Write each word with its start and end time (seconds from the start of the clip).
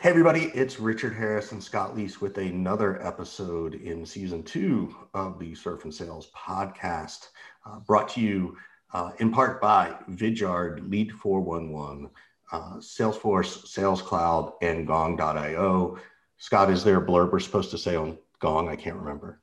Hey, 0.00 0.10
everybody, 0.10 0.52
it's 0.54 0.78
Richard 0.78 1.12
Harris 1.12 1.50
and 1.50 1.60
Scott 1.60 1.96
Leese 1.96 2.20
with 2.20 2.38
another 2.38 3.04
episode 3.04 3.74
in 3.74 4.06
season 4.06 4.44
two 4.44 4.94
of 5.12 5.40
the 5.40 5.56
Surf 5.56 5.82
and 5.82 5.92
Sales 5.92 6.30
podcast, 6.36 7.30
uh, 7.66 7.80
brought 7.80 8.08
to 8.10 8.20
you 8.20 8.56
uh, 8.94 9.10
in 9.18 9.32
part 9.32 9.60
by 9.60 9.96
Vidyard, 10.08 10.88
Lead 10.88 11.10
411, 11.10 12.10
uh, 12.52 12.74
Salesforce, 12.76 13.66
Sales 13.66 14.00
Cloud, 14.00 14.52
and 14.62 14.86
Gong.io. 14.86 15.98
Scott, 16.36 16.70
is 16.70 16.84
there 16.84 17.02
a 17.02 17.04
blurb 17.04 17.32
we're 17.32 17.40
supposed 17.40 17.72
to 17.72 17.78
say 17.78 17.96
on 17.96 18.16
Gong? 18.38 18.68
I 18.68 18.76
can't 18.76 18.98
remember. 18.98 19.40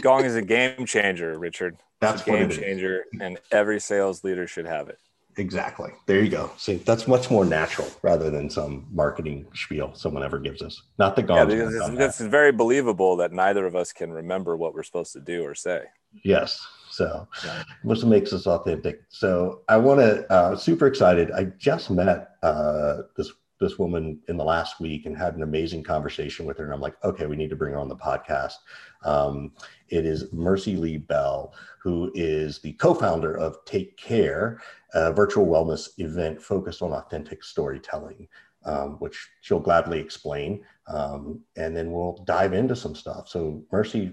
Gong 0.00 0.24
is 0.24 0.36
a 0.36 0.42
game 0.42 0.86
changer, 0.86 1.36
Richard. 1.36 1.78
That's 2.00 2.22
a 2.22 2.26
game 2.26 2.48
changer, 2.48 3.06
and 3.20 3.40
every 3.50 3.80
sales 3.80 4.22
leader 4.22 4.46
should 4.46 4.66
have 4.66 4.88
it. 4.88 5.00
Exactly. 5.36 5.90
There 6.06 6.22
you 6.22 6.30
go. 6.30 6.50
See, 6.56 6.76
that's 6.76 7.08
much 7.08 7.30
more 7.30 7.44
natural 7.44 7.88
rather 8.02 8.30
than 8.30 8.48
some 8.48 8.86
marketing 8.92 9.46
spiel 9.54 9.92
someone 9.94 10.22
ever 10.22 10.38
gives 10.38 10.62
us. 10.62 10.82
Not 10.98 11.16
the 11.16 11.22
gong. 11.22 11.38
Yeah, 11.38 11.44
because 11.44 11.74
it's, 11.74 12.20
it's, 12.20 12.20
very 12.20 12.52
believable 12.52 13.16
that 13.16 13.32
neither 13.32 13.66
of 13.66 13.74
us 13.74 13.92
can 13.92 14.12
remember 14.12 14.56
what 14.56 14.74
we're 14.74 14.82
supposed 14.82 15.12
to 15.14 15.20
do 15.20 15.42
or 15.44 15.54
say. 15.54 15.82
Yes. 16.22 16.64
So, 16.90 17.26
yeah. 17.44 17.64
which 17.82 18.04
makes 18.04 18.32
us 18.32 18.46
authentic. 18.46 19.02
So, 19.08 19.62
I 19.68 19.76
want 19.76 20.00
to. 20.00 20.30
Uh, 20.32 20.56
super 20.56 20.86
excited. 20.86 21.32
I 21.32 21.44
just 21.58 21.90
met 21.90 22.36
uh, 22.42 23.02
this 23.16 23.32
this 23.64 23.78
woman 23.78 24.20
in 24.28 24.36
the 24.36 24.44
last 24.44 24.80
week 24.80 25.06
and 25.06 25.16
had 25.16 25.34
an 25.34 25.42
amazing 25.42 25.82
conversation 25.82 26.44
with 26.46 26.58
her. 26.58 26.64
And 26.64 26.72
I'm 26.72 26.80
like, 26.80 27.02
okay, 27.02 27.26
we 27.26 27.36
need 27.36 27.50
to 27.50 27.56
bring 27.56 27.72
her 27.72 27.78
on 27.78 27.88
the 27.88 27.96
podcast. 27.96 28.54
Um, 29.02 29.52
it 29.88 30.04
is 30.04 30.32
Mercy 30.32 30.76
Lee 30.76 30.98
Bell, 30.98 31.54
who 31.80 32.12
is 32.14 32.60
the 32.60 32.74
co-founder 32.74 33.36
of 33.36 33.64
Take 33.64 33.96
Care, 33.96 34.60
a 34.92 35.12
virtual 35.12 35.46
wellness 35.46 35.88
event 35.98 36.40
focused 36.40 36.82
on 36.82 36.92
authentic 36.92 37.42
storytelling, 37.42 38.28
um, 38.64 38.96
which 38.98 39.28
she'll 39.40 39.60
gladly 39.60 39.98
explain. 39.98 40.64
Um, 40.86 41.40
and 41.56 41.76
then 41.76 41.90
we'll 41.90 42.22
dive 42.24 42.52
into 42.52 42.76
some 42.76 42.94
stuff. 42.94 43.28
So 43.28 43.64
Mercy, 43.72 44.12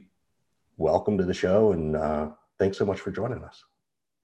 welcome 0.77 1.17
to 1.17 1.25
the 1.25 1.33
show 1.33 1.73
and 1.73 1.95
uh, 1.95 2.29
thanks 2.57 2.77
so 2.77 2.85
much 2.85 2.99
for 2.99 3.11
joining 3.11 3.43
us. 3.43 3.63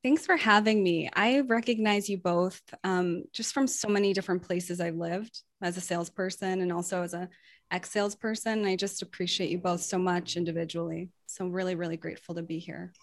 Thanks 0.07 0.25
for 0.25 0.37
having 0.37 0.81
me. 0.81 1.09
I 1.13 1.41
recognize 1.41 2.07
you 2.07 2.17
both 2.17 2.61
um, 2.85 3.25
just 3.33 3.53
from 3.53 3.67
so 3.67 3.89
many 3.89 4.13
different 4.13 4.41
places 4.41 4.79
I've 4.79 4.95
lived 4.95 5.41
as 5.61 5.75
a 5.75 5.81
salesperson 5.81 6.61
and 6.61 6.71
also 6.71 7.03
as 7.03 7.13
a 7.13 7.27
ex 7.71 7.91
salesperson. 7.91 8.63
I 8.63 8.77
just 8.77 9.01
appreciate 9.01 9.49
you 9.49 9.57
both 9.57 9.81
so 9.81 9.97
much 9.97 10.37
individually. 10.37 11.09
So 11.25 11.43
I'm 11.43 11.51
really, 11.51 11.75
really 11.75 11.97
grateful 11.97 12.35
to 12.35 12.41
be 12.41 12.57
here. 12.57 12.93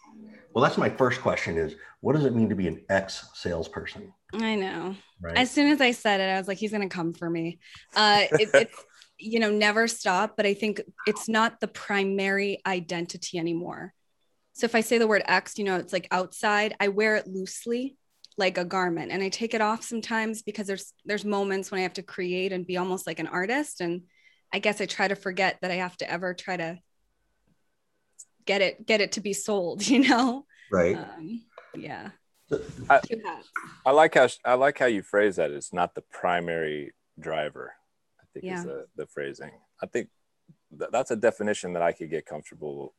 Well, 0.54 0.64
that's 0.64 0.78
my 0.78 0.88
first 0.88 1.20
question: 1.20 1.58
is 1.58 1.74
what 2.00 2.14
does 2.14 2.24
it 2.24 2.34
mean 2.34 2.48
to 2.48 2.56
be 2.56 2.68
an 2.68 2.82
ex 2.88 3.28
salesperson? 3.34 4.10
I 4.32 4.54
know. 4.54 4.96
Right. 5.20 5.36
As 5.36 5.50
soon 5.50 5.70
as 5.72 5.82
I 5.82 5.90
said 5.90 6.20
it, 6.22 6.32
I 6.32 6.38
was 6.38 6.48
like, 6.48 6.56
he's 6.56 6.70
going 6.70 6.88
to 6.88 6.96
come 6.96 7.12
for 7.12 7.28
me. 7.28 7.58
Uh, 7.94 8.22
it, 8.32 8.48
it's 8.54 8.84
you 9.18 9.40
know 9.40 9.50
never 9.50 9.88
stop, 9.88 10.38
but 10.38 10.46
I 10.46 10.54
think 10.54 10.80
it's 11.06 11.28
not 11.28 11.60
the 11.60 11.68
primary 11.68 12.62
identity 12.66 13.38
anymore. 13.38 13.92
So 14.54 14.64
if 14.64 14.74
I 14.74 14.80
say 14.80 14.98
the 14.98 15.06
word 15.06 15.22
ex, 15.26 15.58
you 15.58 15.64
know, 15.64 15.76
it's 15.76 15.92
like 15.92 16.08
outside, 16.10 16.74
I 16.80 16.88
wear 16.88 17.16
it 17.16 17.26
loosely 17.26 17.96
like 18.36 18.58
a 18.58 18.64
garment 18.64 19.12
and 19.12 19.22
I 19.22 19.28
take 19.28 19.54
it 19.54 19.60
off 19.60 19.84
sometimes 19.84 20.42
because 20.42 20.66
there's 20.66 20.92
there's 21.04 21.24
moments 21.24 21.70
when 21.70 21.80
I 21.80 21.82
have 21.82 21.94
to 21.94 22.02
create 22.02 22.52
and 22.52 22.66
be 22.66 22.76
almost 22.76 23.06
like 23.06 23.20
an 23.20 23.28
artist 23.28 23.80
and 23.80 24.02
I 24.52 24.58
guess 24.60 24.80
I 24.80 24.86
try 24.86 25.08
to 25.08 25.16
forget 25.16 25.58
that 25.62 25.70
I 25.70 25.76
have 25.76 25.96
to 25.98 26.10
ever 26.10 26.34
try 26.34 26.56
to 26.56 26.78
get 28.44 28.60
it 28.60 28.86
get 28.86 29.00
it 29.00 29.12
to 29.12 29.20
be 29.20 29.32
sold, 29.32 29.86
you 29.86 30.08
know? 30.08 30.46
Right. 30.70 30.96
Um, 30.96 31.42
yeah. 31.76 32.10
I, 32.90 33.00
I, 33.86 33.90
like 33.90 34.14
how 34.14 34.28
I 34.44 34.54
like 34.54 34.78
how 34.78 34.86
you 34.86 35.02
phrase 35.02 35.36
that. 35.36 35.50
It's 35.50 35.72
not 35.72 35.94
the 35.94 36.02
primary 36.02 36.92
driver. 37.18 37.72
I 38.20 38.24
think 38.32 38.44
yeah. 38.44 38.58
is 38.58 38.64
the, 38.64 38.86
the 38.96 39.06
phrasing. 39.06 39.50
I 39.82 39.86
think 39.86 40.08
th- 40.78 40.90
that's 40.92 41.10
a 41.10 41.16
definition 41.16 41.72
that 41.72 41.82
I 41.82 41.92
could 41.92 42.10
get 42.10 42.26
comfortable 42.26 42.94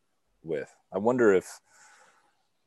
with. 0.46 0.74
I 0.94 0.98
wonder 0.98 1.34
if 1.34 1.60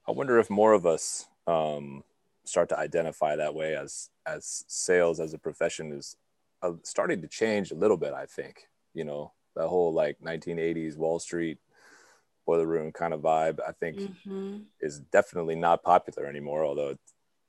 I 0.06 0.12
wonder 0.12 0.38
if 0.38 0.50
more 0.50 0.72
of 0.72 0.86
us 0.86 1.26
um, 1.46 2.02
start 2.44 2.68
to 2.70 2.78
identify 2.78 3.36
that 3.36 3.54
way 3.54 3.76
as 3.76 4.10
as 4.26 4.64
sales 4.68 5.20
as 5.20 5.34
a 5.34 5.38
profession 5.38 5.92
is 5.92 6.16
uh, 6.62 6.72
starting 6.82 7.22
to 7.22 7.28
change 7.28 7.70
a 7.70 7.76
little 7.76 7.96
bit. 7.96 8.12
I 8.12 8.26
think 8.26 8.68
you 8.94 9.04
know 9.04 9.32
that 9.56 9.68
whole 9.68 9.92
like 9.92 10.18
1980s 10.20 10.96
Wall 10.96 11.18
Street 11.18 11.58
boiler 12.46 12.66
room 12.66 12.92
kind 12.92 13.12
of 13.12 13.20
vibe. 13.20 13.58
I 13.66 13.72
think 13.72 13.98
mm-hmm. 13.98 14.58
is 14.80 15.00
definitely 15.00 15.54
not 15.54 15.82
popular 15.82 16.26
anymore, 16.26 16.64
although 16.64 16.96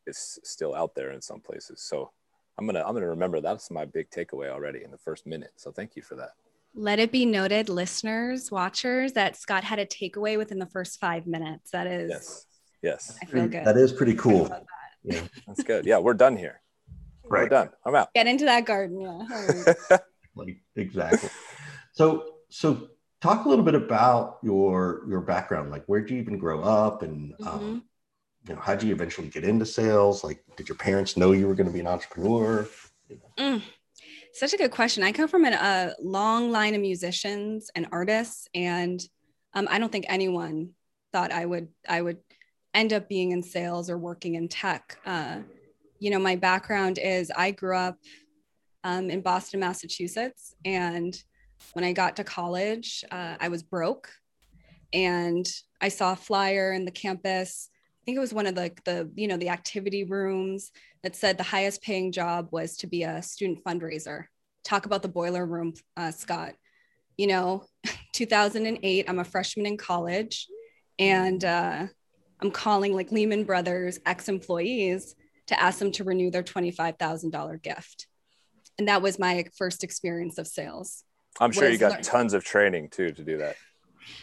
it's 0.05 0.39
still 0.43 0.75
out 0.75 0.95
there 0.95 1.11
in 1.11 1.21
some 1.21 1.39
places. 1.39 1.81
So 1.81 2.11
I'm 2.57 2.65
gonna 2.65 2.83
I'm 2.85 2.93
gonna 2.93 3.07
remember 3.07 3.39
that's 3.39 3.71
my 3.71 3.85
big 3.85 4.09
takeaway 4.09 4.49
already 4.49 4.83
in 4.83 4.91
the 4.91 4.97
first 4.97 5.25
minute. 5.25 5.53
So 5.55 5.71
thank 5.71 5.95
you 5.95 6.01
for 6.01 6.15
that. 6.15 6.31
Let 6.75 6.99
it 6.99 7.11
be 7.11 7.25
noted, 7.25 7.67
listeners, 7.67 8.51
watchers, 8.51 9.13
that 9.13 9.35
Scott 9.35 9.63
had 9.63 9.79
a 9.79 9.85
takeaway 9.85 10.37
within 10.37 10.59
the 10.59 10.67
first 10.67 10.99
five 10.99 11.25
minutes. 11.25 11.71
That 11.71 11.87
is, 11.87 12.09
yes, 12.09 12.45
yes, 12.81 13.17
I 13.21 13.25
feel 13.25 13.47
good. 13.47 13.65
That 13.65 13.77
is 13.77 13.91
pretty 13.91 14.13
cool. 14.15 14.45
That. 14.45 14.65
Yeah, 15.03 15.21
that's 15.47 15.63
good. 15.63 15.85
Yeah, 15.85 15.97
we're 15.99 16.13
done 16.13 16.37
here. 16.37 16.61
Right, 17.23 17.43
we're 17.43 17.49
done. 17.49 17.69
I'm 17.85 17.95
out. 17.95 18.13
Get 18.13 18.27
into 18.27 18.45
that 18.45 18.65
garden. 18.65 19.01
Yeah, 19.01 19.97
like 20.35 20.61
exactly. 20.75 21.29
So, 21.93 22.35
so 22.49 22.89
talk 23.21 23.45
a 23.45 23.49
little 23.49 23.65
bit 23.65 23.75
about 23.75 24.37
your 24.43 25.03
your 25.07 25.21
background. 25.21 25.71
Like, 25.71 25.85
where 25.87 26.01
did 26.01 26.11
you 26.11 26.17
even 26.17 26.37
grow 26.37 26.61
up, 26.61 27.01
and 27.01 27.33
um, 27.41 27.47
mm-hmm. 27.47 27.47
um, 27.47 27.83
you 28.47 28.55
know, 28.55 28.61
how 28.61 28.75
did 28.75 28.87
you 28.87 28.93
eventually 28.93 29.27
get 29.27 29.43
into 29.43 29.65
sales? 29.65 30.23
Like, 30.23 30.43
did 30.55 30.69
your 30.69 30.77
parents 30.77 31.17
know 31.17 31.31
you 31.31 31.47
were 31.47 31.55
going 31.55 31.67
to 31.67 31.73
be 31.73 31.79
an 31.79 31.87
entrepreneur? 31.87 32.67
Mm. 33.37 33.61
Such 34.33 34.53
a 34.53 34.57
good 34.57 34.71
question. 34.71 35.03
I 35.03 35.11
come 35.11 35.27
from 35.27 35.45
an, 35.45 35.53
a 35.53 35.95
long 36.01 36.51
line 36.51 36.75
of 36.75 36.81
musicians 36.81 37.69
and 37.75 37.87
artists, 37.91 38.47
and 38.53 39.01
um, 39.53 39.67
I 39.69 39.79
don't 39.79 39.91
think 39.91 40.05
anyone 40.07 40.69
thought 41.11 41.31
I 41.31 41.45
would 41.45 41.67
I 41.87 42.01
would 42.01 42.17
end 42.73 42.93
up 42.93 43.09
being 43.09 43.31
in 43.31 43.41
sales 43.41 43.89
or 43.89 43.97
working 43.97 44.35
in 44.35 44.47
tech. 44.47 44.97
Uh, 45.05 45.39
you 45.99 46.11
know, 46.11 46.19
my 46.19 46.35
background 46.35 46.99
is 47.01 47.31
I 47.35 47.51
grew 47.51 47.75
up 47.75 47.97
um, 48.83 49.09
in 49.09 49.21
Boston, 49.21 49.59
Massachusetts, 49.59 50.55
and 50.63 51.21
when 51.73 51.83
I 51.83 51.91
got 51.91 52.15
to 52.17 52.23
college, 52.23 53.03
uh, 53.11 53.35
I 53.39 53.49
was 53.49 53.63
broke, 53.63 54.09
and 54.93 55.45
I 55.81 55.89
saw 55.89 56.13
a 56.13 56.15
flyer 56.15 56.71
in 56.71 56.85
the 56.85 56.91
campus. 56.91 57.69
I 58.09 58.11
think 58.11 58.17
it 58.17 58.21
was 58.21 58.33
one 58.33 58.47
of 58.47 58.55
the 58.55 58.71
the 58.85 59.11
you 59.13 59.27
know 59.27 59.37
the 59.37 59.49
activity 59.49 60.03
rooms 60.03 60.71
that 61.03 61.15
said 61.15 61.37
the 61.37 61.43
highest 61.43 61.83
paying 61.83 62.11
job 62.11 62.47
was 62.49 62.75
to 62.77 62.87
be 62.87 63.03
a 63.03 63.21
student 63.21 63.63
fundraiser. 63.63 64.25
Talk 64.63 64.87
about 64.87 65.03
the 65.03 65.09
boiler 65.09 65.45
room, 65.45 65.75
uh, 65.95 66.09
Scott. 66.09 66.53
You 67.17 67.27
know, 67.27 67.65
2008, 68.13 69.05
I'm 69.07 69.19
a 69.19 69.23
freshman 69.23 69.67
in 69.67 69.77
college 69.77 70.47
and 70.97 71.45
uh, 71.45 71.85
I'm 72.39 72.49
calling 72.49 72.95
like 72.95 73.11
Lehman 73.11 73.43
Brothers 73.43 73.99
ex 74.07 74.27
employees 74.27 75.13
to 75.45 75.61
ask 75.61 75.77
them 75.77 75.91
to 75.91 76.03
renew 76.03 76.31
their 76.31 76.41
$25,000 76.41 77.61
gift. 77.61 78.07
And 78.79 78.87
that 78.87 79.03
was 79.03 79.19
my 79.19 79.45
first 79.55 79.83
experience 79.83 80.39
of 80.39 80.47
sales. 80.47 81.03
I'm 81.39 81.51
sure 81.51 81.69
you 81.69 81.77
got 81.77 82.01
tons 82.01 82.33
of 82.33 82.43
training 82.43 82.89
too 82.89 83.11
to 83.11 83.23
do 83.23 83.37
that 83.37 83.55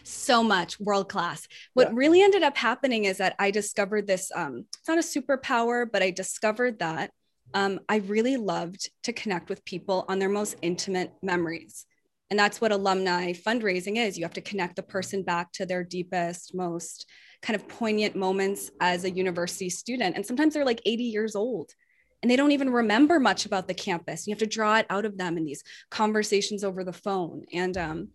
so 0.02 0.42
much 0.42 0.78
world 0.80 1.08
class 1.08 1.46
what 1.74 1.88
yeah. 1.88 1.94
really 1.94 2.22
ended 2.22 2.42
up 2.42 2.56
happening 2.56 3.04
is 3.04 3.18
that 3.18 3.34
i 3.38 3.50
discovered 3.50 4.06
this 4.06 4.30
um, 4.34 4.64
it's 4.78 4.88
not 4.88 4.98
a 4.98 5.00
superpower 5.00 5.86
but 5.90 6.02
i 6.02 6.10
discovered 6.10 6.78
that 6.78 7.10
um, 7.54 7.80
i 7.88 7.96
really 7.96 8.36
loved 8.36 8.90
to 9.02 9.12
connect 9.12 9.48
with 9.48 9.64
people 9.64 10.04
on 10.08 10.18
their 10.18 10.28
most 10.28 10.56
intimate 10.62 11.12
memories. 11.22 11.86
And 12.30 12.38
that's 12.38 12.60
what 12.60 12.72
alumni 12.72 13.32
fundraising 13.32 13.96
is. 13.96 14.18
You 14.18 14.24
have 14.24 14.34
to 14.34 14.40
connect 14.40 14.76
the 14.76 14.82
person 14.82 15.22
back 15.22 15.52
to 15.52 15.66
their 15.66 15.84
deepest 15.84 16.54
most 16.54 17.08
kind 17.40 17.54
of 17.54 17.68
poignant 17.68 18.16
moments 18.16 18.70
as 18.80 19.04
a 19.04 19.10
university 19.10 19.70
student. 19.70 20.16
And 20.16 20.26
sometimes 20.26 20.54
they're 20.54 20.64
like 20.64 20.82
80 20.84 21.04
years 21.04 21.36
old 21.36 21.70
and 22.22 22.30
they 22.30 22.36
don't 22.36 22.50
even 22.50 22.70
remember 22.70 23.20
much 23.20 23.46
about 23.46 23.68
the 23.68 23.74
campus. 23.74 24.26
You 24.26 24.32
have 24.32 24.40
to 24.40 24.46
draw 24.46 24.78
it 24.78 24.86
out 24.90 25.04
of 25.04 25.16
them 25.16 25.36
in 25.36 25.44
these 25.44 25.62
conversations 25.90 26.64
over 26.64 26.82
the 26.82 26.92
phone. 26.92 27.44
And 27.52 27.76
um, 27.76 28.08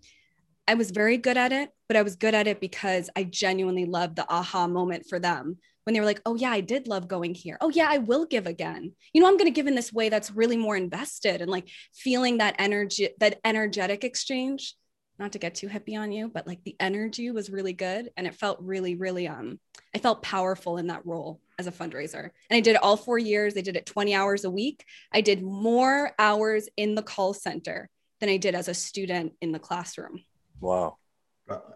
I 0.68 0.76
was 0.76 0.92
very 0.92 1.18
good 1.18 1.38
at 1.38 1.52
it, 1.52 1.70
but 1.88 1.98
I 1.98 2.02
was 2.02 2.16
good 2.16 2.34
at 2.34 2.48
it 2.48 2.62
because 2.62 3.10
I 3.16 3.24
genuinely 3.24 3.86
loved 3.86 4.16
the 4.16 4.30
aha 4.32 4.68
moment 4.68 5.06
for 5.10 5.20
them 5.20 5.58
when 5.84 5.94
they 5.94 6.00
were 6.00 6.06
like, 6.06 6.22
oh, 6.26 6.36
yeah, 6.36 6.52
I 6.52 6.62
did 6.62 6.88
love 6.88 7.08
going 7.08 7.34
here. 7.34 7.58
Oh, 7.60 7.70
yeah, 7.70 7.88
I 7.90 7.98
will 7.98 8.26
give 8.26 8.46
again. 8.46 8.94
You 9.14 9.22
know, 9.22 9.28
I'm 9.28 9.38
going 9.38 9.52
to 9.52 9.56
give 9.56 9.68
in 9.68 9.76
this 9.76 9.92
way 9.92 10.10
that's 10.10 10.32
really 10.32 10.58
more 10.58 10.76
invested 10.76 11.42
and 11.42 11.50
like 11.50 11.68
feeling 11.94 12.38
that 12.38 12.56
energy, 12.60 13.10
that 13.20 13.40
energetic 13.44 14.04
exchange. 14.04 14.76
Not 15.20 15.34
to 15.34 15.40
get 15.40 15.56
too 15.56 15.68
hippie 15.68 16.00
on 16.00 16.12
you, 16.12 16.30
but 16.30 16.48
like 16.48 16.64
the 16.64 16.76
energy 16.80 17.30
was 17.30 17.52
really 17.52 17.74
good. 17.74 18.10
And 18.18 18.26
it 18.26 18.34
felt 18.34 18.60
really, 18.62 18.96
really, 18.96 19.28
um, 19.28 19.60
I 19.94 20.00
felt 20.00 20.24
powerful 20.24 20.78
in 20.78 20.88
that 20.88 21.06
role 21.06 21.42
as 21.60 21.68
a 21.68 21.72
fundraiser. 21.72 22.30
And 22.50 22.58
I 22.58 22.60
did 22.60 22.76
it 22.76 22.84
all 22.84 22.98
four 22.98 23.20
years. 23.20 23.56
I 23.56 23.62
did 23.62 23.76
it 23.76 23.86
20 23.86 24.16
hours 24.16 24.46
a 24.46 24.50
week. 24.50 24.84
I 25.12 25.22
did 25.22 25.44
more 25.44 26.14
hours 26.18 26.70
in 26.76 26.96
the 26.96 27.04
call 27.04 27.34
center 27.34 27.90
than 28.20 28.30
I 28.30 28.38
did 28.38 28.56
as 28.56 28.68
a 28.68 28.74
student 28.74 29.34
in 29.42 29.52
the 29.52 29.60
classroom. 29.60 30.24
Wow. 30.62 30.98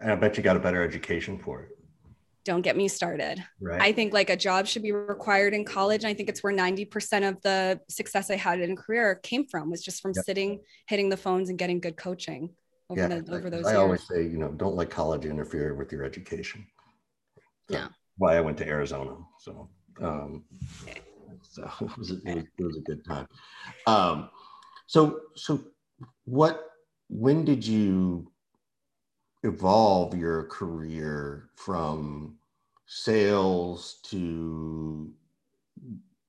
And 0.00 0.12
I 0.12 0.14
bet 0.14 0.36
you 0.36 0.42
got 0.42 0.56
a 0.56 0.60
better 0.60 0.82
education 0.82 1.38
for 1.38 1.62
it. 1.62 1.70
don't 2.44 2.62
get 2.62 2.76
me 2.76 2.88
started. 2.88 3.42
Right. 3.60 3.82
I 3.82 3.92
think 3.92 4.14
like 4.14 4.30
a 4.30 4.36
job 4.36 4.66
should 4.66 4.82
be 4.82 4.92
required 4.92 5.52
in 5.52 5.64
college. 5.64 6.04
And 6.04 6.10
I 6.10 6.14
think 6.14 6.28
it's 6.28 6.42
where 6.42 6.54
90% 6.54 7.28
of 7.28 7.42
the 7.42 7.80
success 7.88 8.30
I 8.30 8.36
had 8.36 8.60
in 8.60 8.70
a 8.72 8.76
career 8.76 9.16
came 9.16 9.46
from 9.46 9.70
was 9.70 9.82
just 9.82 10.00
from 10.00 10.12
yep. 10.14 10.24
sitting, 10.24 10.60
hitting 10.86 11.08
the 11.08 11.16
phones 11.16 11.50
and 11.50 11.58
getting 11.58 11.80
good 11.80 11.96
coaching 11.96 12.50
over, 12.88 13.00
yeah, 13.00 13.08
the, 13.08 13.34
over 13.34 13.50
those 13.50 13.64
years. 13.64 13.66
I 13.66 13.70
years. 13.70 13.78
always 13.78 14.08
say, 14.08 14.22
you 14.22 14.38
know, 14.38 14.52
don't 14.52 14.76
let 14.76 14.90
college 14.90 15.26
interfere 15.26 15.74
with 15.74 15.90
your 15.90 16.04
education. 16.04 16.64
So 17.68 17.78
no. 17.78 17.88
Why 18.16 18.36
I 18.36 18.40
went 18.40 18.56
to 18.58 18.66
Arizona. 18.66 19.16
So, 19.40 19.68
um, 20.00 20.44
so 21.42 21.62
it 21.80 21.98
was, 21.98 22.10
it 22.10 22.24
was, 22.24 22.44
it 22.58 22.64
was 22.64 22.76
a 22.76 22.80
good 22.82 23.04
time. 23.04 23.26
Um, 23.88 24.30
so, 24.86 25.20
so 25.34 25.64
what, 26.24 26.62
when 27.08 27.44
did 27.44 27.66
you 27.66 28.30
evolve 29.46 30.16
your 30.16 30.44
career 30.44 31.50
from 31.56 32.36
sales 32.86 33.98
to 34.04 35.12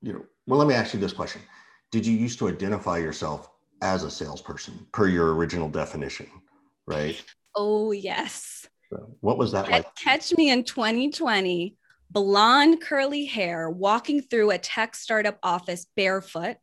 you 0.02 0.12
know 0.12 0.24
well 0.46 0.58
let 0.58 0.68
me 0.68 0.74
ask 0.74 0.94
you 0.94 1.00
this 1.00 1.12
question. 1.12 1.42
Did 1.90 2.06
you 2.06 2.16
used 2.16 2.38
to 2.40 2.48
identify 2.48 2.98
yourself 2.98 3.50
as 3.80 4.02
a 4.02 4.10
salesperson 4.10 4.86
per 4.92 5.06
your 5.06 5.34
original 5.34 5.68
definition 5.68 6.26
right? 6.88 7.22
Oh 7.54 7.92
yes. 7.92 8.66
So 8.90 9.14
what 9.20 9.38
was 9.38 9.52
that 9.52 9.70
like? 9.70 9.94
catch 9.94 10.36
me 10.36 10.50
in 10.50 10.64
2020 10.64 11.76
blonde 12.10 12.80
curly 12.80 13.26
hair 13.26 13.68
walking 13.68 14.22
through 14.22 14.50
a 14.50 14.58
tech 14.58 14.94
startup 14.94 15.38
office 15.42 15.86
barefoot. 15.94 16.56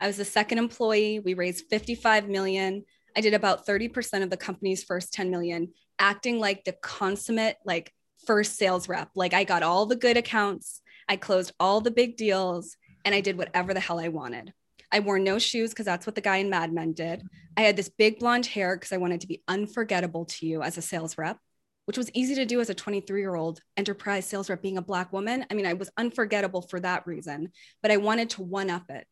I 0.00 0.06
was 0.06 0.18
the 0.18 0.24
second 0.26 0.58
employee. 0.58 1.20
We 1.20 1.32
raised 1.32 1.64
55 1.70 2.28
million 2.28 2.84
I 3.16 3.20
did 3.20 3.32
about 3.32 3.66
30% 3.66 4.22
of 4.22 4.30
the 4.30 4.36
company's 4.36 4.84
first 4.84 5.14
10 5.14 5.30
million, 5.30 5.72
acting 5.98 6.38
like 6.38 6.64
the 6.64 6.72
consummate, 6.72 7.56
like 7.64 7.92
first 8.26 8.56
sales 8.56 8.88
rep. 8.88 9.10
Like 9.14 9.32
I 9.32 9.44
got 9.44 9.62
all 9.62 9.86
the 9.86 9.96
good 9.96 10.18
accounts, 10.18 10.82
I 11.08 11.16
closed 11.16 11.52
all 11.58 11.80
the 11.80 11.90
big 11.90 12.16
deals, 12.16 12.76
and 13.04 13.14
I 13.14 13.20
did 13.20 13.38
whatever 13.38 13.72
the 13.72 13.80
hell 13.80 13.98
I 13.98 14.08
wanted. 14.08 14.52
I 14.92 15.00
wore 15.00 15.18
no 15.18 15.38
shoes 15.38 15.70
because 15.70 15.86
that's 15.86 16.06
what 16.06 16.14
the 16.14 16.20
guy 16.20 16.36
in 16.38 16.50
Mad 16.50 16.72
Men 16.72 16.92
did. 16.92 17.22
I 17.56 17.62
had 17.62 17.76
this 17.76 17.88
big 17.88 18.18
blonde 18.18 18.46
hair 18.46 18.76
because 18.76 18.92
I 18.92 18.98
wanted 18.98 19.22
to 19.22 19.26
be 19.26 19.42
unforgettable 19.48 20.26
to 20.26 20.46
you 20.46 20.62
as 20.62 20.76
a 20.76 20.82
sales 20.82 21.16
rep, 21.16 21.38
which 21.86 21.96
was 21.96 22.10
easy 22.12 22.34
to 22.34 22.44
do 22.44 22.60
as 22.60 22.70
a 22.70 22.74
23 22.74 23.20
year 23.20 23.34
old 23.34 23.60
enterprise 23.76 24.26
sales 24.26 24.50
rep 24.50 24.62
being 24.62 24.78
a 24.78 24.82
Black 24.82 25.12
woman. 25.12 25.46
I 25.50 25.54
mean, 25.54 25.66
I 25.66 25.72
was 25.72 25.90
unforgettable 25.96 26.62
for 26.62 26.80
that 26.80 27.06
reason, 27.06 27.50
but 27.82 27.90
I 27.90 27.96
wanted 27.96 28.30
to 28.30 28.42
one 28.42 28.70
up 28.70 28.90
it. 28.90 29.06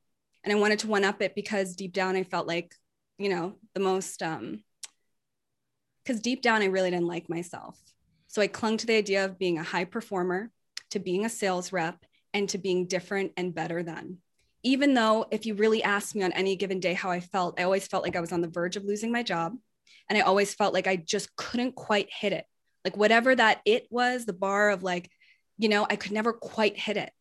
And 0.44 0.52
I 0.52 0.56
wanted 0.60 0.80
to 0.80 0.88
one 0.88 1.04
up 1.04 1.22
it 1.22 1.34
because 1.34 1.74
deep 1.74 1.94
down 1.94 2.16
I 2.16 2.22
felt 2.24 2.46
like 2.46 2.74
you 3.18 3.28
know, 3.28 3.54
the 3.74 3.80
most, 3.80 4.22
um, 4.22 4.62
because 6.04 6.20
deep 6.20 6.42
down, 6.42 6.62
I 6.62 6.66
really 6.66 6.90
didn't 6.90 7.06
like 7.06 7.30
myself. 7.30 7.78
So 8.26 8.42
I 8.42 8.46
clung 8.46 8.76
to 8.78 8.86
the 8.86 8.96
idea 8.96 9.24
of 9.24 9.38
being 9.38 9.58
a 9.58 9.62
high 9.62 9.84
performer, 9.84 10.50
to 10.90 10.98
being 10.98 11.24
a 11.24 11.28
sales 11.28 11.72
rep, 11.72 12.04
and 12.32 12.48
to 12.48 12.58
being 12.58 12.86
different 12.86 13.32
and 13.36 13.54
better 13.54 13.82
than. 13.82 14.18
Even 14.62 14.94
though, 14.94 15.26
if 15.30 15.46
you 15.46 15.54
really 15.54 15.82
asked 15.82 16.14
me 16.14 16.22
on 16.22 16.32
any 16.32 16.56
given 16.56 16.80
day 16.80 16.94
how 16.94 17.10
I 17.10 17.20
felt, 17.20 17.60
I 17.60 17.62
always 17.62 17.86
felt 17.86 18.02
like 18.02 18.16
I 18.16 18.20
was 18.20 18.32
on 18.32 18.40
the 18.40 18.48
verge 18.48 18.76
of 18.76 18.84
losing 18.84 19.12
my 19.12 19.22
job. 19.22 19.54
And 20.08 20.18
I 20.18 20.22
always 20.22 20.52
felt 20.52 20.74
like 20.74 20.86
I 20.86 20.96
just 20.96 21.34
couldn't 21.36 21.74
quite 21.74 22.08
hit 22.10 22.32
it. 22.32 22.44
Like, 22.84 22.96
whatever 22.96 23.34
that 23.34 23.60
it 23.64 23.86
was, 23.90 24.26
the 24.26 24.32
bar 24.32 24.70
of 24.70 24.82
like, 24.82 25.10
you 25.56 25.68
know, 25.68 25.86
I 25.88 25.96
could 25.96 26.12
never 26.12 26.32
quite 26.32 26.78
hit 26.78 26.96
it. 26.96 27.12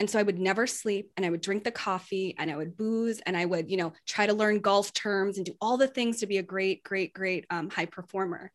And 0.00 0.08
so 0.08 0.18
I 0.18 0.22
would 0.22 0.38
never 0.38 0.66
sleep 0.66 1.10
and 1.16 1.26
I 1.26 1.30
would 1.30 1.40
drink 1.40 1.64
the 1.64 1.72
coffee 1.72 2.36
and 2.38 2.50
I 2.50 2.56
would 2.56 2.76
booze 2.76 3.20
and 3.26 3.36
I 3.36 3.44
would, 3.44 3.68
you 3.68 3.76
know, 3.76 3.92
try 4.06 4.26
to 4.26 4.32
learn 4.32 4.60
golf 4.60 4.92
terms 4.92 5.36
and 5.36 5.46
do 5.46 5.56
all 5.60 5.76
the 5.76 5.88
things 5.88 6.20
to 6.20 6.26
be 6.26 6.38
a 6.38 6.42
great, 6.42 6.84
great, 6.84 7.12
great 7.12 7.46
um, 7.50 7.68
high 7.68 7.86
performer. 7.86 8.52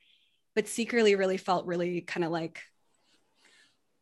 But 0.56 0.68
secretly, 0.68 1.16
really 1.16 1.38
felt 1.38 1.66
really 1.66 2.00
kind 2.02 2.24
of 2.24 2.32
like, 2.32 2.62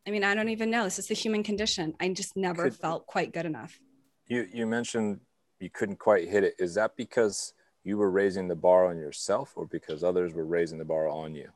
I 0.06 0.10
mean, 0.10 0.22
I 0.22 0.34
don't 0.34 0.50
even 0.50 0.70
know. 0.70 0.84
This 0.84 0.98
is 0.98 1.08
the 1.08 1.14
human 1.14 1.42
condition. 1.42 1.94
I 1.98 2.08
just 2.10 2.36
never 2.36 2.64
Could, 2.64 2.76
felt 2.76 3.06
quite 3.06 3.32
good 3.32 3.46
enough. 3.46 3.78
You, 4.26 4.46
you 4.52 4.66
mentioned 4.66 5.20
you 5.58 5.70
couldn't 5.70 5.98
quite 5.98 6.28
hit 6.28 6.44
it. 6.44 6.54
Is 6.58 6.74
that 6.74 6.96
because 6.96 7.54
you 7.82 7.96
were 7.96 8.10
raising 8.10 8.46
the 8.46 8.54
bar 8.54 8.86
on 8.86 8.98
yourself 8.98 9.52
or 9.56 9.66
because 9.66 10.04
others 10.04 10.32
were 10.32 10.44
raising 10.44 10.78
the 10.78 10.84
bar 10.84 11.08
on 11.08 11.34
you? 11.34 11.48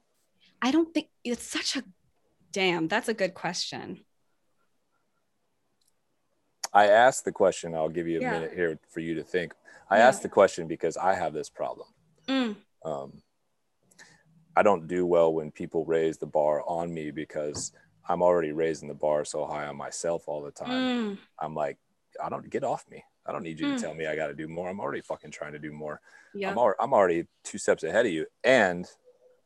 I 0.60 0.70
don't 0.70 0.92
think 0.92 1.08
it's 1.22 1.46
such 1.46 1.76
a 1.76 1.84
damn, 2.52 2.88
that's 2.88 3.08
a 3.08 3.14
good 3.14 3.34
question. 3.34 4.05
I 6.76 6.88
asked 6.88 7.24
the 7.24 7.32
question. 7.32 7.74
I'll 7.74 7.88
give 7.88 8.06
you 8.06 8.18
a 8.18 8.20
yeah. 8.20 8.32
minute 8.32 8.52
here 8.54 8.78
for 8.90 9.00
you 9.00 9.14
to 9.14 9.22
think. 9.22 9.54
I 9.88 9.96
yeah. 9.96 10.08
asked 10.08 10.22
the 10.22 10.28
question 10.28 10.68
because 10.68 10.98
I 10.98 11.14
have 11.14 11.32
this 11.32 11.48
problem. 11.48 11.88
Mm. 12.28 12.56
Um, 12.84 13.22
I 14.54 14.62
don't 14.62 14.86
do 14.86 15.06
well 15.06 15.32
when 15.32 15.50
people 15.50 15.86
raise 15.86 16.18
the 16.18 16.26
bar 16.26 16.62
on 16.66 16.92
me 16.92 17.10
because 17.10 17.72
I'm 18.06 18.20
already 18.20 18.52
raising 18.52 18.88
the 18.88 18.94
bar 18.94 19.24
so 19.24 19.46
high 19.46 19.66
on 19.66 19.76
myself 19.76 20.24
all 20.26 20.42
the 20.42 20.50
time. 20.50 20.68
Mm. 20.68 21.18
I'm 21.38 21.54
like, 21.54 21.78
I 22.22 22.28
don't 22.28 22.50
get 22.50 22.62
off 22.62 22.84
me. 22.90 23.02
I 23.24 23.32
don't 23.32 23.42
need 23.42 23.58
you 23.58 23.68
mm. 23.68 23.76
to 23.76 23.82
tell 23.82 23.94
me 23.94 24.06
I 24.06 24.14
got 24.14 24.26
to 24.26 24.34
do 24.34 24.46
more. 24.46 24.68
I'm 24.68 24.78
already 24.78 25.00
fucking 25.00 25.30
trying 25.30 25.52
to 25.52 25.58
do 25.58 25.72
more. 25.72 26.02
Yeah. 26.34 26.50
I'm, 26.50 26.58
al- 26.58 26.74
I'm 26.78 26.92
already 26.92 27.24
two 27.42 27.56
steps 27.56 27.84
ahead 27.84 28.04
of 28.04 28.12
you. 28.12 28.26
And 28.44 28.86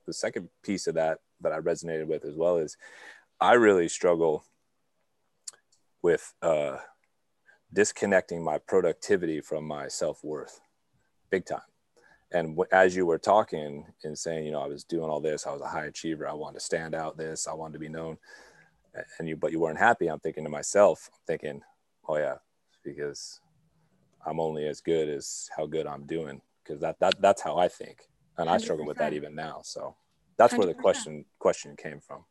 the 0.04 0.12
second 0.12 0.48
piece 0.64 0.88
of 0.88 0.96
that 0.96 1.18
that 1.42 1.52
I 1.52 1.60
resonated 1.60 2.08
with 2.08 2.24
as 2.24 2.34
well 2.34 2.56
is 2.56 2.76
I 3.40 3.52
really 3.52 3.88
struggle 3.88 4.44
with 6.02 6.34
uh, 6.42 6.78
disconnecting 7.72 8.42
my 8.42 8.58
productivity 8.58 9.40
from 9.40 9.64
my 9.64 9.88
self-worth 9.88 10.60
big 11.30 11.44
time 11.44 11.60
and 12.32 12.58
as 12.72 12.94
you 12.94 13.06
were 13.06 13.18
talking 13.18 13.84
and 14.04 14.18
saying 14.18 14.44
you 14.44 14.52
know 14.52 14.60
i 14.60 14.66
was 14.66 14.84
doing 14.84 15.08
all 15.10 15.20
this 15.20 15.46
i 15.46 15.52
was 15.52 15.60
a 15.60 15.68
high 15.68 15.86
achiever 15.86 16.28
i 16.28 16.32
wanted 16.32 16.58
to 16.58 16.64
stand 16.64 16.94
out 16.94 17.16
this 17.16 17.46
i 17.46 17.52
wanted 17.52 17.72
to 17.72 17.78
be 17.78 17.88
known 17.88 18.16
and 19.18 19.28
you 19.28 19.36
but 19.36 19.52
you 19.52 19.60
weren't 19.60 19.78
happy 19.78 20.08
i'm 20.08 20.20
thinking 20.20 20.44
to 20.44 20.50
myself 20.50 21.10
i'm 21.12 21.18
thinking 21.26 21.60
oh 22.08 22.16
yeah 22.16 22.36
because 22.84 23.40
i'm 24.26 24.40
only 24.40 24.66
as 24.66 24.80
good 24.80 25.08
as 25.08 25.48
how 25.56 25.66
good 25.66 25.86
i'm 25.86 26.06
doing 26.06 26.40
because 26.62 26.80
that, 26.80 26.98
that 27.00 27.20
that's 27.20 27.42
how 27.42 27.56
i 27.56 27.68
think 27.68 28.08
and 28.38 28.48
100%. 28.48 28.52
i 28.52 28.58
struggle 28.58 28.86
with 28.86 28.98
that 28.98 29.12
even 29.12 29.34
now 29.34 29.60
so 29.62 29.94
that's 30.36 30.54
100%. 30.54 30.58
where 30.58 30.66
the 30.66 30.74
question 30.74 31.24
question 31.38 31.76
came 31.76 32.00
from 32.00 32.24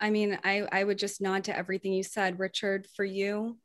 i 0.00 0.10
mean 0.10 0.38
i 0.44 0.66
i 0.72 0.84
would 0.84 0.98
just 0.98 1.20
nod 1.20 1.44
to 1.44 1.56
everything 1.56 1.92
you 1.92 2.02
said 2.02 2.38
richard 2.38 2.86
for 2.94 3.04
you 3.04 3.56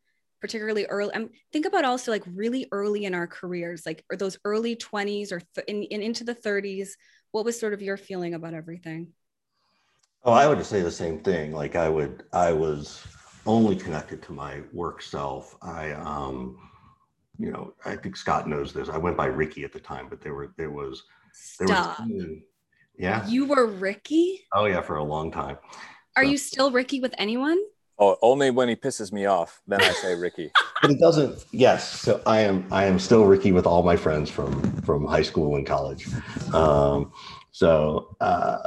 particularly 0.42 0.86
early 0.86 1.13
um, 1.13 1.30
think 1.51 1.66
about 1.66 1.86
also 1.86 2.12
like 2.12 2.24
really 2.28 2.68
early 2.72 3.06
in 3.06 3.13
our 3.13 3.28
careers 3.28 3.86
like 3.86 4.04
or 4.12 4.18
those 4.18 4.38
early 4.45 4.75
20s 4.75 5.31
or 5.31 5.42
th- 5.56 5.68
in, 5.68 5.84
in, 5.84 6.01
into 6.01 6.24
the 6.24 6.36
30s 6.36 6.89
what 7.31 7.45
was 7.45 7.60
sort 7.60 7.74
of 7.74 7.81
your 7.81 7.98
feeling 7.98 8.34
about 8.34 8.54
everything? 8.54 9.10
Oh 10.24 10.34
i 10.34 10.48
would 10.48 10.63
say 10.66 10.81
the 10.81 10.92
same 10.92 11.19
thing. 11.19 11.51
Like 11.51 11.75
i 11.75 11.89
would 11.89 12.24
i 12.34 12.51
was 12.51 13.04
only 13.45 13.75
connected 13.75 14.22
to 14.24 14.34
my 14.34 14.62
work 14.74 15.01
self. 15.01 15.56
I 15.62 15.92
um 15.92 16.57
you 17.39 17.51
know 17.51 17.74
i 17.86 17.95
think 17.95 18.18
scott 18.18 18.48
knows 18.48 18.74
this. 18.74 18.89
I 18.89 18.98
went 18.98 19.17
by 19.17 19.27
ricky 19.27 19.63
at 19.63 19.72
the 19.72 19.79
time 19.79 20.08
but 20.10 20.22
there 20.22 20.34
were 20.34 20.53
there 20.58 20.72
was 20.72 21.03
there 21.60 21.67
Stop. 21.67 22.00
was 22.00 22.25
yeah. 22.98 23.27
You 23.27 23.46
were 23.46 23.67
ricky? 23.67 24.48
Oh 24.53 24.65
yeah 24.65 24.82
for 24.82 24.98
a 24.98 25.03
long 25.03 25.32
time. 25.32 25.58
Are 26.15 26.24
so. 26.24 26.29
you 26.29 26.38
still 26.38 26.72
ricky 26.72 27.00
with 27.00 27.13
anyone 27.17 27.60
Oh, 28.00 28.18
only 28.22 28.51
when 28.51 28.70
he 28.70 28.75
pisses 28.75 29.12
me 29.12 29.25
off, 29.25 29.62
then 29.68 29.82
I 29.82 29.92
say 29.92 30.13
Ricky. 30.16 30.51
but 30.82 30.92
it 30.92 31.00
doesn't. 31.00 31.46
Yes, 31.51 32.00
so 32.00 32.22
I 32.25 32.42
am. 32.42 32.68
I 32.72 32.86
am 32.86 33.00
still 33.00 33.25
Ricky 33.25 33.51
with 33.51 33.66
all 33.66 33.82
my 33.84 33.96
friends 33.96 34.30
from 34.30 34.62
from 34.84 35.06
high 35.06 35.24
school 35.24 35.56
and 35.56 35.66
college. 35.66 36.08
Um, 36.54 37.12
so, 37.51 38.16
uh, 38.22 38.60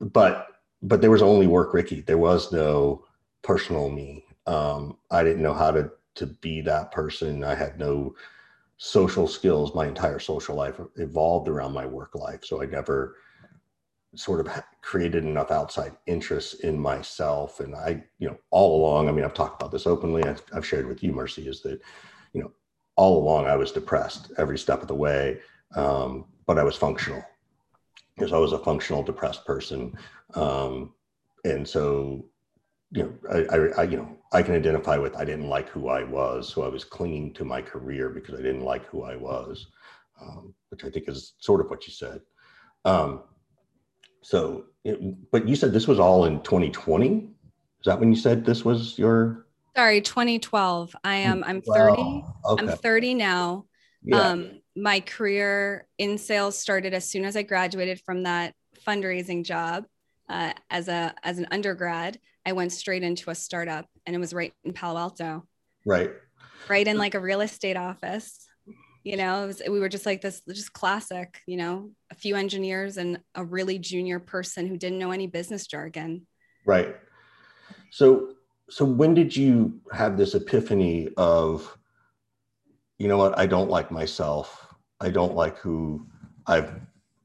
but 0.00 0.48
but 0.82 1.00
there 1.00 1.10
was 1.10 1.22
only 1.22 1.46
work 1.46 1.72
Ricky. 1.72 2.02
There 2.02 2.18
was 2.18 2.52
no 2.52 3.04
personal 3.42 3.90
me. 3.90 4.24
Um, 4.46 4.98
I 5.10 5.22
didn't 5.24 5.42
know 5.42 5.54
how 5.54 5.70
to 5.70 5.90
to 6.16 6.26
be 6.26 6.60
that 6.62 6.92
person. 6.92 7.44
I 7.44 7.54
had 7.54 7.78
no 7.78 8.14
social 8.76 9.26
skills. 9.26 9.74
My 9.74 9.86
entire 9.86 10.18
social 10.18 10.54
life 10.54 10.78
evolved 10.96 11.48
around 11.48 11.72
my 11.72 11.86
work 11.86 12.14
life. 12.14 12.44
So 12.44 12.62
I 12.62 12.66
never 12.66 13.16
sort 14.16 14.40
of 14.40 14.62
created 14.82 15.24
enough 15.24 15.50
outside 15.50 15.96
interest 16.06 16.60
in 16.60 16.78
myself. 16.78 17.60
And 17.60 17.74
i 17.74 18.02
you 18.18 18.28
know 18.28 18.36
all 18.50 18.80
along 18.80 19.08
i 19.08 19.12
mean 19.12 19.24
i've 19.24 19.34
talked 19.34 19.60
about 19.60 19.72
this 19.72 19.86
openly 19.86 20.24
i've, 20.24 20.42
I've 20.54 20.66
shared 20.66 20.86
with 20.86 21.02
you 21.02 21.12
mercy 21.12 21.48
is 21.48 21.60
that 21.62 21.80
you 22.32 22.42
know 22.42 22.52
all 22.96 23.22
along 23.22 23.46
i 23.46 23.56
was 23.56 23.72
depressed 23.72 24.32
every 24.38 24.58
step 24.58 24.82
of 24.82 24.88
the 24.88 24.94
way 24.94 25.40
um, 25.74 26.24
but 26.46 26.58
i 26.58 26.64
was 26.64 26.76
functional. 26.76 27.22
Because 28.14 28.32
i 28.32 28.38
was 28.38 28.52
a 28.52 28.58
functional 28.58 29.02
depressed 29.02 29.44
person. 29.44 29.96
Um, 30.34 30.94
and 31.44 31.68
so 31.68 32.24
you 32.90 33.02
know 33.02 33.12
I, 33.30 33.56
I, 33.56 33.58
I 33.78 33.82
you 33.84 33.96
know 33.98 34.16
i 34.32 34.42
can 34.42 34.54
identify 34.54 34.96
with 34.96 35.16
i 35.16 35.24
didn't 35.24 35.48
like 35.48 35.68
who 35.68 35.88
i 35.88 36.02
was. 36.02 36.48
So 36.48 36.62
i 36.62 36.68
was 36.68 36.84
clinging 36.84 37.34
to 37.34 37.44
my 37.44 37.60
career 37.60 38.08
because 38.08 38.34
i 38.38 38.42
didn't 38.42 38.64
like 38.64 38.86
who 38.86 39.02
i 39.02 39.16
was 39.16 39.66
um, 40.20 40.54
which 40.70 40.84
i 40.84 40.90
think 40.90 41.08
is 41.08 41.34
sort 41.38 41.60
of 41.60 41.68
what 41.70 41.86
you 41.86 41.92
said. 41.92 42.20
Um, 42.84 43.22
so, 44.26 44.64
it, 44.82 45.30
but 45.30 45.46
you 45.46 45.54
said 45.54 45.72
this 45.72 45.86
was 45.86 46.00
all 46.00 46.24
in 46.24 46.42
2020. 46.42 47.06
Is 47.18 47.28
that 47.84 48.00
when 48.00 48.10
you 48.10 48.18
said 48.18 48.44
this 48.44 48.64
was 48.64 48.98
your? 48.98 49.46
Sorry, 49.76 50.00
2012. 50.00 50.96
I 51.04 51.14
am. 51.14 51.44
I'm 51.44 51.62
30. 51.62 52.02
Okay. 52.02 52.24
I'm 52.44 52.76
30 52.76 53.14
now. 53.14 53.66
Yeah. 54.02 54.20
Um, 54.20 54.62
my 54.74 54.98
career 54.98 55.86
in 55.98 56.18
sales 56.18 56.58
started 56.58 56.92
as 56.92 57.08
soon 57.08 57.24
as 57.24 57.36
I 57.36 57.42
graduated 57.42 58.00
from 58.00 58.24
that 58.24 58.54
fundraising 58.84 59.44
job. 59.44 59.84
uh, 60.28 60.54
as 60.70 60.88
a 60.88 61.14
as 61.22 61.38
an 61.38 61.46
undergrad, 61.52 62.18
I 62.44 62.50
went 62.52 62.72
straight 62.72 63.04
into 63.04 63.30
a 63.30 63.34
startup, 63.36 63.86
and 64.06 64.16
it 64.16 64.18
was 64.18 64.34
right 64.34 64.52
in 64.64 64.72
Palo 64.72 64.98
Alto. 64.98 65.46
Right. 65.84 66.10
Right 66.68 66.88
in 66.88 66.98
like 66.98 67.14
a 67.14 67.20
real 67.20 67.42
estate 67.42 67.76
office. 67.76 68.44
You 69.06 69.16
know, 69.16 69.46
was, 69.46 69.62
we 69.70 69.78
were 69.78 69.88
just 69.88 70.04
like 70.04 70.20
this, 70.20 70.42
just 70.48 70.72
classic. 70.72 71.40
You 71.46 71.58
know, 71.58 71.90
a 72.10 72.16
few 72.16 72.34
engineers 72.34 72.96
and 72.96 73.20
a 73.36 73.44
really 73.44 73.78
junior 73.78 74.18
person 74.18 74.66
who 74.66 74.76
didn't 74.76 74.98
know 74.98 75.12
any 75.12 75.28
business 75.28 75.68
jargon. 75.68 76.26
Right. 76.64 76.96
So, 77.90 78.34
so 78.68 78.84
when 78.84 79.14
did 79.14 79.36
you 79.36 79.80
have 79.92 80.16
this 80.16 80.34
epiphany 80.34 81.10
of, 81.16 81.78
you 82.98 83.06
know 83.06 83.16
what, 83.16 83.38
I 83.38 83.46
don't 83.46 83.70
like 83.70 83.92
myself. 83.92 84.74
I 85.00 85.10
don't 85.10 85.36
like 85.36 85.56
who 85.58 86.08
I've 86.48 86.72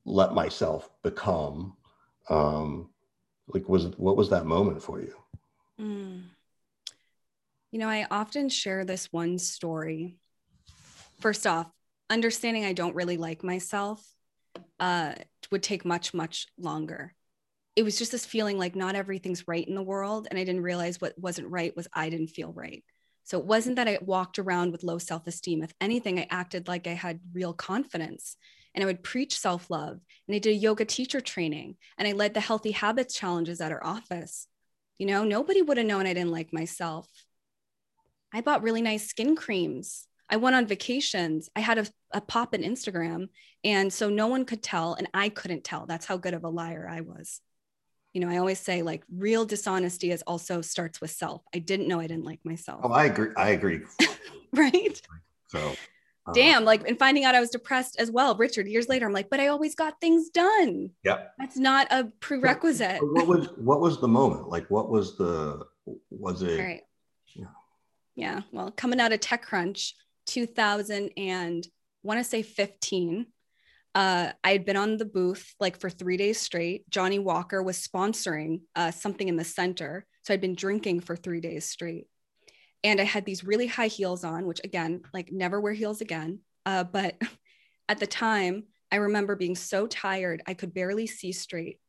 let 0.06 0.36
myself 0.36 0.88
become. 1.02 1.76
Um, 2.30 2.90
like, 3.48 3.68
was 3.68 3.86
what 3.98 4.18
was 4.18 4.30
that 4.30 4.46
moment 4.46 4.84
for 4.84 5.02
you? 5.02 5.16
Mm. 5.80 6.26
You 7.72 7.80
know, 7.80 7.90
I 7.90 8.06
often 8.12 8.50
share 8.50 8.86
this 8.86 9.12
one 9.12 9.40
story. 9.40 10.20
First 11.22 11.46
off, 11.46 11.70
understanding 12.10 12.66
I 12.66 12.74
don't 12.74 12.96
really 12.96 13.18
like 13.18 13.44
myself 13.44 14.06
uh, 14.80 15.14
would 15.52 15.64
take 15.64 15.86
much, 15.86 16.14
much 16.14 16.48
longer. 16.58 17.14
It 17.76 17.84
was 17.84 17.98
just 17.98 18.12
this 18.12 18.26
feeling 18.26 18.58
like 18.58 18.76
not 18.76 18.96
everything's 18.96 19.48
right 19.48 19.66
in 19.66 19.76
the 19.76 19.84
world. 19.84 20.28
And 20.30 20.38
I 20.38 20.44
didn't 20.44 20.64
realize 20.64 21.00
what 21.00 21.18
wasn't 21.18 21.50
right 21.50 21.76
was 21.76 21.88
I 21.94 22.10
didn't 22.10 22.28
feel 22.28 22.52
right. 22.52 22.84
So 23.24 23.40
it 23.40 23.46
wasn't 23.46 23.76
that 23.78 23.88
I 23.88 24.00
walked 24.02 24.40
around 24.40 24.72
with 24.72 24.84
low 24.84 24.98
self 24.98 25.28
esteem. 25.28 25.64
If 25.64 25.74
anything, 25.80 26.20
I 26.20 26.28
acted 26.30 26.68
like 26.68 26.88
I 26.88 26.94
had 26.94 27.20
real 27.34 27.54
confidence 27.54 28.36
and 28.74 28.84
I 28.84 28.88
would 28.88 29.04
preach 29.04 29.38
self 29.38 29.70
love. 29.70 30.00
And 30.28 30.36
I 30.36 30.40
did 30.40 30.52
a 30.52 30.56
yoga 30.56 30.86
teacher 30.86 31.22
training 31.22 31.78
and 31.98 32.08
I 32.08 32.14
led 32.14 32.34
the 32.34 32.40
healthy 32.40 32.72
habits 32.72 33.16
challenges 33.16 33.62
at 33.62 33.72
our 33.72 33.84
office. 33.86 34.48
You 34.98 35.06
know, 35.06 35.24
nobody 35.24 35.62
would 35.62 35.78
have 35.78 35.86
known 35.86 36.08
I 36.08 36.14
didn't 36.14 36.32
like 36.32 36.52
myself. 36.52 37.08
I 38.34 38.42
bought 38.42 38.64
really 38.64 38.82
nice 38.82 39.08
skin 39.08 39.36
creams. 39.36 40.08
I 40.32 40.38
went 40.38 40.56
on 40.56 40.66
vacations. 40.66 41.50
I 41.56 41.60
had 41.60 41.78
a, 41.78 41.86
a 42.12 42.22
pop 42.22 42.56
in 42.56 42.62
Instagram. 42.64 43.28
And 43.64 43.92
so 43.94 44.10
no 44.10 44.28
one 44.28 44.46
could 44.46 44.64
tell, 44.64 44.96
and 44.96 45.08
I 45.14 45.30
couldn't 45.30 45.64
tell. 45.64 45.86
That's 45.86 46.06
how 46.06 46.18
good 46.18 46.34
of 46.34 46.44
a 46.44 46.50
liar 46.50 46.88
I 46.90 47.02
was. 47.02 47.42
You 48.14 48.22
know, 48.22 48.30
I 48.30 48.38
always 48.38 48.60
say 48.60 48.82
like 48.82 49.04
real 49.14 49.46
dishonesty 49.46 50.12
is 50.12 50.24
also 50.24 50.62
starts 50.62 51.00
with 51.00 51.12
self. 51.12 51.44
I 51.54 51.60
didn't 51.60 51.88
know 51.88 52.00
I 52.00 52.08
didn't 52.08 52.26
like 52.26 52.40
myself. 52.44 52.82
Oh, 52.84 52.92
I 52.92 53.06
agree. 53.06 53.30
I 53.38 53.50
agree. 53.50 53.82
right. 54.54 55.02
So 55.48 55.76
uh, 56.28 56.34
damn 56.34 56.64
like 56.64 56.88
and 56.88 57.00
finding 57.00 57.24
out 57.24 57.34
i 57.34 57.40
was 57.40 57.50
depressed 57.50 58.00
as 58.00 58.12
well 58.12 58.36
richard 58.36 58.68
years 58.68 58.88
later 58.88 59.08
i'm 59.08 59.12
like 59.12 59.28
but 59.32 59.40
i 59.40 59.48
always 59.48 59.74
got 59.74 60.00
things 60.00 60.30
done 60.30 60.92
yeah 61.04 61.24
that's 61.40 61.58
not 61.58 61.88
a 61.90 62.12
prerequisite 62.20 63.00
what 63.02 63.26
was 63.26 63.48
what 63.58 63.82
was 63.82 64.00
the 64.00 64.08
moment 64.08 64.48
like 64.48 64.70
what 64.70 64.88
was 64.88 65.18
the 65.18 65.66
was 66.12 66.44
it 66.44 66.60
right. 66.60 66.82
yeah. 67.34 67.46
yeah 68.14 68.42
well 68.52 68.70
coming 68.70 69.00
out 69.00 69.12
of 69.12 69.20
techcrunch 69.20 69.94
2000 70.32 71.12
and 71.18 71.68
want 72.04 72.20
to 72.20 72.24
say 72.24 72.42
15 72.42 73.26
uh, 73.94 74.32
I 74.42 74.52
had 74.54 74.64
been 74.64 74.78
on 74.78 74.96
the 74.96 75.04
booth 75.04 75.54
like 75.60 75.78
for 75.78 75.90
three 75.90 76.16
days 76.16 76.40
straight. 76.40 76.90
Johnnie 76.90 77.20
Walker 77.20 77.62
was 77.62 77.86
sponsoring 77.86 78.62
uh, 78.74 78.92
something 78.92 79.28
in 79.28 79.36
the 79.36 79.44
center. 79.44 80.06
So 80.24 80.34
I'd 80.34 80.40
been 80.40 80.56
drinking 80.56 81.02
for 81.02 81.18
three 81.18 81.42
days 81.42 81.66
straight 81.66 82.08
and 82.86 83.02
I 83.02 83.04
had 83.04 83.26
these 83.26 83.44
really 83.44 83.68
high 83.68 83.88
heels 83.88 84.24
on, 84.24 84.48
which 84.48 84.62
again, 84.64 85.02
like 85.14 85.30
never 85.30 85.60
wear 85.60 85.74
heels 85.74 86.00
again. 86.00 86.40
Uh, 86.66 86.86
but 86.86 87.20
at 87.90 88.00
the 88.00 88.08
time, 88.08 88.64
I 88.92 88.98
remember 88.98 89.36
being 89.36 89.56
so 89.56 89.88
tired, 89.88 90.42
I 90.48 90.54
could 90.54 90.74
barely 90.74 91.08
see 91.08 91.34
straight. 91.34 91.80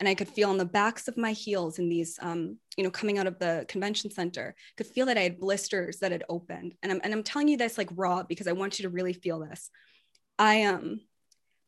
And 0.00 0.08
I 0.08 0.14
could 0.14 0.28
feel 0.28 0.50
on 0.50 0.58
the 0.58 0.64
backs 0.64 1.08
of 1.08 1.16
my 1.16 1.32
heels 1.32 1.78
in 1.78 1.88
these, 1.88 2.18
um, 2.22 2.58
you 2.76 2.84
know, 2.84 2.90
coming 2.90 3.18
out 3.18 3.26
of 3.26 3.38
the 3.38 3.64
convention 3.68 4.10
center, 4.10 4.54
could 4.76 4.86
feel 4.86 5.06
that 5.06 5.18
I 5.18 5.22
had 5.22 5.40
blisters 5.40 5.98
that 5.98 6.12
had 6.12 6.24
opened. 6.28 6.74
And 6.82 6.92
I'm, 6.92 7.00
and 7.02 7.12
I'm 7.12 7.24
telling 7.24 7.48
you 7.48 7.56
this 7.56 7.76
like 7.76 7.88
raw 7.94 8.22
because 8.22 8.46
I 8.46 8.52
want 8.52 8.78
you 8.78 8.84
to 8.84 8.90
really 8.90 9.12
feel 9.12 9.40
this. 9.40 9.70
I 10.38 10.64
um, 10.64 11.00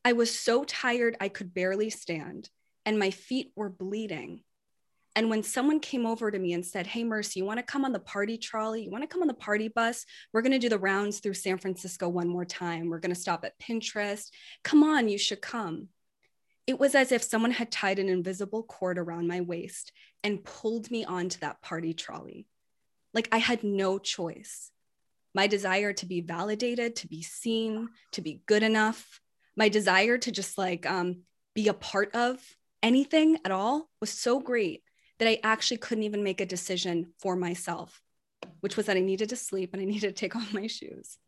I 0.04 0.12
was 0.12 0.36
so 0.36 0.64
tired 0.64 1.16
I 1.20 1.28
could 1.28 1.52
barely 1.52 1.90
stand, 1.90 2.48
and 2.86 2.98
my 2.98 3.10
feet 3.10 3.52
were 3.56 3.68
bleeding. 3.68 4.42
And 5.16 5.28
when 5.28 5.42
someone 5.42 5.80
came 5.80 6.06
over 6.06 6.30
to 6.30 6.38
me 6.38 6.52
and 6.52 6.64
said, 6.64 6.86
Hey, 6.86 7.02
Mercy, 7.02 7.40
you 7.40 7.44
want 7.44 7.58
to 7.58 7.64
come 7.64 7.84
on 7.84 7.92
the 7.92 7.98
party 7.98 8.38
trolley? 8.38 8.84
You 8.84 8.90
want 8.90 9.02
to 9.02 9.08
come 9.08 9.22
on 9.22 9.28
the 9.28 9.34
party 9.34 9.68
bus? 9.68 10.06
We're 10.32 10.42
going 10.42 10.52
to 10.52 10.58
do 10.58 10.68
the 10.68 10.78
rounds 10.78 11.18
through 11.18 11.34
San 11.34 11.58
Francisco 11.58 12.08
one 12.08 12.28
more 12.28 12.44
time. 12.44 12.88
We're 12.88 13.00
going 13.00 13.14
to 13.14 13.20
stop 13.20 13.44
at 13.44 13.58
Pinterest. 13.58 14.30
Come 14.62 14.84
on, 14.84 15.08
you 15.08 15.18
should 15.18 15.42
come. 15.42 15.88
It 16.70 16.78
was 16.78 16.94
as 16.94 17.10
if 17.10 17.24
someone 17.24 17.50
had 17.50 17.72
tied 17.72 17.98
an 17.98 18.08
invisible 18.08 18.62
cord 18.62 18.96
around 18.96 19.26
my 19.26 19.40
waist 19.40 19.90
and 20.22 20.44
pulled 20.44 20.88
me 20.88 21.04
onto 21.04 21.40
that 21.40 21.60
party 21.62 21.94
trolley. 21.94 22.46
Like 23.12 23.26
I 23.32 23.38
had 23.38 23.64
no 23.64 23.98
choice. 23.98 24.70
My 25.34 25.48
desire 25.48 25.92
to 25.94 26.06
be 26.06 26.20
validated, 26.20 26.94
to 26.94 27.08
be 27.08 27.22
seen, 27.22 27.88
to 28.12 28.20
be 28.20 28.44
good 28.46 28.62
enough, 28.62 29.20
my 29.56 29.68
desire 29.68 30.16
to 30.18 30.30
just 30.30 30.58
like 30.58 30.88
um, 30.88 31.22
be 31.56 31.66
a 31.66 31.74
part 31.74 32.14
of 32.14 32.40
anything 32.84 33.38
at 33.44 33.50
all 33.50 33.90
was 34.00 34.10
so 34.10 34.38
great 34.38 34.84
that 35.18 35.26
I 35.26 35.40
actually 35.42 35.78
couldn't 35.78 36.04
even 36.04 36.22
make 36.22 36.40
a 36.40 36.46
decision 36.46 37.14
for 37.18 37.34
myself, 37.34 38.00
which 38.60 38.76
was 38.76 38.86
that 38.86 38.96
I 38.96 39.00
needed 39.00 39.30
to 39.30 39.36
sleep 39.36 39.70
and 39.72 39.82
I 39.82 39.84
needed 39.86 40.14
to 40.14 40.20
take 40.20 40.36
off 40.36 40.54
my 40.54 40.68
shoes. 40.68 41.18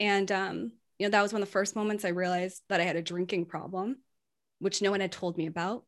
And, 0.00 0.32
um, 0.32 0.72
you 0.98 1.06
know, 1.06 1.10
that 1.10 1.20
was 1.20 1.34
one 1.34 1.42
of 1.42 1.48
the 1.48 1.52
first 1.52 1.76
moments 1.76 2.06
I 2.06 2.08
realized 2.08 2.62
that 2.70 2.80
I 2.80 2.84
had 2.84 2.96
a 2.96 3.02
drinking 3.02 3.44
problem, 3.44 3.98
which 4.60 4.80
no 4.80 4.90
one 4.90 5.00
had 5.00 5.12
told 5.12 5.36
me 5.36 5.46
about. 5.46 5.84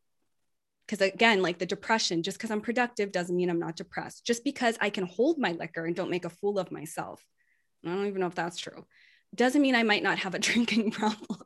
Because 0.85 1.01
again, 1.01 1.41
like 1.41 1.59
the 1.59 1.65
depression, 1.65 2.23
just 2.23 2.37
because 2.37 2.51
I'm 2.51 2.59
productive 2.59 3.13
doesn't 3.13 3.35
mean 3.35 3.49
I'm 3.49 3.59
not 3.59 3.77
depressed. 3.77 4.25
Just 4.25 4.43
because 4.43 4.77
I 4.81 4.89
can 4.89 5.05
hold 5.05 5.37
my 5.37 5.53
liquor 5.53 5.85
and 5.85 5.95
don't 5.95 6.09
make 6.09 6.25
a 6.25 6.29
fool 6.29 6.59
of 6.59 6.71
myself, 6.71 7.25
I 7.85 7.89
don't 7.89 8.07
even 8.07 8.19
know 8.19 8.27
if 8.27 8.35
that's 8.35 8.57
true, 8.57 8.85
doesn't 9.33 9.61
mean 9.61 9.75
I 9.75 9.83
might 9.83 10.03
not 10.03 10.19
have 10.19 10.35
a 10.35 10.39
drinking 10.47 10.91
problem 10.91 11.39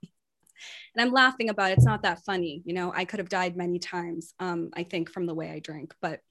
and 0.96 1.06
I'm 1.06 1.14
laughing 1.14 1.50
about 1.50 1.72
it. 1.72 1.78
It's 1.78 1.86
not 1.86 2.04
that 2.04 2.24
funny. 2.26 2.62
You 2.66 2.74
know, 2.74 2.92
I 2.94 3.06
could 3.06 3.20
have 3.20 3.30
died 3.30 3.56
many 3.56 3.80
times, 3.80 4.34
um, 4.40 4.70
I 4.74 4.84
think, 4.84 5.12
from 5.12 5.26
the 5.26 5.36
way 5.36 5.52
I 5.52 5.60
drink. 5.60 5.94
But 6.02 6.22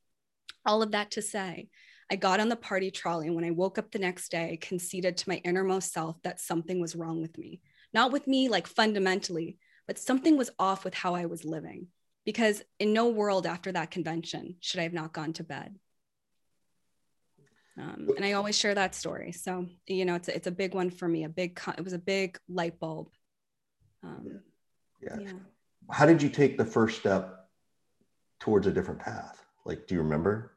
all 0.65 0.83
of 0.83 0.93
that 0.93 1.12
to 1.12 1.23
say, 1.23 1.69
I 2.11 2.17
got 2.17 2.41
on 2.41 2.49
the 2.49 2.57
party 2.57 2.91
trolley. 2.91 3.26
And 3.26 3.37
when 3.37 3.45
I 3.45 3.50
woke 3.50 3.79
up 3.79 3.91
the 3.91 3.99
next 3.99 4.31
day, 4.31 4.53
I 4.53 4.67
conceded 4.67 5.17
to 5.17 5.29
my 5.29 5.37
innermost 5.45 5.93
self 5.93 6.21
that 6.23 6.41
something 6.41 6.81
was 6.81 6.97
wrong 6.97 7.21
with 7.21 7.37
me. 7.38 7.61
Not 7.93 8.12
with 8.12 8.26
me, 8.26 8.49
like 8.49 8.67
fundamentally, 8.67 9.59
but 9.87 9.99
something 9.99 10.37
was 10.37 10.50
off 10.59 10.85
with 10.85 10.95
how 10.95 11.14
I 11.14 11.26
was 11.26 11.45
living. 11.45 11.88
Because 12.25 12.62
in 12.81 12.93
no 12.93 13.09
world 13.09 13.47
after 13.47 13.71
that 13.73 13.93
convention 13.93 14.57
should 14.61 14.81
I 14.81 14.83
have 14.83 14.93
not 14.93 15.12
gone 15.12 15.33
to 15.35 15.45
bed. 15.45 15.78
Um, 17.78 18.09
and 18.16 18.25
I 18.25 18.33
always 18.33 18.59
share 18.59 18.75
that 18.75 18.95
story. 18.95 19.33
So, 19.33 19.66
you 19.87 20.05
know, 20.05 20.14
it's 20.14 20.28
a, 20.28 20.35
it's 20.35 20.47
a 20.47 20.50
big 20.50 20.75
one 20.75 20.90
for 20.90 21.07
me, 21.07 21.25
a 21.25 21.28
big, 21.28 21.61
it 21.76 21.85
was 21.85 21.93
a 21.93 21.99
big 21.99 22.38
light 22.49 22.81
bulb. 22.81 23.11
Um, 24.02 24.40
yeah. 25.02 25.16
yeah. 25.21 25.33
How 25.90 26.07
did 26.07 26.23
you 26.23 26.31
take 26.31 26.59
the 26.59 26.64
first 26.64 26.99
step 26.99 27.49
towards 28.40 28.66
a 28.66 28.73
different 28.73 29.00
path? 29.00 29.45
Like, 29.64 29.87
do 29.87 29.95
you 29.95 30.02
remember? 30.02 30.52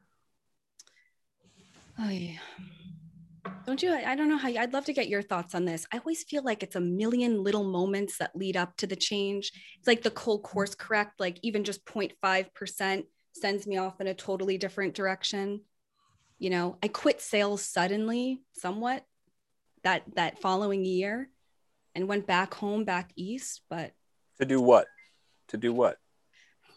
Oh 1.98 2.08
yeah. 2.08 2.38
Don't 3.66 3.82
you? 3.82 3.92
I 3.92 4.16
don't 4.16 4.28
know 4.28 4.36
how. 4.36 4.48
You, 4.48 4.60
I'd 4.60 4.72
love 4.72 4.84
to 4.86 4.92
get 4.92 5.08
your 5.08 5.22
thoughts 5.22 5.54
on 5.54 5.64
this. 5.64 5.86
I 5.92 5.98
always 5.98 6.24
feel 6.24 6.42
like 6.42 6.62
it's 6.62 6.76
a 6.76 6.80
million 6.80 7.42
little 7.42 7.64
moments 7.64 8.18
that 8.18 8.34
lead 8.34 8.56
up 8.56 8.76
to 8.78 8.86
the 8.86 8.96
change. 8.96 9.52
It's 9.78 9.86
like 9.86 10.02
the 10.02 10.10
cold 10.10 10.42
mm-hmm. 10.42 10.52
course 10.52 10.74
correct. 10.74 11.20
Like 11.20 11.38
even 11.42 11.64
just 11.64 11.84
0.5 11.84 12.54
percent 12.54 13.06
sends 13.32 13.66
me 13.66 13.76
off 13.76 14.00
in 14.00 14.06
a 14.06 14.14
totally 14.14 14.58
different 14.58 14.94
direction. 14.94 15.60
You 16.38 16.50
know, 16.50 16.78
I 16.82 16.88
quit 16.88 17.20
sales 17.20 17.64
suddenly, 17.64 18.42
somewhat, 18.52 19.04
that 19.84 20.02
that 20.16 20.40
following 20.40 20.84
year, 20.84 21.30
and 21.94 22.08
went 22.08 22.26
back 22.26 22.54
home, 22.54 22.84
back 22.84 23.12
east. 23.14 23.60
But 23.68 23.92
to 24.38 24.46
do 24.46 24.60
what? 24.60 24.86
To 25.48 25.56
do 25.56 25.72
what? 25.72 25.96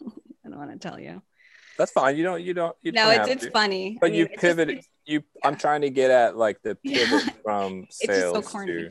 I 0.00 0.48
don't 0.48 0.58
want 0.58 0.70
to 0.70 0.78
tell 0.78 1.00
you. 1.00 1.22
That's 1.78 1.90
fine. 1.90 2.16
You 2.16 2.24
don't. 2.24 2.42
You 2.42 2.54
don't. 2.54 2.76
You 2.82 2.92
no, 2.92 3.10
it's 3.10 3.28
it's 3.28 3.44
to. 3.46 3.50
funny. 3.50 3.98
But 4.00 4.08
I 4.08 4.10
mean, 4.10 4.20
you 4.20 4.28
pivoted. 4.28 4.76
Just, 4.76 4.88
you. 5.06 5.22
Yeah. 5.36 5.48
I'm 5.48 5.56
trying 5.56 5.82
to 5.82 5.90
get 5.90 6.10
at 6.10 6.36
like 6.36 6.62
the 6.62 6.74
pivot 6.76 7.24
yeah. 7.26 7.32
from 7.42 7.86
sales 7.90 8.50
so 8.50 8.66
to, 8.66 8.66
to. 8.66 8.90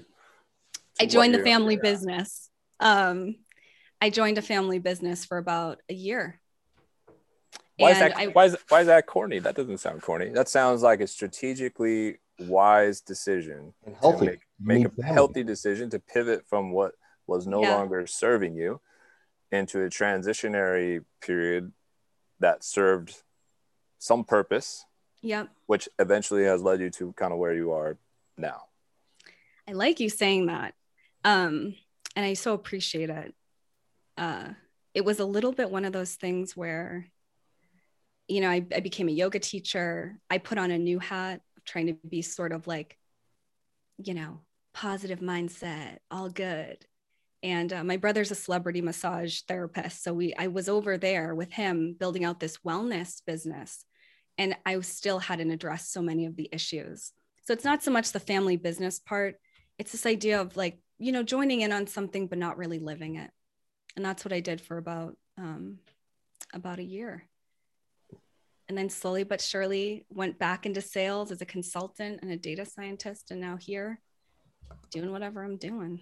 I 0.99 1.05
joined 1.05 1.33
the 1.33 1.43
family 1.43 1.77
business. 1.77 2.49
Um, 2.79 3.35
I 4.01 4.09
joined 4.09 4.37
a 4.37 4.41
family 4.41 4.79
business 4.79 5.25
for 5.25 5.37
about 5.37 5.79
a 5.89 5.93
year. 5.93 6.39
Why 7.77 7.91
is 7.91 7.99
that? 7.99 8.17
I, 8.17 8.27
why 8.27 8.45
is 8.45 8.57
why 8.69 8.81
is 8.81 8.87
that 8.87 9.07
corny? 9.07 9.39
That 9.39 9.55
doesn't 9.55 9.79
sound 9.79 10.01
corny. 10.01 10.29
That 10.29 10.47
sounds 10.47 10.81
like 10.83 11.01
a 11.01 11.07
strategically 11.07 12.19
wise 12.39 13.01
decision. 13.01 13.73
And 13.85 13.95
healthy. 13.95 14.25
Make, 14.25 14.39
make 14.59 14.87
a 14.99 15.03
healthy 15.03 15.43
decision 15.43 15.89
to 15.91 15.99
pivot 15.99 16.43
from 16.47 16.71
what 16.71 16.93
was 17.27 17.47
no 17.47 17.61
yeah. 17.61 17.75
longer 17.75 18.05
serving 18.05 18.55
you 18.55 18.81
into 19.51 19.81
a 19.83 19.89
transitionary 19.89 21.03
period 21.21 21.71
that 22.39 22.63
served 22.63 23.21
some 23.99 24.23
purpose. 24.23 24.85
Yep. 25.23 25.49
Which 25.65 25.89
eventually 25.97 26.43
has 26.43 26.61
led 26.61 26.79
you 26.79 26.89
to 26.91 27.13
kind 27.13 27.33
of 27.33 27.39
where 27.39 27.53
you 27.53 27.71
are 27.71 27.97
now. 28.37 28.63
I 29.67 29.71
like 29.71 29.99
you 29.99 30.09
saying 30.09 30.45
that. 30.47 30.75
Um, 31.23 31.75
and 32.15 32.25
I 32.25 32.33
so 32.33 32.53
appreciate 32.53 33.09
it. 33.09 33.33
Uh, 34.17 34.49
it 34.93 35.03
was 35.03 35.19
a 35.19 35.25
little 35.25 35.51
bit 35.51 35.71
one 35.71 35.85
of 35.85 35.93
those 35.93 36.13
things 36.13 36.55
where 36.55 37.07
you 38.27 38.41
know, 38.41 38.49
I, 38.49 38.65
I 38.73 38.79
became 38.79 39.09
a 39.09 39.11
yoga 39.11 39.39
teacher. 39.39 40.17
I 40.29 40.37
put 40.37 40.57
on 40.57 40.71
a 40.71 40.77
new 40.77 40.99
hat, 40.99 41.41
trying 41.65 41.87
to 41.87 41.93
be 42.07 42.21
sort 42.21 42.51
of 42.51 42.67
like, 42.67 42.97
you 43.97 44.13
know, 44.13 44.41
positive 44.73 45.19
mindset, 45.19 45.97
all 46.09 46.29
good. 46.29 46.85
And 47.41 47.73
uh, 47.73 47.83
my 47.83 47.97
brother's 47.97 48.31
a 48.31 48.35
celebrity 48.35 48.81
massage 48.81 49.41
therapist, 49.41 50.01
so 50.01 50.13
we 50.13 50.33
I 50.35 50.47
was 50.47 50.69
over 50.69 50.97
there 50.97 51.35
with 51.35 51.51
him 51.51 51.95
building 51.99 52.23
out 52.23 52.39
this 52.39 52.59
wellness 52.65 53.21
business, 53.25 53.83
and 54.37 54.55
I 54.65 54.79
still 54.81 55.19
hadn't 55.19 55.51
addressed 55.51 55.91
so 55.91 56.01
many 56.01 56.25
of 56.25 56.35
the 56.35 56.49
issues. 56.51 57.11
So 57.45 57.53
it's 57.53 57.65
not 57.65 57.83
so 57.83 57.91
much 57.91 58.11
the 58.11 58.19
family 58.19 58.57
business 58.57 58.99
part; 58.99 59.35
it's 59.77 59.91
this 59.91 60.05
idea 60.05 60.41
of 60.41 60.55
like 60.57 60.79
you 60.97 61.11
know 61.11 61.23
joining 61.23 61.61
in 61.61 61.71
on 61.71 61.87
something 61.87 62.27
but 62.27 62.37
not 62.37 62.57
really 62.57 62.79
living 62.79 63.15
it, 63.15 63.31
and 63.95 64.05
that's 64.05 64.25
what 64.25 64.33
I 64.33 64.39
did 64.39 64.61
for 64.61 64.77
about 64.77 65.15
um, 65.37 65.79
about 66.53 66.79
a 66.79 66.83
year. 66.83 67.25
And 68.69 68.77
then 68.77 68.89
slowly 68.89 69.23
but 69.23 69.41
surely 69.41 70.05
went 70.09 70.39
back 70.39 70.65
into 70.65 70.81
sales 70.81 71.31
as 71.31 71.41
a 71.41 71.45
consultant 71.45 72.19
and 72.21 72.31
a 72.31 72.37
data 72.37 72.65
scientist 72.65 73.29
and 73.29 73.41
now 73.41 73.57
here 73.57 73.99
doing 74.89 75.11
whatever 75.11 75.43
i'm 75.43 75.57
doing. 75.57 75.99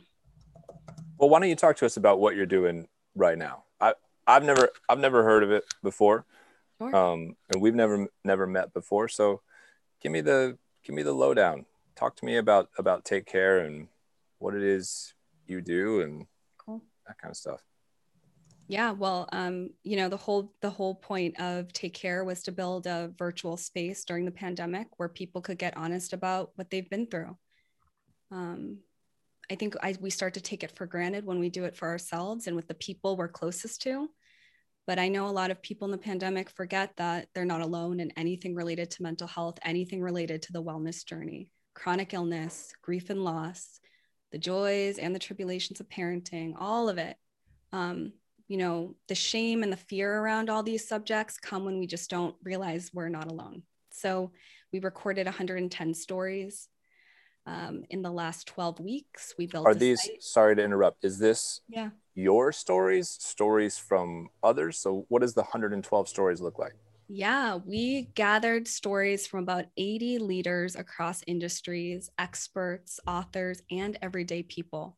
Well 1.17 1.29
why 1.29 1.39
don't 1.39 1.50
you 1.50 1.55
talk 1.55 1.75
to 1.77 1.85
us 1.85 1.97
about 1.97 2.19
what 2.19 2.35
you're 2.35 2.45
doing 2.45 2.88
right 3.15 3.38
now? 3.38 3.63
I 3.79 3.95
i've 4.27 4.43
never 4.43 4.69
i've 4.88 5.00
never 5.00 5.23
heard 5.23 5.43
of 5.43 5.51
it 5.51 5.65
before 5.81 6.25
sure. 6.89 6.95
um 6.95 7.35
and 7.51 7.61
we've 7.61 7.75
never 7.75 8.07
never 8.23 8.47
met 8.47 8.73
before 8.73 9.07
so 9.07 9.41
give 10.01 10.11
me 10.11 10.21
the 10.21 10.57
give 10.83 10.95
me 10.95 11.03
the 11.03 11.13
lowdown 11.13 11.65
talk 11.95 12.15
to 12.15 12.25
me 12.25 12.38
about 12.38 12.69
about 12.77 13.05
take 13.05 13.25
care 13.25 13.59
and 13.59 13.88
what 14.39 14.55
it 14.55 14.63
is 14.63 15.13
you 15.47 15.61
do 15.61 16.01
and 16.01 16.25
cool. 16.57 16.81
that 17.07 17.17
kind 17.17 17.31
of 17.31 17.38
stuff 17.38 17.61
yeah, 18.71 18.91
well, 18.91 19.27
um, 19.33 19.71
you 19.83 19.97
know, 19.97 20.07
the 20.07 20.15
whole 20.15 20.53
the 20.61 20.69
whole 20.69 20.95
point 20.95 21.38
of 21.41 21.73
Take 21.73 21.93
Care 21.93 22.23
was 22.23 22.41
to 22.43 22.53
build 22.53 22.88
a 22.88 23.11
virtual 23.17 23.57
space 23.57 24.05
during 24.05 24.23
the 24.23 24.31
pandemic 24.31 24.88
where 24.95 25.09
people 25.09 25.41
could 25.41 25.57
get 25.57 25.75
honest 25.75 26.13
about 26.13 26.51
what 26.55 26.69
they've 26.69 26.89
been 26.89 27.05
through. 27.07 27.38
Um, 28.31 28.77
I 29.51 29.55
think 29.55 29.75
I, 29.83 29.95
we 30.00 30.09
start 30.09 30.35
to 30.35 30.41
take 30.41 30.63
it 30.63 30.71
for 30.71 30.85
granted 30.85 31.25
when 31.25 31.38
we 31.38 31.50
do 31.50 31.65
it 31.65 31.75
for 31.75 31.89
ourselves 31.89 32.47
and 32.47 32.55
with 32.55 32.69
the 32.69 32.73
people 32.75 33.17
we're 33.17 33.27
closest 33.27 33.81
to. 33.81 34.09
But 34.88 35.00
I 35.00 35.07
know 35.07 35.27
a 35.27 35.29
lot 35.29 35.51
of 35.51 35.61
people 35.61 35.85
in 35.85 35.91
the 35.91 35.97
pandemic 35.97 36.50
forget 36.50 36.91
that 36.97 37.27
they're 37.33 37.45
not 37.45 37.61
alone 37.61 38.00
in 38.00 38.11
anything 38.17 38.55
related 38.55 38.91
to 38.91 39.03
mental 39.03 39.27
health, 39.27 39.59
anything 39.63 40.01
related 40.01 40.41
to 40.43 40.53
the 40.53 40.63
wellness 40.63 41.05
journey, 41.05 41.50
chronic 41.75 42.13
illness, 42.13 42.73
grief 42.81 43.09
and 43.09 43.23
loss, 43.23 43.79
the 44.31 44.38
joys 44.38 44.97
and 44.97 45.13
the 45.13 45.19
tribulations 45.19 45.79
of 45.79 45.89
parenting, 45.89 46.53
all 46.57 46.89
of 46.89 46.97
it. 46.97 47.15
Um, 47.71 48.13
you 48.47 48.57
know, 48.57 48.95
the 49.07 49.15
shame 49.15 49.63
and 49.63 49.71
the 49.71 49.77
fear 49.77 50.13
around 50.13 50.50
all 50.50 50.63
these 50.63 50.88
subjects 50.88 51.38
come 51.38 51.63
when 51.63 51.79
we 51.79 51.88
just 51.88 52.09
don't 52.09 52.35
realize 52.43 52.91
we're 52.93 53.07
not 53.07 53.31
alone. 53.31 53.63
So 53.91 54.31
we 54.73 54.79
recorded 54.79 55.25
110 55.25 55.93
stories 55.93 56.67
um, 57.45 57.83
in 57.89 58.01
the 58.01 58.12
last 58.12 58.48
12 58.48 58.79
weeks. 58.79 59.33
We 59.38 59.48
built. 59.48 59.65
Are 59.65 59.75
these? 59.75 60.03
Site. 60.03 60.24
Sorry 60.24 60.55
to 60.55 60.63
interrupt. 60.63 61.03
Is 61.03 61.19
this? 61.19 61.62
Yeah. 61.67 61.89
Your 62.13 62.51
stories, 62.51 63.10
stories 63.10 63.77
from 63.77 64.29
others. 64.43 64.77
So 64.77 65.05
what 65.07 65.21
does 65.21 65.33
the 65.33 65.41
112 65.41 66.10
stories 66.10 66.41
look 66.41 66.60
like? 66.60 66.74
Yeah, 67.07 67.57
we 67.65 68.03
gathered 68.15 68.67
stories 68.67 69.27
from 69.27 69.43
about 69.43 69.65
80 69.75 70.19
leaders 70.19 70.75
across 70.75 71.21
industries, 71.27 72.10
experts, 72.17 73.00
authors, 73.05 73.62
and 73.69 73.98
everyday 74.01 74.43
people. 74.43 74.98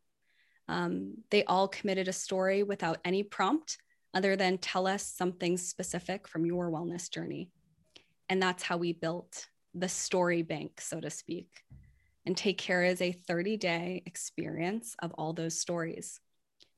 Um, 0.67 1.15
they 1.31 1.43
all 1.45 1.67
committed 1.67 2.07
a 2.07 2.13
story 2.13 2.61
without 2.61 2.99
any 3.03 3.23
prompt 3.23 3.77
other 4.13 4.35
than 4.35 4.59
tell 4.59 4.85
us 4.85 5.03
something 5.03 5.57
specific 5.57 6.27
from 6.27 6.45
your 6.45 6.69
wellness 6.69 7.09
journey. 7.09 7.49
And 8.29 8.41
that's 8.41 8.63
how 8.63 8.77
we 8.77 8.93
built 8.93 9.47
the 9.73 9.89
story 9.89 10.43
bank, 10.43 10.81
so 10.81 10.99
to 10.99 11.09
speak. 11.09 11.63
And 12.25 12.37
Take 12.37 12.57
Care 12.57 12.83
is 12.83 13.01
a 13.01 13.11
30 13.11 13.57
day 13.57 14.03
experience 14.05 14.95
of 14.99 15.13
all 15.13 15.33
those 15.33 15.59
stories. 15.59 16.19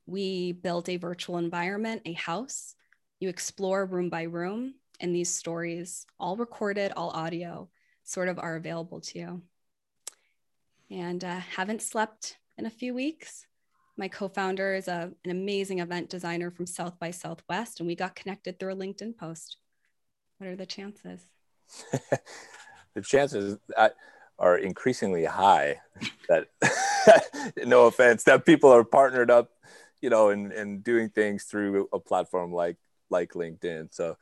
We 0.06 0.52
built 0.52 0.90
a 0.90 0.98
virtual 0.98 1.38
environment, 1.38 2.01
a 2.05 2.14
house. 2.14 2.75
You 3.20 3.29
explore 3.29 3.86
room 3.86 4.10
by 4.10 4.24
room, 4.24 4.75
and 5.00 5.14
these 5.14 5.34
stories, 5.34 6.05
all 6.20 6.36
recorded, 6.36 6.92
all 6.96 7.10
audio, 7.10 7.70
sort 8.03 8.27
of 8.27 8.40
are 8.40 8.55
available 8.55 9.01
to 9.01 9.20
you. 9.20 9.42
And 10.92 11.24
uh, 11.24 11.40
haven't 11.40 11.81
slept 11.81 12.38
in 12.58 12.66
a 12.66 12.70
few 12.70 12.94
weeks 12.94 13.48
my 13.98 14.08
co-founder 14.08 14.75
is 14.75 14.88
a, 14.88 15.12
an 15.24 15.31
amazing 15.31 15.79
event 15.79 16.10
designer 16.10 16.51
from 16.51 16.66
South 16.66 17.00
by 17.00 17.12
Southwest, 17.12 17.79
and 17.79 17.88
we 17.88 17.96
got 17.96 18.16
connected 18.16 18.60
through 18.60 18.74
a 18.74 18.75
LinkedIn 18.75 19.18
post. 19.18 19.58
What 20.38 20.50
are 20.50 20.55
the 20.55 20.66
chances? 20.66 21.22
the 22.94 23.01
chances 23.01 23.58
are 24.39 24.57
increasingly 24.57 25.25
high 25.25 25.81
that, 26.29 26.48
no 27.65 27.87
offense, 27.87 28.24
that 28.24 28.45
people 28.45 28.71
are 28.71 28.83
partnered 28.83 29.31
up, 29.31 29.51
you 30.01 30.09
know, 30.09 30.29
and, 30.29 30.51
and 30.51 30.83
doing 30.83 31.09
things 31.09 31.43
through 31.43 31.87
a 31.93 32.00
platform 32.00 32.53
like 32.53 32.77
like 33.09 33.33
LinkedIn. 33.33 33.93
So 33.93 34.17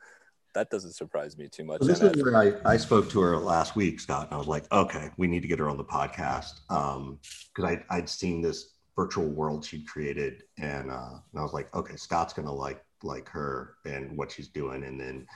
that 0.54 0.70
doesn't 0.70 0.92
surprise 0.92 1.36
me 1.36 1.48
too 1.48 1.64
much. 1.64 1.80
this 1.80 2.00
is 2.00 2.22
where 2.22 2.36
I, 2.36 2.74
I 2.74 2.76
spoke 2.76 3.10
to 3.10 3.20
her 3.20 3.36
last 3.38 3.74
week, 3.76 3.98
Scott, 3.98 4.26
and 4.26 4.34
I 4.34 4.38
was 4.38 4.46
like, 4.46 4.70
okay, 4.72 5.10
we 5.16 5.26
need 5.26 5.42
to 5.42 5.48
get 5.48 5.58
her 5.58 5.68
on 5.68 5.76
the 5.76 5.84
podcast 5.84 6.60
because 6.68 7.64
um, 7.64 7.84
I'd 7.90 8.08
seen 8.08 8.40
this 8.40 8.74
virtual 8.96 9.26
world 9.26 9.64
she'd 9.64 9.86
created, 9.86 10.44
and 10.58 10.90
uh, 10.90 11.18
and 11.32 11.40
I 11.40 11.42
was 11.42 11.52
like, 11.52 11.74
okay, 11.74 11.96
Scott's 11.96 12.32
gonna 12.32 12.52
like 12.52 12.82
like 13.02 13.28
her 13.28 13.74
and 13.84 14.16
what 14.16 14.30
she's 14.30 14.48
doing, 14.48 14.84
and 14.84 14.98
then 14.98 15.26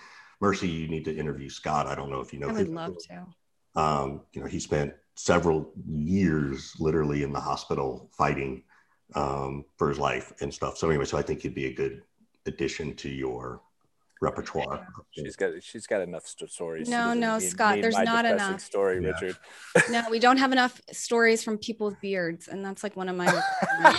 Mercy, 0.41 0.69
you 0.69 0.89
need 0.89 1.05
to 1.05 1.17
interview 1.17 1.49
Scott. 1.49 1.87
I 1.87 1.95
don't 1.95 2.11
know 2.11 2.21
if 2.21 2.33
you 2.33 2.39
know. 2.39 2.49
I 2.49 2.53
would 2.53 2.69
love 2.69 2.97
to. 3.09 3.27
Um, 3.75 4.23
you 4.33 4.41
know, 4.41 4.47
he 4.47 4.61
spent 4.61 4.95
several 5.15 5.73
years 5.87 6.75
literally 6.79 7.23
in 7.23 7.33
the 7.33 7.41
hospital 7.41 8.09
fighting 8.17 8.63
um, 9.15 9.65
for 9.77 9.89
his 9.89 9.99
life 9.99 10.33
and 10.41 10.53
stuff. 10.53 10.79
So 10.79 10.89
anyway, 10.89 11.05
so 11.05 11.19
I 11.19 11.23
think 11.23 11.43
he'd 11.43 11.55
be 11.55 11.67
a 11.67 11.75
good 11.75 12.03
addition 12.47 12.95
to 12.97 13.09
your 13.09 13.61
repertoire. 14.21 14.87
She's 15.11 15.37
got 15.37 15.63
she's 15.63 15.87
got 15.87 16.03
enough 16.03 16.27
stories. 16.27 16.89
No, 16.89 17.15
no, 17.15 17.39
need, 17.39 17.51
Scott, 17.51 17.77
need 17.77 17.85
there's 17.85 17.99
not 17.99 18.25
enough 18.25 18.61
story, 18.61 19.03
yeah. 19.03 19.11
Richard. 19.11 19.37
no, 19.91 20.05
we 20.11 20.19
don't 20.19 20.39
have 20.39 20.53
enough 20.53 20.81
stories 20.93 21.43
from 21.43 21.59
people 21.59 21.89
with 21.89 22.01
beards, 22.01 22.49
and 22.49 22.65
that's 22.65 22.83
like 22.83 22.97
one 22.97 23.09
of 23.09 23.17
my. 23.17 23.27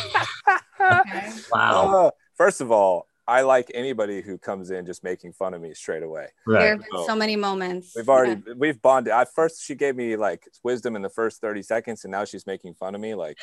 okay. 0.81 1.31
Wow. 1.51 2.07
Uh, 2.07 2.11
first 2.35 2.61
of 2.61 2.71
all, 2.71 3.08
I 3.29 3.41
like 3.41 3.71
anybody 3.73 4.21
who 4.21 4.37
comes 4.37 4.71
in 4.71 4.85
just 4.85 5.03
making 5.03 5.33
fun 5.33 5.53
of 5.53 5.61
me 5.61 5.73
straight 5.73 6.03
away. 6.03 6.27
Right. 6.47 6.59
There 6.59 6.69
have 6.69 6.79
been 6.79 6.89
so, 6.93 7.07
so 7.07 7.15
many 7.15 7.35
moments. 7.35 7.93
We've 7.95 8.09
already 8.09 8.41
yeah. 8.45 8.53
we've 8.57 8.81
bonded. 8.81 9.13
At 9.13 9.33
first, 9.33 9.63
she 9.63 9.75
gave 9.75 9.95
me 9.95 10.15
like 10.15 10.43
wisdom 10.63 10.95
in 10.95 11.01
the 11.01 11.09
first 11.09 11.41
thirty 11.41 11.61
seconds, 11.61 12.03
and 12.05 12.11
now 12.11 12.25
she's 12.25 12.45
making 12.47 12.73
fun 12.73 12.95
of 12.95 13.01
me. 13.01 13.15
Like, 13.15 13.37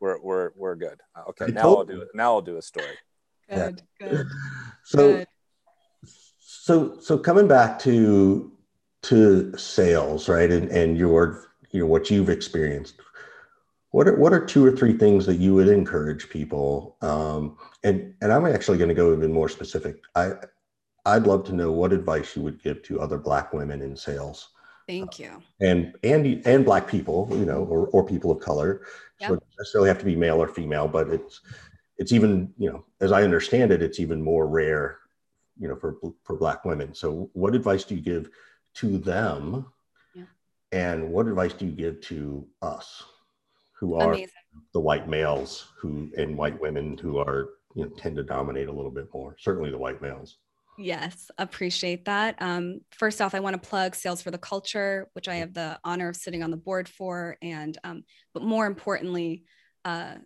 we're 0.00 0.20
we're 0.20 0.50
we're 0.56 0.76
good. 0.76 1.00
Uh, 1.14 1.30
okay, 1.30 1.52
now 1.52 1.62
I'll 1.62 1.84
do 1.84 2.00
it. 2.02 2.08
Now 2.14 2.34
I'll 2.34 2.42
do 2.42 2.56
a 2.56 2.62
story. 2.62 2.86
Good, 3.48 3.82
yeah. 4.00 4.08
good. 4.08 4.26
So. 4.84 4.98
Good 4.98 5.26
so 6.66 6.98
so 6.98 7.16
coming 7.16 7.46
back 7.46 7.78
to 7.78 8.50
to 9.02 9.56
sales, 9.56 10.28
right, 10.28 10.50
and 10.50 10.68
and 10.70 10.98
your 10.98 11.48
you 11.70 11.80
know 11.80 11.86
what 11.86 12.10
you've 12.10 12.28
experienced. 12.28 12.96
What 13.90 14.08
are 14.08 14.16
what 14.16 14.32
are 14.32 14.44
two 14.44 14.64
or 14.64 14.72
three 14.72 14.96
things 14.96 15.26
that 15.26 15.36
you 15.36 15.54
would 15.54 15.68
encourage 15.68 16.28
people? 16.28 16.96
Um, 17.00 17.56
and 17.84 18.14
and 18.20 18.32
I'm 18.32 18.46
actually 18.46 18.78
going 18.78 18.88
to 18.88 18.94
go 18.94 19.12
even 19.12 19.32
more 19.32 19.48
specific. 19.48 19.96
I 20.14 20.32
I'd 21.04 21.26
love 21.26 21.44
to 21.46 21.52
know 21.54 21.72
what 21.72 21.92
advice 21.92 22.36
you 22.36 22.42
would 22.42 22.62
give 22.62 22.82
to 22.84 23.00
other 23.00 23.18
Black 23.18 23.52
women 23.52 23.80
in 23.80 23.96
sales. 23.96 24.48
Thank 24.86 25.18
you. 25.18 25.30
Uh, 25.30 25.66
and 25.66 25.94
and 26.02 26.46
and 26.46 26.64
Black 26.64 26.88
people, 26.88 27.28
you 27.30 27.46
know, 27.46 27.64
or 27.64 27.88
or 27.88 28.04
people 28.04 28.30
of 28.30 28.40
color. 28.40 28.82
Yep. 29.20 29.28
So 29.28 29.34
it 29.34 29.40
doesn't 29.40 29.58
necessarily 29.58 29.88
have 29.88 29.98
to 29.98 30.04
be 30.04 30.16
male 30.16 30.42
or 30.42 30.48
female, 30.48 30.88
but 30.88 31.08
it's 31.08 31.40
it's 31.96 32.12
even 32.12 32.52
you 32.58 32.70
know, 32.70 32.84
as 33.00 33.12
I 33.12 33.22
understand 33.22 33.72
it, 33.72 33.82
it's 33.82 34.00
even 34.00 34.20
more 34.20 34.46
rare 34.46 34.98
you 35.58 35.68
know 35.68 35.76
for 35.76 35.96
for 36.22 36.36
black 36.36 36.64
women 36.64 36.94
so 36.94 37.30
what 37.32 37.54
advice 37.54 37.84
do 37.84 37.94
you 37.94 38.00
give 38.00 38.30
to 38.74 38.98
them 38.98 39.66
yeah. 40.14 40.24
and 40.72 41.10
what 41.10 41.26
advice 41.26 41.52
do 41.52 41.66
you 41.66 41.72
give 41.72 42.00
to 42.00 42.46
us 42.62 43.04
who 43.78 43.94
are 43.94 44.12
Amazing. 44.12 44.28
the 44.72 44.80
white 44.80 45.08
males 45.08 45.68
who 45.78 46.10
and 46.16 46.36
white 46.36 46.60
women 46.60 46.96
who 46.98 47.18
are 47.18 47.50
you 47.74 47.84
know 47.84 47.90
tend 47.96 48.16
to 48.16 48.22
dominate 48.22 48.68
a 48.68 48.72
little 48.72 48.90
bit 48.90 49.06
more 49.12 49.36
certainly 49.38 49.70
the 49.70 49.78
white 49.78 50.00
males 50.02 50.38
Yes, 50.78 51.30
appreciate 51.38 52.04
that. 52.04 52.36
Um, 52.38 52.80
first 52.90 53.22
off, 53.22 53.34
I 53.34 53.40
want 53.40 53.54
to 53.54 53.66
plug 53.66 53.94
Sales 53.94 54.20
for 54.20 54.30
the 54.30 54.36
Culture, 54.36 55.08
which 55.14 55.26
I 55.26 55.36
have 55.36 55.54
the 55.54 55.78
honor 55.84 56.10
of 56.10 56.16
sitting 56.16 56.42
on 56.42 56.50
the 56.50 56.58
board 56.58 56.86
for, 56.86 57.38
and 57.40 57.78
um, 57.82 58.04
but 58.34 58.42
more 58.42 58.66
importantly, 58.66 59.44
uh, 59.86 60.16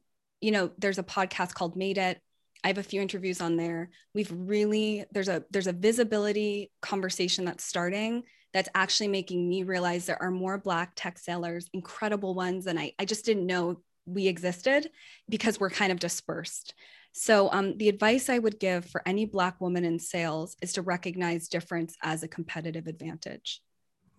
you 0.40 0.50
know, 0.50 0.72
there's 0.76 0.98
a 0.98 1.04
podcast 1.04 1.54
called 1.54 1.76
Made 1.76 1.98
It 1.98 2.20
I 2.62 2.68
have 2.68 2.78
a 2.78 2.82
few 2.82 3.00
interviews 3.00 3.40
on 3.40 3.56
there. 3.56 3.90
We've 4.14 4.30
really 4.34 5.04
there's 5.12 5.28
a 5.28 5.44
there's 5.50 5.66
a 5.66 5.72
visibility 5.72 6.70
conversation 6.82 7.44
that's 7.44 7.64
starting 7.64 8.24
that's 8.52 8.68
actually 8.74 9.08
making 9.08 9.48
me 9.48 9.62
realize 9.62 10.06
there 10.06 10.20
are 10.22 10.30
more 10.30 10.58
black 10.58 10.92
tech 10.96 11.18
sellers, 11.18 11.68
incredible 11.72 12.34
ones, 12.34 12.66
and 12.66 12.78
I, 12.78 12.92
I 12.98 13.04
just 13.04 13.24
didn't 13.24 13.46
know 13.46 13.80
we 14.06 14.26
existed 14.26 14.90
because 15.28 15.60
we're 15.60 15.70
kind 15.70 15.92
of 15.92 16.00
dispersed. 16.00 16.74
So, 17.12 17.50
um, 17.50 17.76
the 17.76 17.88
advice 17.88 18.28
I 18.28 18.38
would 18.38 18.60
give 18.60 18.84
for 18.86 19.02
any 19.06 19.24
Black 19.24 19.60
woman 19.60 19.84
in 19.84 19.98
sales 19.98 20.56
is 20.62 20.74
to 20.74 20.82
recognize 20.82 21.48
difference 21.48 21.96
as 22.02 22.22
a 22.22 22.28
competitive 22.28 22.86
advantage. 22.86 23.60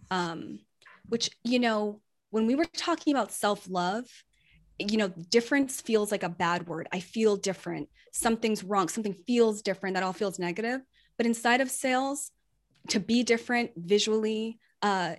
Um, 0.09 0.59
which, 1.07 1.29
you 1.43 1.59
know, 1.59 2.01
when 2.31 2.47
we 2.47 2.55
were 2.55 2.65
talking 2.65 3.13
about 3.13 3.31
self 3.31 3.69
love, 3.69 4.05
you 4.77 4.97
know, 4.97 5.07
difference 5.07 5.79
feels 5.79 6.11
like 6.11 6.23
a 6.23 6.29
bad 6.29 6.67
word. 6.67 6.87
I 6.91 6.99
feel 6.99 7.37
different. 7.37 7.87
Something's 8.11 8.63
wrong. 8.63 8.89
Something 8.89 9.13
feels 9.13 9.61
different. 9.61 9.93
That 9.93 10.03
all 10.03 10.13
feels 10.13 10.39
negative. 10.39 10.81
But 11.17 11.25
inside 11.27 11.61
of 11.61 11.69
sales, 11.69 12.31
to 12.89 12.99
be 12.99 13.23
different 13.23 13.71
visually, 13.75 14.59
uh, 14.81 15.15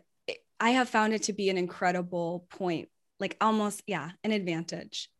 I 0.61 0.71
have 0.71 0.89
found 0.89 1.13
it 1.13 1.25
to 1.25 1.33
be 1.33 1.51
an 1.51 1.59
incredible 1.59 2.47
point, 2.51 2.89
like 3.19 3.37
almost, 3.41 3.83
yeah, 3.87 4.11
an 4.23 4.33
advantage. 4.33 5.11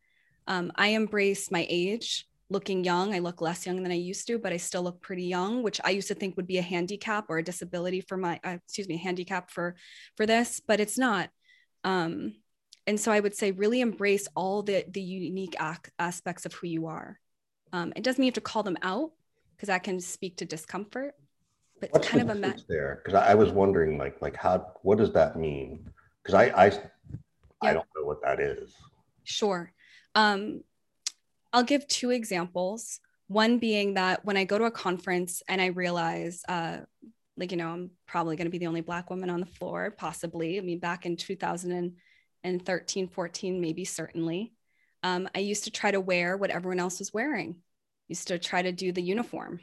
Um, 0.47 0.71
I 0.75 0.89
embrace 0.89 1.51
my 1.51 1.65
age 1.69 2.27
looking 2.49 2.83
young. 2.83 3.13
I 3.13 3.19
look 3.19 3.41
less 3.41 3.65
young 3.65 3.81
than 3.83 3.91
I 3.91 3.95
used 3.95 4.27
to, 4.27 4.37
but 4.37 4.53
I 4.53 4.57
still 4.57 4.83
look 4.83 5.01
pretty 5.01 5.23
young, 5.23 5.63
which 5.63 5.81
I 5.83 5.89
used 5.89 6.07
to 6.09 6.15
think 6.15 6.37
would 6.37 6.47
be 6.47 6.59
a 6.59 6.61
handicap 6.61 7.25
or 7.29 7.39
a 7.39 7.43
disability 7.43 8.01
for 8.01 8.15
my, 8.15 8.39
uh, 8.43 8.57
excuse 8.63 8.87
me, 8.87 8.97
handicap 8.97 9.49
for 9.49 9.75
for 10.15 10.25
this, 10.25 10.61
but 10.65 10.79
it's 10.79 10.97
not. 10.97 11.29
Um, 11.83 12.35
and 12.85 12.99
so 12.99 13.11
I 13.11 13.19
would 13.19 13.35
say 13.35 13.51
really 13.51 13.81
embrace 13.81 14.27
all 14.35 14.63
the 14.63 14.85
the 14.89 15.01
unique 15.01 15.55
ac- 15.59 15.91
aspects 15.99 16.45
of 16.45 16.53
who 16.53 16.67
you 16.67 16.87
are. 16.87 17.19
Um, 17.71 17.91
it 17.95 18.03
doesn't 18.03 18.19
mean 18.19 18.27
you 18.27 18.31
have 18.31 18.35
to 18.35 18.41
call 18.41 18.63
them 18.63 18.77
out 18.81 19.11
because 19.55 19.67
that 19.67 19.83
can 19.83 19.99
speak 19.99 20.37
to 20.37 20.45
discomfort. 20.45 21.15
But 21.91 21.99
What's 21.99 22.07
kind 22.07 22.29
of 22.29 22.35
a 22.35 22.39
ma- 22.39 22.53
there 22.69 23.01
because 23.03 23.19
I, 23.21 23.31
I, 23.31 23.35
was 23.35 23.51
wondering 23.51 23.97
like 23.97 24.21
like 24.21 24.37
how 24.37 24.71
what 24.83 24.97
does 24.97 25.11
that 25.13 25.37
mean? 25.37 25.89
Because 26.21 26.33
I 26.33 26.45
I, 26.45 26.65
I 27.61 27.73
don't 27.73 27.87
know 27.95 28.05
what 28.05 28.21
that 28.21 28.39
is. 28.39 28.73
Sure. 29.23 29.71
Um, 30.15 30.61
I'll 31.51 31.63
give 31.63 31.87
two 31.87 32.11
examples. 32.11 32.99
One 33.27 33.59
being 33.59 33.95
that 33.95 34.23
when 34.23 34.37
I 34.37 34.45
go 34.45 34.57
to 34.57 34.65
a 34.65 34.71
conference 34.71 35.41
and 35.47 35.61
I 35.61 35.67
realize, 35.67 36.41
uh, 36.47 36.79
like, 37.37 37.51
you 37.51 37.57
know, 37.57 37.69
I'm 37.69 37.91
probably 38.07 38.35
going 38.35 38.45
to 38.45 38.51
be 38.51 38.57
the 38.59 38.67
only 38.67 38.81
Black 38.81 39.09
woman 39.09 39.29
on 39.29 39.39
the 39.39 39.45
floor, 39.45 39.91
possibly. 39.91 40.57
I 40.57 40.61
mean, 40.61 40.79
back 40.79 41.05
in 41.05 41.17
2013, 41.17 43.07
14, 43.07 43.61
maybe 43.61 43.85
certainly. 43.85 44.53
Um, 45.03 45.27
I 45.35 45.39
used 45.39 45.65
to 45.65 45.71
try 45.71 45.91
to 45.91 45.99
wear 45.99 46.37
what 46.37 46.51
everyone 46.51 46.79
else 46.79 46.99
was 46.99 47.13
wearing, 47.13 47.57
used 48.07 48.27
to 48.29 48.39
try 48.39 48.61
to 48.61 48.71
do 48.71 48.91
the 48.91 49.01
uniform. 49.01 49.59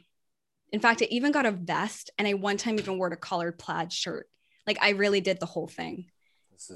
In 0.73 0.81
fact, 0.81 1.03
I 1.03 1.07
even 1.07 1.33
got 1.33 1.47
a 1.47 1.51
vest 1.51 2.11
and 2.19 2.27
I 2.27 2.35
one 2.35 2.57
time 2.57 2.79
even 2.79 2.99
wore 2.99 3.09
a 3.09 3.17
collared 3.17 3.59
plaid 3.59 3.93
shirt. 3.93 4.29
Like 4.67 4.79
I 4.81 4.91
really 4.91 5.21
did 5.21 5.41
the 5.41 5.47
whole 5.47 5.69
thing. 5.69 6.07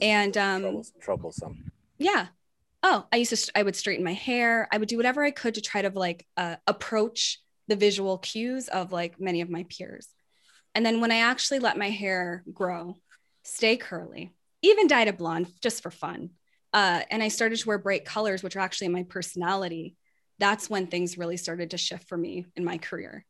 And 0.01 0.37
um, 0.37 0.83
troublesome. 1.01 1.71
Yeah 1.99 2.29
oh 2.85 3.07
i 3.11 3.17
used 3.17 3.35
to 3.35 3.59
i 3.59 3.63
would 3.63 3.75
straighten 3.75 4.05
my 4.05 4.13
hair 4.13 4.69
i 4.71 4.79
would 4.79 4.89
do 4.89 4.97
whatever 4.97 5.25
i 5.25 5.33
could 5.33 5.55
to 5.55 5.61
try 5.61 5.83
to 5.83 5.89
like 5.89 6.25
uh, 6.37 6.55
approach 6.69 7.41
the 7.67 7.75
visual 7.75 8.19
cues 8.19 8.69
of 8.69 8.93
like 8.93 9.19
many 9.19 9.41
of 9.41 9.51
my 9.51 9.65
peers 9.69 10.09
and 10.77 10.87
then 10.87 11.01
when 11.01 11.11
i 11.11 11.19
actually 11.19 11.59
let 11.59 11.79
my 11.79 11.91
hair 11.91 12.45
grow 12.53 12.95
stay 13.43 13.77
curly 13.77 14.33
even 14.63 14.87
dyed 14.87 15.09
it 15.09 15.19
blonde 15.19 15.49
just 15.61 15.83
for 15.83 15.91
fun 15.91 16.31
uh, 16.73 17.01
and 17.11 17.23
i 17.23 17.29
started 17.29 17.59
to 17.59 17.67
wear 17.67 17.79
bright 17.79 18.05
colors 18.05 18.43
which 18.43 18.55
are 18.55 18.61
actually 18.61 18.89
my 18.89 19.03
personality 19.03 19.97
that's 20.39 20.69
when 20.69 20.87
things 20.87 21.19
really 21.19 21.37
started 21.37 21.71
to 21.71 21.79
shift 21.79 22.07
for 22.09 22.19
me 22.19 22.47
in 22.55 22.65
my 22.65 22.79
career 22.79 23.25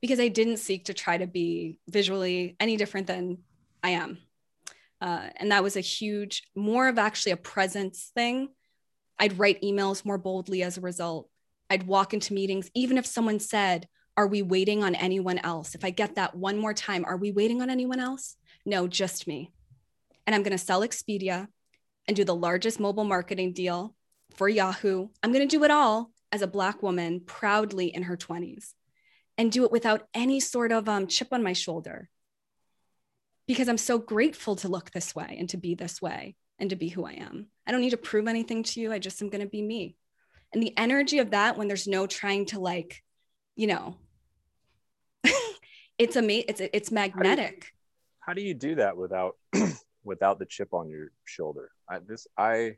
because 0.00 0.20
i 0.20 0.28
didn't 0.28 0.58
seek 0.58 0.86
to 0.86 0.94
try 0.94 1.18
to 1.18 1.26
be 1.26 1.78
visually 1.88 2.56
any 2.60 2.76
different 2.76 3.06
than 3.06 3.38
i 3.82 3.90
am 3.90 4.18
uh, 5.02 5.28
and 5.36 5.50
that 5.50 5.62
was 5.62 5.76
a 5.76 5.80
huge 5.80 6.42
more 6.54 6.88
of 6.88 6.98
actually 6.98 7.32
a 7.32 7.36
presence 7.36 8.10
thing 8.14 8.50
I'd 9.20 9.38
write 9.38 9.60
emails 9.60 10.04
more 10.04 10.16
boldly 10.16 10.62
as 10.62 10.78
a 10.78 10.80
result. 10.80 11.28
I'd 11.68 11.86
walk 11.86 12.14
into 12.14 12.32
meetings, 12.32 12.70
even 12.74 12.96
if 12.96 13.04
someone 13.04 13.38
said, 13.38 13.86
Are 14.16 14.26
we 14.26 14.40
waiting 14.40 14.82
on 14.82 14.94
anyone 14.94 15.38
else? 15.38 15.74
If 15.74 15.84
I 15.84 15.90
get 15.90 16.14
that 16.14 16.34
one 16.34 16.56
more 16.56 16.72
time, 16.72 17.04
Are 17.04 17.18
we 17.18 17.30
waiting 17.30 17.60
on 17.60 17.68
anyone 17.68 18.00
else? 18.00 18.36
No, 18.64 18.88
just 18.88 19.28
me. 19.28 19.52
And 20.26 20.34
I'm 20.34 20.42
going 20.42 20.56
to 20.56 20.58
sell 20.58 20.80
Expedia 20.80 21.48
and 22.08 22.16
do 22.16 22.24
the 22.24 22.34
largest 22.34 22.80
mobile 22.80 23.04
marketing 23.04 23.52
deal 23.52 23.94
for 24.36 24.48
Yahoo. 24.48 25.08
I'm 25.22 25.32
going 25.32 25.46
to 25.46 25.56
do 25.56 25.64
it 25.64 25.70
all 25.70 26.10
as 26.32 26.40
a 26.40 26.46
Black 26.46 26.82
woman, 26.82 27.20
proudly 27.20 27.94
in 27.94 28.04
her 28.04 28.16
20s, 28.16 28.72
and 29.40 29.50
do 29.50 29.64
it 29.64 29.72
without 29.72 30.06
any 30.12 30.38
sort 30.38 30.70
of 30.70 30.86
um, 30.86 31.06
chip 31.06 31.28
on 31.32 31.42
my 31.42 31.54
shoulder 31.54 32.10
because 33.48 33.70
I'm 33.70 33.78
so 33.78 33.96
grateful 33.96 34.54
to 34.56 34.68
look 34.68 34.90
this 34.90 35.14
way 35.14 35.34
and 35.38 35.48
to 35.48 35.56
be 35.56 35.74
this 35.74 36.02
way 36.02 36.36
and 36.58 36.68
to 36.68 36.76
be 36.76 36.88
who 36.88 37.06
I 37.06 37.12
am. 37.12 37.46
I 37.66 37.72
don't 37.72 37.80
need 37.80 37.92
to 37.92 37.96
prove 37.96 38.28
anything 38.28 38.64
to 38.64 38.80
you. 38.82 38.92
I 38.92 38.98
just 38.98 39.22
am 39.22 39.30
going 39.30 39.40
to 39.40 39.48
be 39.48 39.62
me. 39.62 39.96
And 40.52 40.62
the 40.62 40.76
energy 40.76 41.20
of 41.20 41.30
that 41.30 41.56
when 41.56 41.68
there's 41.68 41.88
no 41.88 42.06
trying 42.06 42.44
to 42.46 42.60
like, 42.60 43.02
you 43.56 43.66
know, 43.66 43.96
it's 45.98 46.16
amazing. 46.16 46.44
It's 46.48 46.60
it's 46.60 46.92
magnetic. 46.92 47.72
How 48.20 48.34
do, 48.34 48.42
you, 48.42 48.48
how 48.50 48.58
do 48.58 48.68
you 48.68 48.74
do 48.74 48.74
that 48.74 48.98
without 48.98 49.36
without 50.04 50.38
the 50.38 50.44
chip 50.44 50.74
on 50.74 50.90
your 50.90 51.12
shoulder? 51.24 51.70
I 51.88 52.00
this 52.06 52.26
I 52.36 52.76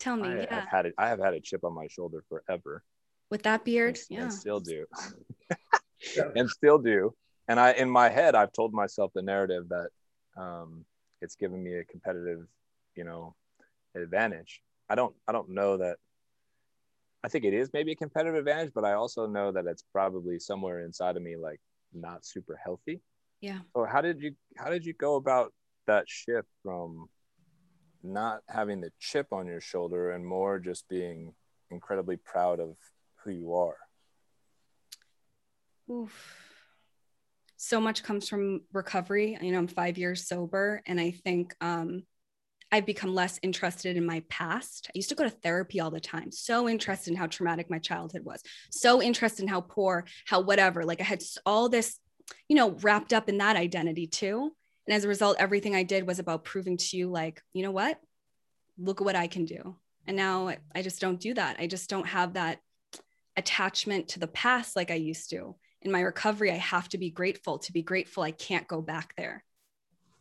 tell 0.00 0.16
me. 0.16 0.28
I 0.28 0.36
yeah. 0.36 0.54
have 0.60 0.68
had 0.68 0.86
it. 0.86 0.94
I 0.96 1.08
have 1.10 1.18
had 1.18 1.34
a 1.34 1.40
chip 1.40 1.62
on 1.62 1.74
my 1.74 1.88
shoulder 1.88 2.24
forever. 2.30 2.82
With 3.30 3.42
that 3.42 3.64
beard, 3.64 3.96
and, 3.96 4.04
yeah, 4.08 4.22
and 4.22 4.32
still 4.32 4.60
do, 4.60 4.86
and 6.34 6.48
still 6.48 6.78
do. 6.78 7.14
And 7.46 7.60
I, 7.60 7.72
in 7.72 7.90
my 7.90 8.08
head, 8.08 8.34
I've 8.34 8.52
told 8.52 8.72
myself 8.72 9.12
the 9.14 9.22
narrative 9.22 9.68
that 9.68 9.88
um, 10.36 10.84
it's 11.20 11.34
given 11.34 11.62
me 11.62 11.74
a 11.74 11.84
competitive 11.84 12.46
you 12.94 13.04
know 13.04 13.34
advantage. 13.94 14.62
I 14.90 14.94
don't 14.94 15.14
i 15.26 15.32
don't 15.32 15.50
know 15.50 15.76
that 15.76 15.96
i 17.22 17.28
think 17.28 17.44
it 17.44 17.52
is 17.52 17.68
maybe 17.74 17.92
a 17.92 17.96
competitive 17.96 18.36
advantage 18.36 18.72
but 18.74 18.84
i 18.84 18.94
also 18.94 19.26
know 19.26 19.52
that 19.52 19.66
it's 19.66 19.84
probably 19.92 20.38
somewhere 20.38 20.80
inside 20.80 21.16
of 21.16 21.22
me 21.22 21.36
like 21.36 21.60
not 21.92 22.24
super 22.24 22.58
healthy. 22.62 23.00
Yeah. 23.40 23.60
So 23.74 23.84
how 23.84 24.00
did 24.00 24.20
you 24.20 24.34
how 24.56 24.70
did 24.70 24.84
you 24.84 24.92
go 24.94 25.16
about 25.16 25.52
that 25.86 26.08
shift 26.08 26.48
from 26.62 27.08
not 28.02 28.40
having 28.48 28.80
the 28.80 28.90
chip 28.98 29.28
on 29.32 29.46
your 29.46 29.60
shoulder 29.60 30.12
and 30.12 30.24
more 30.24 30.58
just 30.58 30.88
being 30.88 31.34
incredibly 31.70 32.16
proud 32.16 32.60
of 32.60 32.76
who 33.28 33.34
you 33.34 33.54
are 33.54 33.76
Oof. 35.90 36.36
so 37.56 37.80
much 37.80 38.02
comes 38.02 38.28
from 38.28 38.62
recovery 38.72 39.38
you 39.40 39.52
know 39.52 39.58
i'm 39.58 39.68
five 39.68 39.98
years 39.98 40.26
sober 40.26 40.82
and 40.86 41.00
i 41.00 41.10
think 41.10 41.54
um, 41.60 42.02
I've 42.70 42.86
become 42.86 43.14
less 43.14 43.38
interested 43.42 43.96
in 43.96 44.04
my 44.04 44.22
past. 44.28 44.88
I 44.88 44.92
used 44.94 45.08
to 45.08 45.14
go 45.14 45.24
to 45.24 45.30
therapy 45.30 45.80
all 45.80 45.90
the 45.90 46.00
time, 46.00 46.30
so 46.30 46.68
interested 46.68 47.10
in 47.10 47.16
how 47.16 47.26
traumatic 47.26 47.70
my 47.70 47.78
childhood 47.78 48.24
was, 48.24 48.42
so 48.70 49.00
interested 49.00 49.42
in 49.42 49.48
how 49.48 49.62
poor, 49.62 50.04
how 50.26 50.40
whatever. 50.40 50.84
Like 50.84 51.00
I 51.00 51.04
had 51.04 51.22
all 51.46 51.68
this, 51.68 51.98
you 52.46 52.56
know, 52.56 52.72
wrapped 52.82 53.12
up 53.12 53.28
in 53.28 53.38
that 53.38 53.56
identity 53.56 54.06
too. 54.06 54.54
And 54.86 54.94
as 54.94 55.04
a 55.04 55.08
result, 55.08 55.36
everything 55.38 55.74
I 55.74 55.82
did 55.82 56.06
was 56.06 56.18
about 56.18 56.44
proving 56.44 56.76
to 56.76 56.96
you, 56.96 57.10
like, 57.10 57.42
you 57.52 57.62
know 57.62 57.70
what? 57.70 57.98
Look 58.78 59.00
at 59.00 59.04
what 59.04 59.16
I 59.16 59.28
can 59.28 59.44
do. 59.44 59.76
And 60.06 60.16
now 60.16 60.54
I 60.74 60.82
just 60.82 61.00
don't 61.00 61.20
do 61.20 61.34
that. 61.34 61.56
I 61.58 61.66
just 61.66 61.90
don't 61.90 62.06
have 62.06 62.34
that 62.34 62.60
attachment 63.38 64.08
to 64.08 64.18
the 64.18 64.26
past 64.26 64.76
like 64.76 64.90
I 64.90 64.94
used 64.94 65.30
to. 65.30 65.56
In 65.80 65.92
my 65.92 66.00
recovery, 66.00 66.50
I 66.50 66.56
have 66.56 66.88
to 66.90 66.98
be 66.98 67.10
grateful. 67.10 67.58
To 67.60 67.72
be 67.72 67.82
grateful, 67.82 68.22
I 68.22 68.32
can't 68.32 68.68
go 68.68 68.82
back 68.82 69.14
there. 69.16 69.44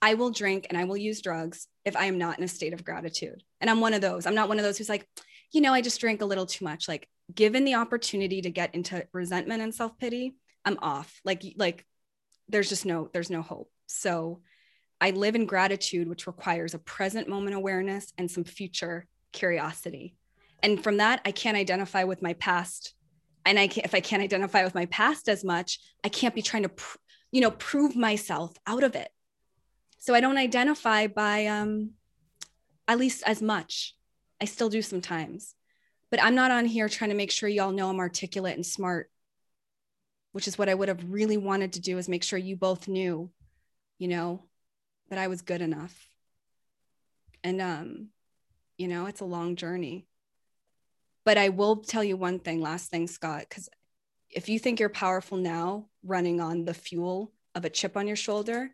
I 0.01 0.13
will 0.13 0.29
drink 0.29 0.67
and 0.69 0.77
I 0.77 0.83
will 0.83 0.97
use 0.97 1.21
drugs 1.21 1.67
if 1.83 1.95
I 1.95 2.05
am 2.05 2.19
not 2.19 2.37
in 2.37 2.43
a 2.43 2.47
state 2.47 2.73
of 2.73 2.85
gratitude. 2.85 3.43
And 3.59 3.69
I'm 3.69 3.81
one 3.81 3.95
of 3.95 4.01
those. 4.01 4.25
I'm 4.25 4.35
not 4.35 4.47
one 4.47 4.59
of 4.59 4.63
those 4.63 4.77
who's 4.77 4.89
like, 4.89 5.07
you 5.51 5.61
know, 5.61 5.73
I 5.73 5.81
just 5.81 5.99
drink 5.99 6.21
a 6.21 6.25
little 6.25 6.45
too 6.45 6.63
much. 6.63 6.87
Like, 6.87 7.09
given 7.33 7.65
the 7.65 7.75
opportunity 7.75 8.41
to 8.41 8.51
get 8.51 8.75
into 8.75 9.05
resentment 9.11 9.61
and 9.61 9.73
self 9.73 9.97
pity, 9.97 10.35
I'm 10.63 10.77
off. 10.81 11.19
Like, 11.25 11.43
like, 11.57 11.85
there's 12.47 12.69
just 12.69 12.85
no, 12.85 13.09
there's 13.11 13.31
no 13.31 13.41
hope. 13.41 13.71
So, 13.87 14.41
I 14.99 15.11
live 15.11 15.35
in 15.35 15.45
gratitude, 15.45 16.07
which 16.07 16.27
requires 16.27 16.73
a 16.73 16.79
present 16.79 17.27
moment 17.27 17.55
awareness 17.55 18.11
and 18.17 18.29
some 18.29 18.43
future 18.43 19.05
curiosity. 19.31 20.15
And 20.63 20.83
from 20.83 20.97
that, 20.97 21.21
I 21.23 21.31
can't 21.31 21.57
identify 21.57 22.03
with 22.03 22.21
my 22.21 22.33
past. 22.33 22.93
And 23.47 23.57
I 23.57 23.67
can't, 23.67 23.85
if 23.85 23.95
I 23.95 24.01
can't 24.01 24.21
identify 24.21 24.63
with 24.63 24.75
my 24.75 24.85
past 24.87 25.29
as 25.29 25.43
much, 25.43 25.79
I 26.03 26.09
can't 26.09 26.35
be 26.35 26.41
trying 26.41 26.63
to, 26.63 26.69
pr- 26.69 26.97
you 27.31 27.41
know, 27.41 27.51
prove 27.51 27.95
myself 27.95 28.55
out 28.67 28.83
of 28.83 28.95
it 28.95 29.09
so 29.97 30.13
I 30.13 30.21
don't 30.21 30.37
identify 30.37 31.07
by 31.07 31.47
um, 31.47 31.91
at 32.87 32.97
least 32.97 33.23
as 33.25 33.41
much. 33.41 33.95
I 34.39 34.45
still 34.45 34.69
do 34.69 34.81
sometimes, 34.81 35.55
but 36.11 36.23
I'm 36.23 36.35
not 36.35 36.51
on 36.51 36.65
here 36.65 36.87
trying 36.87 37.09
to 37.09 37.15
make 37.15 37.31
sure 37.31 37.49
y'all 37.49 37.71
know 37.71 37.89
I'm 37.89 37.99
articulate 37.99 38.55
and 38.55 38.65
smart, 38.65 39.09
which 40.31 40.47
is 40.47 40.57
what 40.57 40.69
I 40.69 40.75
would 40.75 40.87
have 40.87 41.11
really 41.11 41.37
wanted 41.37 41.73
to 41.73 41.81
do 41.81 41.97
is 41.97 42.07
make 42.07 42.23
sure 42.23 42.39
you 42.39 42.55
both 42.55 42.87
knew, 42.87 43.31
you 43.97 44.07
know, 44.07 44.43
that 45.09 45.19
I 45.19 45.27
was 45.27 45.41
good 45.41 45.61
enough. 45.61 46.07
And, 47.43 47.61
um, 47.61 48.07
you 48.77 48.87
know, 48.87 49.07
it's 49.07 49.21
a 49.21 49.25
long 49.25 49.55
journey. 49.55 50.05
But 51.27 51.37
I 51.37 51.49
will 51.49 51.75
tell 51.75 52.05
you 52.05 52.15
one 52.15 52.39
thing, 52.39 52.61
last 52.61 52.89
thing, 52.89 53.05
Scott, 53.05 53.47
because 53.49 53.67
if 54.29 54.47
you 54.47 54.59
think 54.59 54.79
you're 54.79 54.87
powerful 54.87 55.37
now, 55.37 55.87
running 56.01 56.39
on 56.39 56.63
the 56.63 56.73
fuel 56.73 57.33
of 57.53 57.65
a 57.65 57.69
chip 57.69 57.97
on 57.97 58.07
your 58.07 58.15
shoulder, 58.15 58.69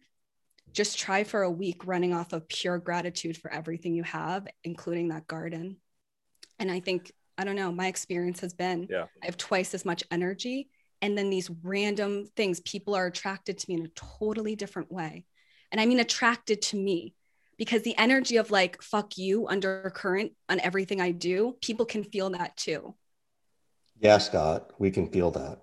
just 0.71 0.99
try 0.99 1.23
for 1.23 1.41
a 1.41 1.49
week 1.49 1.87
running 1.87 2.13
off 2.13 2.31
of 2.31 2.47
pure 2.47 2.77
gratitude 2.77 3.37
for 3.37 3.51
everything 3.51 3.95
you 3.95 4.03
have, 4.03 4.47
including 4.63 5.07
that 5.07 5.25
garden. 5.25 5.77
And 6.59 6.69
I 6.69 6.79
think 6.79 7.11
I 7.39 7.43
don't 7.43 7.55
know. 7.55 7.71
My 7.71 7.87
experience 7.87 8.41
has 8.41 8.53
been 8.53 8.85
yeah. 8.87 9.05
I 9.23 9.25
have 9.25 9.37
twice 9.37 9.73
as 9.73 9.83
much 9.83 10.03
energy. 10.11 10.69
And 11.01 11.17
then 11.17 11.31
these 11.31 11.49
random 11.63 12.27
things, 12.35 12.59
people 12.59 12.93
are 12.93 13.07
attracted 13.07 13.57
to 13.57 13.65
me 13.67 13.79
in 13.79 13.85
a 13.87 14.19
totally 14.19 14.55
different 14.55 14.91
way. 14.91 15.25
And 15.71 15.81
I 15.81 15.87
mean, 15.87 15.99
attracted 15.99 16.61
to 16.61 16.77
me 16.77 17.15
because 17.57 17.81
the 17.83 17.97
energy 17.97 18.37
of 18.37 18.51
like, 18.51 18.81
fuck 18.81 19.17
you 19.17 19.47
undercurrent 19.47 20.33
on 20.49 20.59
everything 20.59 21.01
I 21.01 21.11
do, 21.11 21.55
people 21.61 21.85
can 21.85 22.03
feel 22.03 22.29
that 22.31 22.57
too. 22.57 22.95
Yeah, 23.99 24.17
Scott, 24.17 24.71
we 24.79 24.91
can 24.91 25.09
feel 25.09 25.31
that. 25.31 25.59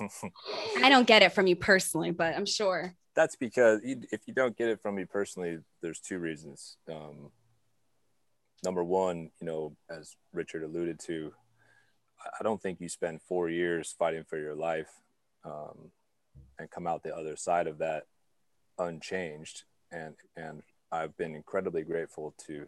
I 0.82 0.88
don't 0.88 1.06
get 1.06 1.22
it 1.22 1.32
from 1.32 1.46
you 1.46 1.56
personally, 1.56 2.10
but 2.10 2.34
I'm 2.34 2.46
sure. 2.46 2.94
That's 3.14 3.36
because 3.36 3.80
you, 3.84 4.02
if 4.10 4.22
you 4.26 4.34
don't 4.34 4.56
get 4.56 4.68
it 4.68 4.80
from 4.80 4.96
me 4.96 5.04
personally, 5.04 5.58
there's 5.80 6.00
two 6.00 6.18
reasons. 6.18 6.76
Um, 6.90 7.30
number 8.64 8.82
one, 8.82 9.30
you 9.40 9.46
know, 9.46 9.76
as 9.90 10.16
Richard 10.32 10.64
alluded 10.64 10.98
to, 11.06 11.32
I 12.40 12.42
don't 12.42 12.60
think 12.60 12.80
you 12.80 12.88
spend 12.88 13.22
four 13.22 13.48
years 13.48 13.94
fighting 13.96 14.24
for 14.24 14.38
your 14.38 14.54
life 14.54 14.90
um, 15.44 15.90
and 16.58 16.70
come 16.70 16.86
out 16.86 17.02
the 17.02 17.14
other 17.14 17.36
side 17.36 17.66
of 17.66 17.78
that 17.78 18.04
unchanged. 18.78 19.64
And 19.92 20.14
and 20.36 20.62
I've 20.94 21.16
been 21.16 21.34
incredibly 21.34 21.82
grateful 21.82 22.34
to 22.46 22.66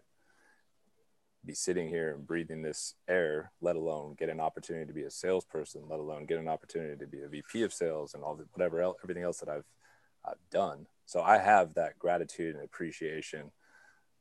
be 1.45 1.55
sitting 1.55 1.89
here 1.89 2.13
and 2.13 2.27
breathing 2.27 2.61
this 2.61 2.95
air, 3.09 3.53
let 3.61 3.77
alone 3.77 4.17
get 4.19 4.29
an 4.29 4.41
opportunity 4.41 4.85
to 4.85 4.93
be 4.93 5.05
a 5.05 5.11
salesperson, 5.11 5.83
let 5.89 6.01
alone 6.01 6.27
get 6.27 6.41
an 6.41 6.49
opportunity 6.49 6.97
to 6.97 7.07
be 7.07 7.23
a 7.23 7.29
VP 7.29 7.63
of 7.63 7.73
sales 7.73 8.15
and 8.15 8.25
all 8.25 8.35
the 8.35 8.47
whatever 8.53 8.81
else, 8.81 8.97
everything 9.05 9.23
else 9.23 9.39
that 9.39 9.49
I've 9.49 9.65
I've 10.25 10.51
done. 10.51 10.87
So 11.05 11.23
I 11.23 11.39
have 11.39 11.75
that 11.75 12.01
gratitude 12.01 12.57
and 12.57 12.65
appreciation 12.65 13.53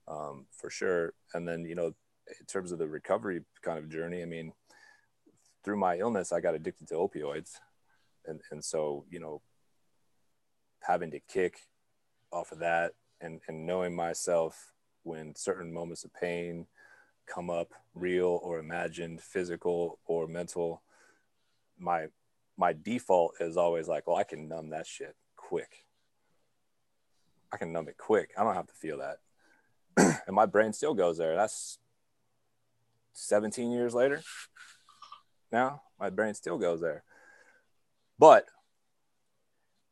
um, 0.07 0.45
for 0.51 0.69
sure. 0.69 1.13
And 1.33 1.47
then, 1.47 1.65
you 1.65 1.73
know, 1.73 1.87
in 2.27 2.45
terms 2.47 2.71
of 2.71 2.77
the 2.77 2.87
recovery 2.87 3.41
kind 3.63 3.79
of 3.79 3.89
journey, 3.89 4.21
I 4.21 4.25
mean, 4.25 4.53
through 5.63 5.77
my 5.77 5.97
illness, 5.97 6.31
I 6.31 6.41
got 6.41 6.53
addicted 6.53 6.89
to 6.89 6.93
opioids. 6.93 7.53
And, 8.27 8.39
and 8.51 8.63
so, 8.63 9.05
you 9.09 9.19
know, 9.19 9.41
having 10.83 11.09
to 11.09 11.19
kick 11.19 11.57
off 12.31 12.51
of 12.51 12.59
that 12.59 12.91
and, 13.21 13.41
and 13.47 13.65
knowing 13.65 13.95
myself 13.95 14.73
when 15.03 15.35
certain 15.35 15.73
moments 15.73 16.03
of 16.03 16.13
pain 16.13 16.67
come 17.25 17.49
up, 17.49 17.73
real 17.93 18.39
or 18.43 18.59
imagined, 18.59 19.21
physical 19.21 19.99
or 20.05 20.27
mental, 20.27 20.81
my 21.77 22.07
my 22.57 22.73
default 22.73 23.35
is 23.39 23.57
always 23.57 23.87
like, 23.87 24.07
well, 24.07 24.15
I 24.15 24.23
can 24.23 24.47
numb 24.47 24.69
that 24.69 24.87
shit 24.87 25.15
quick. 25.35 25.85
I 27.51 27.57
can 27.57 27.73
numb 27.73 27.89
it 27.89 27.97
quick. 27.97 28.31
I 28.37 28.43
don't 28.43 28.55
have 28.55 28.67
to 28.67 28.73
feel 28.73 28.99
that. 28.99 29.17
and 30.27 30.35
my 30.35 30.45
brain 30.45 30.71
still 30.71 30.93
goes 30.93 31.17
there. 31.17 31.35
That's 31.35 31.79
17 33.13 33.71
years 33.71 33.93
later. 33.93 34.21
Now 35.51 35.81
my 35.99 36.09
brain 36.09 36.33
still 36.33 36.57
goes 36.57 36.81
there. 36.81 37.03
But 38.17 38.45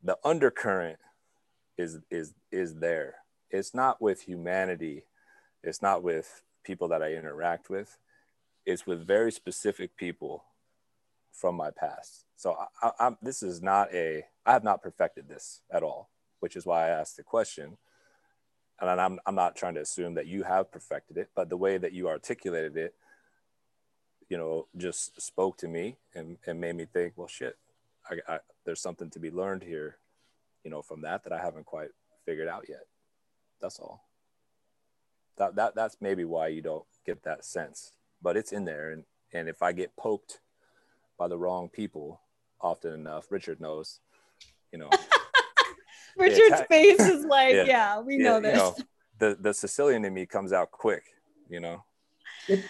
the 0.02 0.18
undercurrent 0.24 1.00
is 1.78 2.00
is 2.10 2.34
is 2.52 2.76
there. 2.76 3.16
It's 3.50 3.74
not 3.74 4.02
with 4.02 4.22
humanity. 4.22 5.06
It's 5.64 5.82
not 5.82 6.04
with 6.04 6.44
people 6.64 6.88
that 6.90 7.04
I 7.04 7.14
interact 7.14 7.70
with. 7.70 7.98
It's 8.66 8.88
with 8.88 9.06
very 9.06 9.32
specific 9.32 9.96
people 9.98 10.44
from 11.32 11.56
my 11.56 11.72
past. 11.72 12.26
So 12.36 12.56
I, 12.82 12.92
I, 13.00 13.16
this 13.22 13.44
is 13.44 13.62
not 13.62 13.94
a. 13.94 14.26
I 14.46 14.54
have 14.54 14.64
not 14.64 14.82
perfected 14.82 15.28
this 15.28 15.62
at 15.72 15.84
all, 15.84 16.10
which 16.40 16.56
is 16.56 16.66
why 16.66 16.88
I 16.88 16.90
asked 16.90 17.18
the 17.18 17.24
question 17.24 17.78
and 18.80 19.02
I'm, 19.02 19.20
I'm 19.26 19.36
not 19.36 19.56
trying 19.56 19.76
to 19.76 19.82
assume 19.82 20.16
that 20.16 20.28
you 20.28 20.44
have 20.44 20.72
perfected 20.72 21.18
it, 21.18 21.30
but 21.36 21.50
the 21.50 21.58
way 21.58 21.78
that 21.78 21.94
you 21.94 22.08
articulated 22.08 22.76
it, 22.76 22.96
you 24.30 24.38
know, 24.38 24.68
just 24.78 25.22
spoke 25.22 25.58
to 25.58 25.68
me 25.68 25.98
and, 26.14 26.38
and 26.46 26.60
made 26.60 26.76
me 26.76 26.86
think, 26.86 27.14
well, 27.16 27.28
shit, 27.28 27.58
I, 28.10 28.34
I, 28.34 28.40
there's 28.66 28.82
something 28.82 29.10
to 29.12 29.20
be 29.20 29.32
learned 29.32 29.64
here, 29.64 29.98
you 30.64 30.72
know, 30.72 30.82
from 30.82 31.02
that 31.02 31.24
that 31.24 31.34
I 31.34 31.42
haven't 31.42 31.66
quite 31.66 31.90
figured 32.26 32.48
out 32.48 32.66
yet. 32.68 32.84
That's 33.62 33.80
all. 33.80 34.06
That, 35.38 35.56
that 35.56 35.76
that's 35.76 35.98
maybe 36.00 36.26
why 36.26 36.50
you 36.50 36.62
don't 36.62 36.86
get 37.06 37.24
that 37.24 37.44
sense, 37.44 37.94
but 38.22 38.38
it's 38.38 38.52
in 38.52 38.66
there. 38.66 38.92
And, 38.92 39.04
and 39.34 39.50
if 39.50 39.64
I 39.64 39.72
get 39.72 39.96
poked 39.96 40.40
by 41.18 41.28
the 41.28 41.38
wrong 41.38 41.70
people 41.70 42.22
often 42.62 42.94
enough, 42.94 43.32
Richard 43.32 43.60
knows, 43.60 44.00
you 44.72 44.80
know, 44.80 44.90
Richard's 46.18 46.62
face 46.70 47.00
is 47.00 47.26
like, 47.26 47.54
yeah, 47.54 47.64
yeah 47.64 48.00
we 48.00 48.18
yeah, 48.18 48.24
know 48.24 48.40
this. 48.40 48.58
You 48.58 48.58
know, 48.58 48.76
the 49.20 49.38
the 49.40 49.54
Sicilian 49.54 50.06
in 50.06 50.14
me 50.14 50.26
comes 50.26 50.54
out 50.54 50.72
quick, 50.72 51.04
you 51.50 51.60
know. 51.60 51.84
It, 52.48 52.64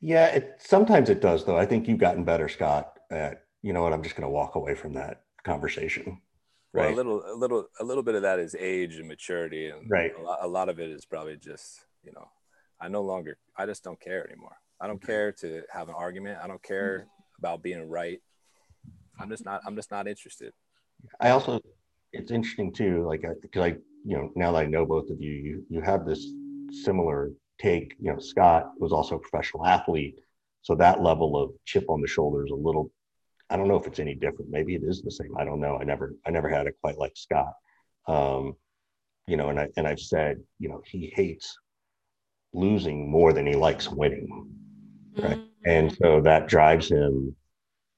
yeah, 0.00 0.26
it, 0.26 0.56
sometimes 0.58 1.10
it 1.10 1.20
does 1.20 1.44
though. 1.44 1.56
I 1.56 1.66
think 1.66 1.88
you've 1.88 1.98
gotten 1.98 2.24
better, 2.24 2.48
Scott. 2.48 2.98
At 3.10 3.44
you 3.62 3.72
know 3.72 3.82
what? 3.82 3.92
I'm 3.92 4.02
just 4.02 4.16
going 4.16 4.26
to 4.26 4.32
walk 4.32 4.54
away 4.54 4.74
from 4.74 4.94
that 4.94 5.22
conversation. 5.44 6.20
Right. 6.74 6.86
Well, 6.86 6.94
a 6.94 6.96
little, 6.96 7.22
a 7.24 7.36
little, 7.36 7.66
a 7.80 7.84
little 7.84 8.02
bit 8.02 8.16
of 8.16 8.22
that 8.22 8.40
is 8.40 8.56
age 8.58 8.96
and 8.96 9.06
maturity, 9.06 9.68
and 9.68 9.88
right. 9.88 10.12
A 10.18 10.22
lot, 10.22 10.38
a 10.42 10.48
lot 10.48 10.68
of 10.68 10.80
it 10.80 10.90
is 10.90 11.04
probably 11.04 11.36
just, 11.36 11.84
you 12.02 12.12
know, 12.12 12.28
I 12.80 12.88
no 12.88 13.02
longer, 13.02 13.38
I 13.56 13.64
just 13.64 13.84
don't 13.84 14.00
care 14.00 14.28
anymore. 14.28 14.56
I 14.80 14.86
don't 14.86 15.00
mm-hmm. 15.00 15.06
care 15.06 15.32
to 15.32 15.62
have 15.72 15.88
an 15.88 15.94
argument. 15.96 16.38
I 16.42 16.48
don't 16.48 16.62
care 16.62 16.98
mm-hmm. 16.98 17.44
about 17.44 17.62
being 17.62 17.88
right. 17.88 18.20
I'm 19.20 19.30
just 19.30 19.44
not. 19.44 19.60
I'm 19.66 19.76
just 19.76 19.90
not 19.90 20.08
interested. 20.08 20.52
I 21.20 21.30
also 21.30 21.60
it's 22.12 22.30
interesting 22.30 22.72
too, 22.72 23.04
like 23.06 23.24
because 23.42 23.62
I, 23.62 23.68
you 24.04 24.16
know, 24.16 24.30
now 24.36 24.52
that 24.52 24.58
I 24.58 24.66
know 24.66 24.84
both 24.84 25.10
of 25.10 25.20
you, 25.20 25.32
you 25.32 25.66
you 25.68 25.80
have 25.80 26.04
this 26.04 26.26
similar 26.70 27.30
take. 27.60 27.94
You 28.00 28.12
know, 28.12 28.18
Scott 28.18 28.72
was 28.78 28.92
also 28.92 29.16
a 29.16 29.18
professional 29.18 29.66
athlete, 29.66 30.18
so 30.62 30.74
that 30.76 31.02
level 31.02 31.40
of 31.40 31.52
chip 31.64 31.84
on 31.88 32.00
the 32.00 32.08
shoulder 32.08 32.44
is 32.44 32.50
a 32.50 32.56
little. 32.56 32.90
I 33.50 33.56
don't 33.56 33.68
know 33.68 33.76
if 33.76 33.86
it's 33.86 33.98
any 33.98 34.14
different. 34.14 34.50
Maybe 34.50 34.74
it 34.74 34.82
is 34.82 35.02
the 35.02 35.10
same. 35.10 35.36
I 35.36 35.44
don't 35.44 35.60
know. 35.60 35.78
I 35.78 35.84
never 35.84 36.14
I 36.26 36.30
never 36.30 36.48
had 36.48 36.66
it 36.66 36.76
quite 36.80 36.98
like 36.98 37.12
Scott. 37.16 37.52
Um, 38.06 38.56
you 39.26 39.36
know, 39.36 39.50
and 39.50 39.60
I 39.60 39.68
and 39.76 39.86
I've 39.86 40.00
said, 40.00 40.40
you 40.58 40.68
know, 40.68 40.82
he 40.86 41.12
hates 41.14 41.56
losing 42.52 43.10
more 43.10 43.32
than 43.32 43.46
he 43.46 43.54
likes 43.54 43.90
winning, 43.90 44.48
right? 45.18 45.36
Mm-hmm. 45.36 45.44
And 45.66 45.96
so 45.96 46.20
that 46.20 46.46
drives 46.46 46.88
him, 46.90 47.34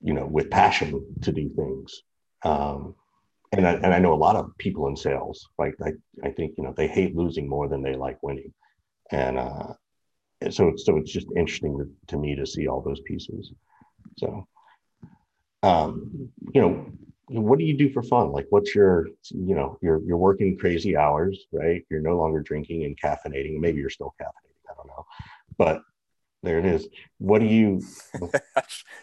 you 0.01 0.15
know, 0.15 0.27
with 0.27 0.51
passion 0.51 1.05
to 1.23 1.33
do 1.33 1.49
things. 1.51 2.03
Um, 2.43 2.95
and 3.53 3.67
I, 3.67 3.73
and 3.75 3.95
I 3.95 3.99
know 3.99 4.13
a 4.13 4.15
lot 4.15 4.37
of 4.37 4.57
people 4.59 4.89
in 4.89 4.97
sales 4.97 5.49
like 5.59 5.75
I, 5.83 5.93
I 6.25 6.31
think 6.31 6.55
you 6.57 6.65
know 6.65 6.75
they 6.77 6.89
hate 6.89 7.17
losing 7.17 7.49
more 7.49 7.69
than 7.69 7.83
they 7.83 7.95
like 7.95 8.23
winning 8.23 8.53
and 9.11 9.39
uh 9.39 9.73
so 10.51 10.73
so 10.77 10.97
it's 10.97 11.13
just 11.13 11.29
interesting 11.37 11.79
to, 11.79 11.89
to 12.09 12.21
me 12.21 12.35
to 12.37 12.47
see 12.47 12.67
all 12.67 12.81
those 12.81 13.01
pieces 13.01 13.53
so 14.19 14.47
um 15.67 16.31
you 16.55 16.61
know 16.61 16.87
what 17.29 17.59
do 17.59 17.65
you 17.65 17.77
do 17.77 17.91
for 17.91 18.03
fun 18.03 18.31
like 18.31 18.47
what's 18.51 18.75
your 18.75 19.09
you 19.31 19.55
know 19.55 19.79
you're 19.83 20.01
you're 20.05 20.17
working 20.17 20.57
crazy 20.57 20.97
hours 20.97 21.47
right 21.53 21.85
you're 21.91 22.01
no 22.01 22.17
longer 22.17 22.41
drinking 22.41 22.85
and 22.85 22.99
caffeinating 23.01 23.59
maybe 23.59 23.81
you're 23.81 23.91
still 23.91 24.15
caffeinating 24.21 24.71
i 24.71 24.75
don't 24.77 24.87
know 24.87 25.05
but 25.59 25.83
there 26.43 26.59
it 26.59 26.65
is 26.65 26.87
what 27.19 27.41
do 27.41 27.47
you 27.47 27.83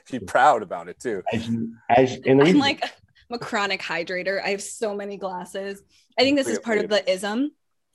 she's 0.05 0.23
proud 0.25 0.63
about 0.63 0.87
it 0.87 0.97
too 0.99 1.21
as 1.33 1.47
you 1.49 1.75
as 1.89 2.17
and 2.25 2.41
i'm 2.41 2.57
like 2.57 2.81
I'm 3.29 3.35
a 3.35 3.39
chronic 3.39 3.81
hydrator. 3.81 4.43
I 4.43 4.49
have 4.49 4.61
so 4.61 4.95
many 4.95 5.17
glasses. 5.17 5.81
I 6.19 6.21
think 6.23 6.37
this 6.37 6.47
is 6.47 6.59
part 6.59 6.79
of 6.79 6.89
the 6.89 7.09
ism 7.09 7.51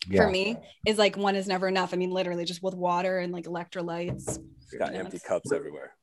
yeah. 0.09 0.23
for 0.23 0.31
me 0.31 0.57
is 0.87 0.99
like 0.99 1.17
one 1.17 1.37
is 1.37 1.47
never 1.47 1.69
enough. 1.69 1.93
I 1.93 1.97
mean, 1.97 2.11
literally 2.11 2.45
just 2.45 2.63
with 2.63 2.75
water 2.75 3.19
and 3.19 3.33
like 3.33 3.45
electrolytes. 3.45 4.39
got 4.79 4.95
empty 4.95 5.21
cups 5.21 5.53
everywhere. 5.53 5.95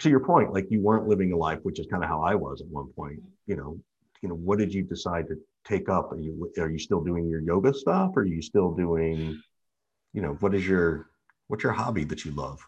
To 0.00 0.10
your 0.10 0.20
point, 0.20 0.52
like 0.52 0.66
you 0.70 0.80
weren't 0.80 1.08
living 1.08 1.32
a 1.32 1.36
life, 1.36 1.60
which 1.62 1.78
is 1.78 1.86
kind 1.86 2.02
of 2.02 2.08
how 2.08 2.22
I 2.22 2.34
was 2.34 2.60
at 2.60 2.68
one 2.68 2.88
point. 2.92 3.20
You 3.46 3.56
know, 3.56 3.78
you 4.22 4.28
know, 4.28 4.34
what 4.34 4.58
did 4.58 4.72
you 4.72 4.82
decide 4.82 5.28
to 5.28 5.36
take 5.64 5.88
up? 5.88 6.12
Are 6.12 6.20
you 6.20 6.52
are 6.58 6.70
you 6.70 6.78
still 6.78 7.02
doing 7.02 7.28
your 7.28 7.40
yoga 7.40 7.72
stuff? 7.72 8.12
Or 8.16 8.22
are 8.22 8.26
you 8.26 8.42
still 8.42 8.72
doing, 8.72 9.40
you 10.12 10.22
know, 10.22 10.36
what 10.40 10.54
is 10.54 10.66
your 10.66 11.08
what's 11.48 11.62
your 11.62 11.72
hobby 11.72 12.04
that 12.04 12.24
you 12.24 12.32
love? 12.32 12.60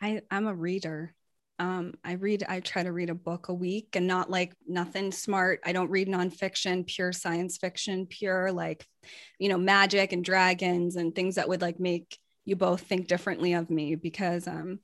I 0.00 0.22
I'm 0.30 0.46
a 0.46 0.54
reader 0.54 1.14
um, 1.58 1.94
I 2.04 2.12
read, 2.12 2.44
I 2.46 2.60
try 2.60 2.82
to 2.82 2.92
read 2.92 3.08
a 3.08 3.14
book 3.14 3.48
a 3.48 3.54
week 3.54 3.96
and 3.96 4.06
not 4.06 4.30
like 4.30 4.52
nothing 4.66 5.10
smart. 5.10 5.60
I 5.64 5.72
don't 5.72 5.90
read 5.90 6.08
nonfiction, 6.08 6.86
pure 6.86 7.12
science 7.12 7.56
fiction, 7.56 8.06
pure 8.06 8.52
like, 8.52 8.86
you 9.38 9.48
know, 9.48 9.56
magic 9.56 10.12
and 10.12 10.24
dragons 10.24 10.96
and 10.96 11.14
things 11.14 11.36
that 11.36 11.48
would 11.48 11.62
like 11.62 11.80
make 11.80 12.18
you 12.44 12.56
both 12.56 12.82
think 12.82 13.08
differently 13.08 13.54
of 13.54 13.70
me 13.70 13.94
because, 13.94 14.46
um, 14.46 14.80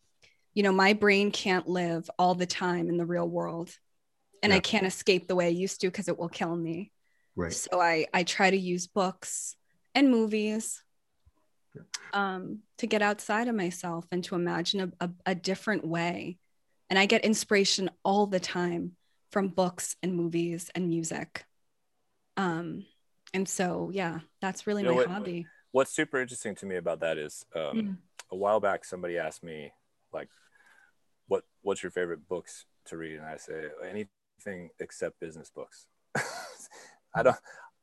you 0.54 0.62
know, 0.62 0.72
my 0.72 0.92
brain 0.92 1.30
can't 1.30 1.68
live 1.68 2.10
all 2.18 2.34
the 2.34 2.46
time 2.46 2.88
in 2.88 2.96
the 2.96 3.06
real 3.06 3.28
world 3.28 3.70
and 4.42 4.50
yeah. 4.50 4.56
I 4.56 4.60
can't 4.60 4.86
escape 4.86 5.28
the 5.28 5.36
way 5.36 5.46
I 5.46 5.50
used 5.50 5.80
to 5.80 5.88
because 5.88 6.08
it 6.08 6.18
will 6.18 6.28
kill 6.28 6.54
me. 6.54 6.92
Right. 7.36 7.52
So 7.52 7.80
I, 7.80 8.06
I 8.12 8.24
try 8.24 8.50
to 8.50 8.58
use 8.58 8.86
books 8.86 9.56
and 9.94 10.10
movies 10.10 10.82
um, 12.12 12.60
to 12.78 12.86
get 12.86 13.00
outside 13.00 13.48
of 13.48 13.54
myself 13.54 14.06
and 14.10 14.22
to 14.24 14.34
imagine 14.34 14.92
a, 15.00 15.06
a, 15.06 15.10
a 15.26 15.34
different 15.34 15.86
way 15.86 16.38
and 16.90 16.98
I 16.98 17.06
get 17.06 17.24
inspiration 17.24 17.88
all 18.04 18.26
the 18.26 18.38
time 18.40 18.96
from 19.30 19.48
books 19.48 19.96
and 20.02 20.14
movies 20.14 20.70
and 20.74 20.88
music. 20.88 21.46
Um, 22.36 22.84
and 23.32 23.48
so, 23.48 23.90
yeah, 23.94 24.18
that's 24.42 24.66
really 24.66 24.82
you 24.82 24.88
know, 24.88 24.94
my 24.96 25.00
what, 25.00 25.08
hobby. 25.08 25.46
What's 25.70 25.90
super 25.90 26.20
interesting 26.20 26.54
to 26.56 26.66
me 26.66 26.76
about 26.76 27.00
that 27.00 27.16
is 27.16 27.46
um, 27.56 27.62
mm. 27.62 27.96
a 28.30 28.36
while 28.36 28.60
back 28.60 28.84
somebody 28.84 29.16
asked 29.16 29.42
me 29.42 29.72
like 30.12 30.28
what 31.32 31.44
what's 31.62 31.82
your 31.82 31.90
favorite 31.90 32.28
books 32.28 32.66
to 32.84 32.98
read 32.98 33.16
and 33.16 33.24
i 33.24 33.36
say 33.36 33.64
anything 33.88 34.68
except 34.78 35.18
business 35.18 35.50
books 35.50 35.86
i 36.16 36.20
hmm. 37.16 37.22
don't 37.22 37.36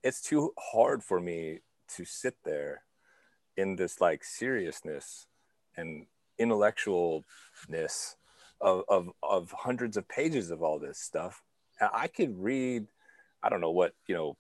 it's 0.03 0.21
too 0.21 0.53
hard 0.57 1.03
for 1.03 1.19
me 1.19 1.59
to 1.95 2.05
sit 2.05 2.35
there 2.45 2.83
in 3.57 3.75
this 3.75 3.99
like 3.99 4.23
seriousness 4.23 5.27
and 5.75 6.05
intellectualness 6.39 8.15
of, 8.61 8.83
of, 8.87 9.09
of 9.21 9.51
hundreds 9.51 9.97
of 9.97 10.07
pages 10.07 10.51
of 10.51 10.63
all 10.63 10.79
this 10.79 10.99
stuff. 10.99 11.41
I 11.81 12.07
could 12.07 12.37
read, 12.37 12.87
I 13.43 13.49
don't 13.49 13.61
know 13.61 13.71
what, 13.71 13.93
you 14.07 14.15
know, 14.15 14.37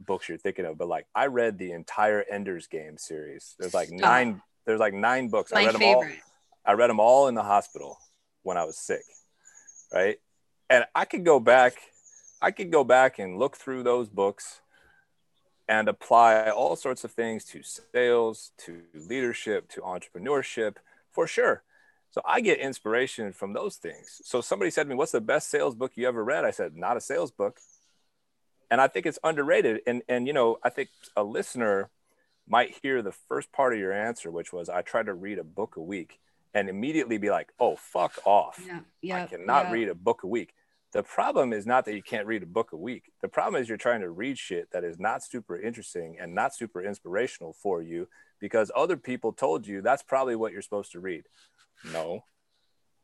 books 0.00 0.28
you're 0.28 0.38
thinking 0.38 0.64
of, 0.64 0.78
but 0.78 0.88
like 0.88 1.06
I 1.14 1.26
read 1.26 1.58
the 1.58 1.72
entire 1.72 2.24
Ender's 2.30 2.66
Game 2.66 2.96
series. 2.96 3.54
There's 3.58 3.74
like 3.74 3.90
ah. 3.92 3.96
nine, 3.96 4.42
there's 4.64 4.80
like 4.80 4.94
nine 4.94 5.28
books. 5.28 5.52
I 5.52 5.66
read 5.66 5.76
favorite. 5.76 5.80
them 5.80 5.96
all. 5.96 6.06
I 6.66 6.72
read 6.72 6.88
them 6.88 7.00
all 7.00 7.28
in 7.28 7.34
the 7.34 7.42
hospital 7.42 7.98
when 8.44 8.56
I 8.56 8.64
was 8.64 8.78
sick. 8.78 9.02
Right. 9.92 10.20
And 10.70 10.84
I 10.94 11.04
could 11.04 11.24
go 11.24 11.40
back, 11.40 11.74
I 12.40 12.52
could 12.52 12.70
go 12.70 12.84
back 12.84 13.18
and 13.18 13.38
look 13.38 13.56
through 13.56 13.82
those 13.82 14.08
books 14.08 14.60
and 15.68 15.88
apply 15.88 16.50
all 16.50 16.76
sorts 16.76 17.04
of 17.04 17.10
things 17.10 17.44
to 17.46 17.62
sales, 17.62 18.52
to 18.58 18.82
leadership, 18.94 19.68
to 19.70 19.80
entrepreneurship 19.80 20.76
for 21.10 21.26
sure. 21.26 21.62
So 22.10 22.20
I 22.24 22.40
get 22.40 22.60
inspiration 22.60 23.32
from 23.32 23.54
those 23.54 23.76
things. 23.76 24.20
So 24.24 24.40
somebody 24.40 24.70
said 24.70 24.84
to 24.84 24.88
me, 24.88 24.94
What's 24.94 25.12
the 25.12 25.20
best 25.20 25.50
sales 25.50 25.74
book 25.74 25.92
you 25.96 26.06
ever 26.06 26.22
read? 26.22 26.44
I 26.44 26.50
said, 26.50 26.76
Not 26.76 26.96
a 26.96 27.00
sales 27.00 27.30
book. 27.30 27.58
And 28.70 28.80
I 28.80 28.88
think 28.88 29.06
it's 29.06 29.18
underrated. 29.24 29.80
And, 29.86 30.02
and 30.08 30.26
you 30.26 30.32
know, 30.32 30.58
I 30.62 30.70
think 30.70 30.90
a 31.16 31.24
listener 31.24 31.90
might 32.46 32.78
hear 32.82 33.02
the 33.02 33.12
first 33.12 33.52
part 33.52 33.72
of 33.72 33.78
your 33.78 33.92
answer, 33.92 34.30
which 34.30 34.52
was, 34.52 34.68
I 34.68 34.82
try 34.82 35.02
to 35.02 35.14
read 35.14 35.38
a 35.38 35.44
book 35.44 35.76
a 35.76 35.82
week 35.82 36.20
and 36.54 36.68
immediately 36.68 37.18
be 37.18 37.30
like, 37.30 37.52
Oh, 37.60 37.76
fuck 37.76 38.14
off. 38.24 38.60
Yeah. 38.66 38.80
yeah 39.02 39.22
I 39.24 39.26
cannot 39.26 39.66
yeah. 39.66 39.72
read 39.72 39.88
a 39.88 39.94
book 39.94 40.22
a 40.22 40.28
week. 40.28 40.54
The 40.92 41.02
problem 41.02 41.52
is 41.52 41.66
not 41.66 41.84
that 41.86 41.96
you 41.96 42.02
can't 42.02 42.26
read 42.26 42.44
a 42.44 42.46
book 42.46 42.72
a 42.72 42.76
week. 42.76 43.10
The 43.20 43.28
problem 43.28 43.60
is 43.60 43.68
you're 43.68 43.76
trying 43.76 44.02
to 44.02 44.10
read 44.10 44.38
shit 44.38 44.68
that 44.70 44.84
is 44.84 45.00
not 45.00 45.24
super 45.24 45.60
interesting 45.60 46.16
and 46.20 46.32
not 46.34 46.54
super 46.54 46.82
inspirational 46.84 47.52
for 47.52 47.82
you 47.82 48.06
because 48.40 48.70
other 48.76 48.96
people 48.96 49.32
told 49.32 49.66
you 49.66 49.82
that's 49.82 50.04
probably 50.04 50.36
what 50.36 50.52
you're 50.52 50.62
supposed 50.62 50.92
to 50.92 51.00
read. 51.00 51.24
No. 51.92 52.22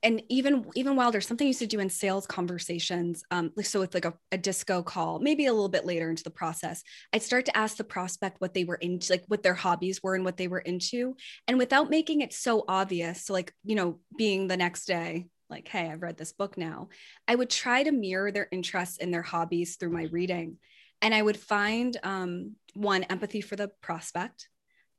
And 0.02 0.22
even 0.30 0.64
even 0.74 0.96
wilder, 0.96 1.20
something 1.20 1.46
used 1.46 1.58
to 1.58 1.66
do 1.66 1.78
in 1.78 1.90
sales 1.90 2.26
conversations. 2.26 3.22
Um, 3.30 3.52
so 3.62 3.80
with 3.80 3.92
like 3.92 4.06
a, 4.06 4.14
a 4.32 4.38
disco 4.38 4.82
call, 4.82 5.18
maybe 5.18 5.46
a 5.46 5.52
little 5.52 5.68
bit 5.68 5.84
later 5.84 6.08
into 6.08 6.22
the 6.22 6.30
process, 6.30 6.82
I'd 7.12 7.22
start 7.22 7.44
to 7.46 7.56
ask 7.56 7.76
the 7.76 7.84
prospect 7.84 8.40
what 8.40 8.54
they 8.54 8.64
were 8.64 8.76
into, 8.76 9.12
like 9.12 9.24
what 9.28 9.42
their 9.42 9.54
hobbies 9.54 10.02
were 10.02 10.14
and 10.14 10.24
what 10.24 10.38
they 10.38 10.48
were 10.48 10.58
into, 10.58 11.16
and 11.46 11.58
without 11.58 11.90
making 11.90 12.22
it 12.22 12.32
so 12.32 12.64
obvious. 12.66 13.26
So 13.26 13.34
like 13.34 13.52
you 13.64 13.74
know, 13.74 13.98
being 14.16 14.48
the 14.48 14.56
next 14.56 14.86
day, 14.86 15.26
like, 15.50 15.68
hey, 15.68 15.90
I've 15.90 16.02
read 16.02 16.16
this 16.16 16.32
book 16.32 16.56
now. 16.56 16.88
I 17.28 17.34
would 17.34 17.50
try 17.50 17.82
to 17.82 17.92
mirror 17.92 18.30
their 18.30 18.48
interests 18.50 18.98
and 18.98 19.12
their 19.12 19.22
hobbies 19.22 19.76
through 19.76 19.90
my 19.90 20.04
reading. 20.04 20.56
And 21.02 21.14
I 21.14 21.20
would 21.20 21.36
find 21.36 21.96
um, 22.02 22.56
one 22.74 23.04
empathy 23.04 23.40
for 23.40 23.56
the 23.56 23.68
prospect. 23.82 24.48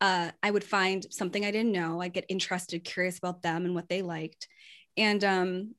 Uh, 0.01 0.31
I 0.41 0.51
would 0.51 0.63
find 0.63 1.05
something 1.11 1.45
I 1.45 1.51
didn't 1.51 1.71
know. 1.71 2.01
I'd 2.01 2.13
get 2.13 2.25
interested, 2.27 2.83
curious 2.83 3.17
about 3.17 3.43
them 3.43 3.65
and 3.65 3.75
what 3.75 3.87
they 3.87 4.01
liked. 4.01 4.47
And 4.97 5.23
um, 5.23 5.75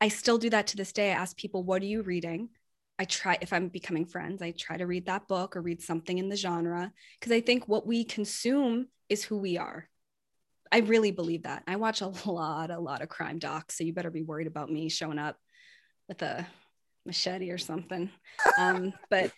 I 0.00 0.08
still 0.08 0.38
do 0.38 0.50
that 0.50 0.68
to 0.68 0.76
this 0.76 0.92
day. 0.92 1.10
I 1.10 1.16
ask 1.16 1.36
people, 1.36 1.62
what 1.62 1.82
are 1.82 1.86
you 1.86 2.02
reading? 2.02 2.50
I 2.98 3.04
try, 3.04 3.38
if 3.40 3.52
I'm 3.52 3.68
becoming 3.68 4.04
friends, 4.04 4.42
I 4.42 4.52
try 4.52 4.76
to 4.76 4.86
read 4.86 5.06
that 5.06 5.26
book 5.26 5.56
or 5.56 5.62
read 5.62 5.82
something 5.82 6.18
in 6.18 6.28
the 6.28 6.36
genre 6.36 6.92
because 7.18 7.32
I 7.32 7.40
think 7.40 7.66
what 7.66 7.86
we 7.86 8.04
consume 8.04 8.88
is 9.08 9.24
who 9.24 9.38
we 9.38 9.58
are. 9.58 9.88
I 10.70 10.78
really 10.78 11.10
believe 11.10 11.42
that. 11.42 11.62
I 11.66 11.76
watch 11.76 12.00
a 12.00 12.06
lot, 12.30 12.70
a 12.70 12.78
lot 12.78 13.02
of 13.02 13.08
crime 13.08 13.38
docs. 13.38 13.76
So 13.76 13.84
you 13.84 13.92
better 13.92 14.10
be 14.10 14.22
worried 14.22 14.46
about 14.46 14.70
me 14.70 14.88
showing 14.88 15.18
up 15.18 15.36
with 16.08 16.22
a 16.22 16.46
machete 17.04 17.50
or 17.50 17.58
something. 17.58 18.10
Um, 18.58 18.92
but 19.10 19.32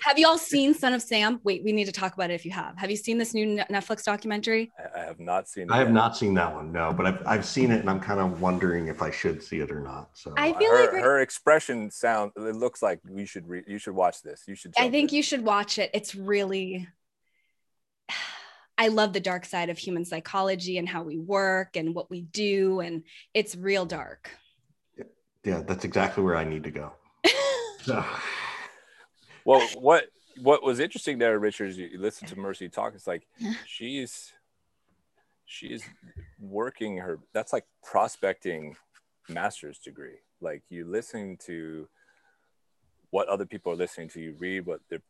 have 0.00 0.18
you 0.18 0.26
all 0.26 0.38
seen 0.38 0.74
Son 0.74 0.92
of 0.92 1.02
Sam? 1.02 1.40
Wait, 1.44 1.62
we 1.64 1.72
need 1.72 1.84
to 1.84 1.92
talk 1.92 2.14
about 2.14 2.30
it 2.30 2.34
if 2.34 2.44
you 2.44 2.52
have. 2.52 2.76
Have 2.78 2.90
you 2.90 2.96
seen 2.96 3.18
this 3.18 3.34
new 3.34 3.58
Netflix 3.70 4.04
documentary? 4.04 4.70
I 4.94 5.00
have 5.00 5.20
not 5.20 5.48
seen 5.48 5.64
it. 5.64 5.70
I 5.70 5.78
have 5.78 5.88
yet. 5.88 5.94
not 5.94 6.16
seen 6.16 6.34
that 6.34 6.52
one, 6.54 6.72
no, 6.72 6.92
but 6.92 7.06
I've, 7.06 7.26
I've 7.26 7.44
seen 7.44 7.70
it 7.70 7.80
and 7.80 7.90
I'm 7.90 8.00
kind 8.00 8.20
of 8.20 8.40
wondering 8.40 8.88
if 8.88 9.02
I 9.02 9.10
should 9.10 9.42
see 9.42 9.60
it 9.60 9.70
or 9.70 9.80
not. 9.80 10.10
So 10.14 10.32
I 10.36 10.52
feel 10.54 10.70
her, 10.72 10.80
like 10.80 10.92
we're- 10.92 11.02
her 11.02 11.20
expression 11.20 11.90
sound 11.90 12.32
it 12.36 12.56
looks 12.56 12.82
like 12.82 13.00
we 13.08 13.26
should 13.26 13.48
re- 13.48 13.64
you 13.66 13.78
should 13.78 13.94
watch 13.94 14.22
this. 14.22 14.44
You 14.46 14.54
should 14.54 14.72
I 14.78 14.90
think 14.90 15.12
in. 15.12 15.16
you 15.16 15.22
should 15.22 15.44
watch 15.44 15.78
it. 15.78 15.90
It's 15.94 16.14
really 16.14 16.88
I 18.80 18.88
love 18.88 19.12
the 19.12 19.20
dark 19.20 19.44
side 19.44 19.70
of 19.70 19.78
human 19.78 20.04
psychology 20.04 20.78
and 20.78 20.88
how 20.88 21.02
we 21.02 21.18
work 21.18 21.76
and 21.76 21.96
what 21.96 22.10
we 22.10 22.22
do 22.22 22.78
and 22.78 23.02
it's 23.34 23.56
real 23.56 23.84
dark. 23.84 24.30
Yeah, 25.44 25.62
that's 25.66 25.84
exactly 25.84 26.22
where 26.22 26.36
I 26.36 26.44
need 26.44 26.64
to 26.64 26.70
go. 26.70 26.92
So 27.82 28.04
Well, 29.44 29.66
what 29.78 30.08
what 30.40 30.62
was 30.62 30.78
interesting 30.78 31.18
there, 31.18 31.38
Richard, 31.38 31.70
is 31.70 31.78
you 31.78 31.86
you 31.86 31.98
listen 31.98 32.28
to 32.28 32.36
Mercy 32.36 32.68
talk. 32.68 32.92
It's 32.94 33.06
like 33.06 33.26
she's 33.66 34.32
she's 35.46 35.82
working 36.38 36.98
her. 36.98 37.18
That's 37.32 37.52
like 37.52 37.64
prospecting 37.82 38.76
master's 39.28 39.78
degree. 39.78 40.18
Like 40.40 40.62
you 40.68 40.84
listen 40.84 41.38
to 41.46 41.88
what 43.10 43.28
other 43.28 43.46
people 43.46 43.72
are 43.72 43.76
listening 43.76 44.08
to. 44.10 44.20
You 44.20 44.34
read 44.38 44.66
what 44.66 44.80
their 44.90 45.02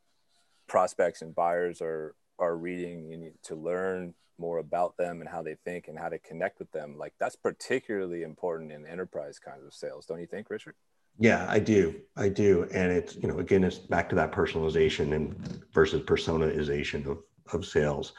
prospects 0.69 1.23
and 1.23 1.35
buyers 1.35 1.81
are 1.81 2.15
are 2.39 2.57
reading. 2.57 3.11
You 3.11 3.17
need 3.17 3.35
to 3.45 3.55
learn 3.55 4.15
more 4.39 4.59
about 4.59 4.97
them 4.97 5.21
and 5.21 5.29
how 5.29 5.43
they 5.43 5.57
think 5.65 5.89
and 5.89 5.99
how 5.99 6.09
to 6.09 6.19
connect 6.19 6.59
with 6.59 6.71
them. 6.71 6.97
Like 6.97 7.13
that's 7.19 7.37
particularly 7.37 8.23
important 8.23 8.73
in 8.73 8.87
enterprise 8.87 9.39
kinds 9.39 9.65
of 9.65 9.75
sales, 9.75 10.07
don't 10.07 10.21
you 10.21 10.27
think, 10.27 10.49
Richard? 10.49 10.75
Yeah, 11.19 11.47
I 11.49 11.59
do. 11.59 12.01
I 12.17 12.29
do. 12.29 12.69
And 12.73 12.93
it's, 12.93 13.17
you 13.17 13.27
know, 13.27 13.41
again, 13.41 13.65
it's 13.65 13.79
back 13.79 14.09
to 14.11 14.15
that 14.15 14.31
personalization 14.31 15.15
and 15.15 15.65
versus 15.73 16.03
personalization 16.03 17.07
of, 17.07 17.19
of 17.53 17.67
sales. 17.67 18.13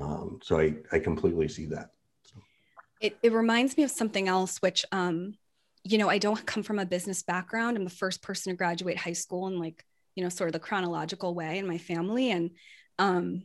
Um, 0.00 0.40
so 0.42 0.58
I, 0.58 0.74
I 0.90 0.98
completely 0.98 1.48
see 1.48 1.66
that. 1.66 1.90
It, 3.00 3.18
it 3.22 3.32
reminds 3.32 3.76
me 3.76 3.82
of 3.82 3.90
something 3.90 4.28
else, 4.28 4.62
which, 4.62 4.86
um, 4.90 5.34
you 5.84 5.98
know, 5.98 6.08
I 6.08 6.16
don't 6.16 6.46
come 6.46 6.62
from 6.62 6.78
a 6.78 6.86
business 6.86 7.22
background. 7.22 7.76
I'm 7.76 7.84
the 7.84 7.90
first 7.90 8.22
person 8.22 8.52
to 8.52 8.56
graduate 8.56 8.96
high 8.96 9.12
school 9.12 9.46
in 9.48 9.58
like, 9.58 9.84
you 10.14 10.22
know, 10.22 10.30
sort 10.30 10.48
of 10.48 10.52
the 10.52 10.58
chronological 10.58 11.34
way 11.34 11.58
in 11.58 11.66
my 11.66 11.78
family. 11.78 12.30
And, 12.30 12.52
um, 12.98 13.42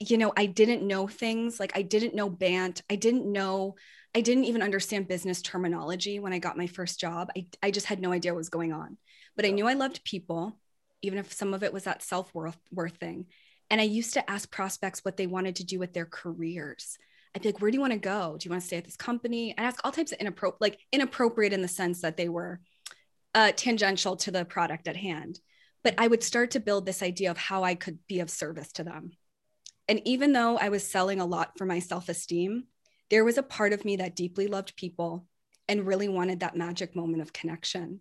you 0.00 0.18
know, 0.18 0.32
I 0.36 0.46
didn't 0.46 0.86
know 0.86 1.06
things 1.06 1.60
like 1.60 1.72
I 1.76 1.82
didn't 1.82 2.14
know 2.14 2.28
BANT. 2.28 2.82
I 2.90 2.96
didn't 2.96 3.30
know, 3.30 3.76
I 4.14 4.20
didn't 4.20 4.44
even 4.44 4.62
understand 4.62 5.08
business 5.08 5.42
terminology 5.42 6.18
when 6.18 6.32
I 6.32 6.38
got 6.38 6.56
my 6.56 6.66
first 6.66 7.00
job. 7.00 7.30
I, 7.36 7.46
I 7.62 7.70
just 7.70 7.86
had 7.86 8.00
no 8.00 8.12
idea 8.12 8.32
what 8.32 8.38
was 8.38 8.48
going 8.48 8.72
on. 8.72 8.96
But 9.36 9.44
I 9.46 9.50
knew 9.50 9.66
I 9.66 9.74
loved 9.74 10.04
people, 10.04 10.58
even 11.02 11.18
if 11.18 11.32
some 11.32 11.54
of 11.54 11.62
it 11.62 11.72
was 11.72 11.84
that 11.84 12.02
self 12.02 12.32
worth 12.34 12.58
worth 12.70 12.96
thing. 12.96 13.26
And 13.70 13.80
I 13.80 13.84
used 13.84 14.14
to 14.14 14.30
ask 14.30 14.50
prospects 14.50 15.04
what 15.04 15.16
they 15.16 15.26
wanted 15.26 15.56
to 15.56 15.64
do 15.64 15.78
with 15.78 15.92
their 15.92 16.06
careers. 16.06 16.98
I'd 17.34 17.42
be 17.42 17.48
like, 17.48 17.60
where 17.60 17.70
do 17.70 17.76
you 17.76 17.80
want 17.80 17.92
to 17.92 17.98
go? 17.98 18.36
Do 18.38 18.46
you 18.46 18.50
want 18.50 18.62
to 18.62 18.66
stay 18.66 18.76
at 18.76 18.84
this 18.84 18.96
company? 18.96 19.54
I'd 19.56 19.64
ask 19.64 19.80
all 19.84 19.90
types 19.90 20.12
of 20.12 20.18
inappropriate, 20.18 20.60
like 20.60 20.78
inappropriate 20.92 21.52
in 21.52 21.62
the 21.62 21.68
sense 21.68 22.02
that 22.02 22.16
they 22.16 22.28
were 22.28 22.60
uh, 23.34 23.52
tangential 23.56 24.16
to 24.16 24.30
the 24.30 24.44
product 24.44 24.86
at 24.86 24.96
hand. 24.96 25.40
But 25.82 25.94
I 25.98 26.06
would 26.06 26.22
start 26.22 26.52
to 26.52 26.60
build 26.60 26.86
this 26.86 27.02
idea 27.02 27.30
of 27.30 27.36
how 27.36 27.64
I 27.64 27.74
could 27.74 27.98
be 28.06 28.20
of 28.20 28.30
service 28.30 28.70
to 28.72 28.84
them. 28.84 29.12
And 29.88 30.00
even 30.04 30.32
though 30.32 30.56
I 30.56 30.70
was 30.70 30.88
selling 30.88 31.20
a 31.20 31.26
lot 31.26 31.58
for 31.58 31.66
my 31.66 31.78
self 31.78 32.08
esteem, 32.08 32.64
there 33.10 33.24
was 33.24 33.38
a 33.38 33.42
part 33.42 33.72
of 33.72 33.84
me 33.84 33.96
that 33.96 34.16
deeply 34.16 34.46
loved 34.46 34.76
people 34.76 35.26
and 35.68 35.86
really 35.86 36.08
wanted 36.08 36.40
that 36.40 36.56
magic 36.56 36.96
moment 36.96 37.22
of 37.22 37.32
connection. 37.32 38.00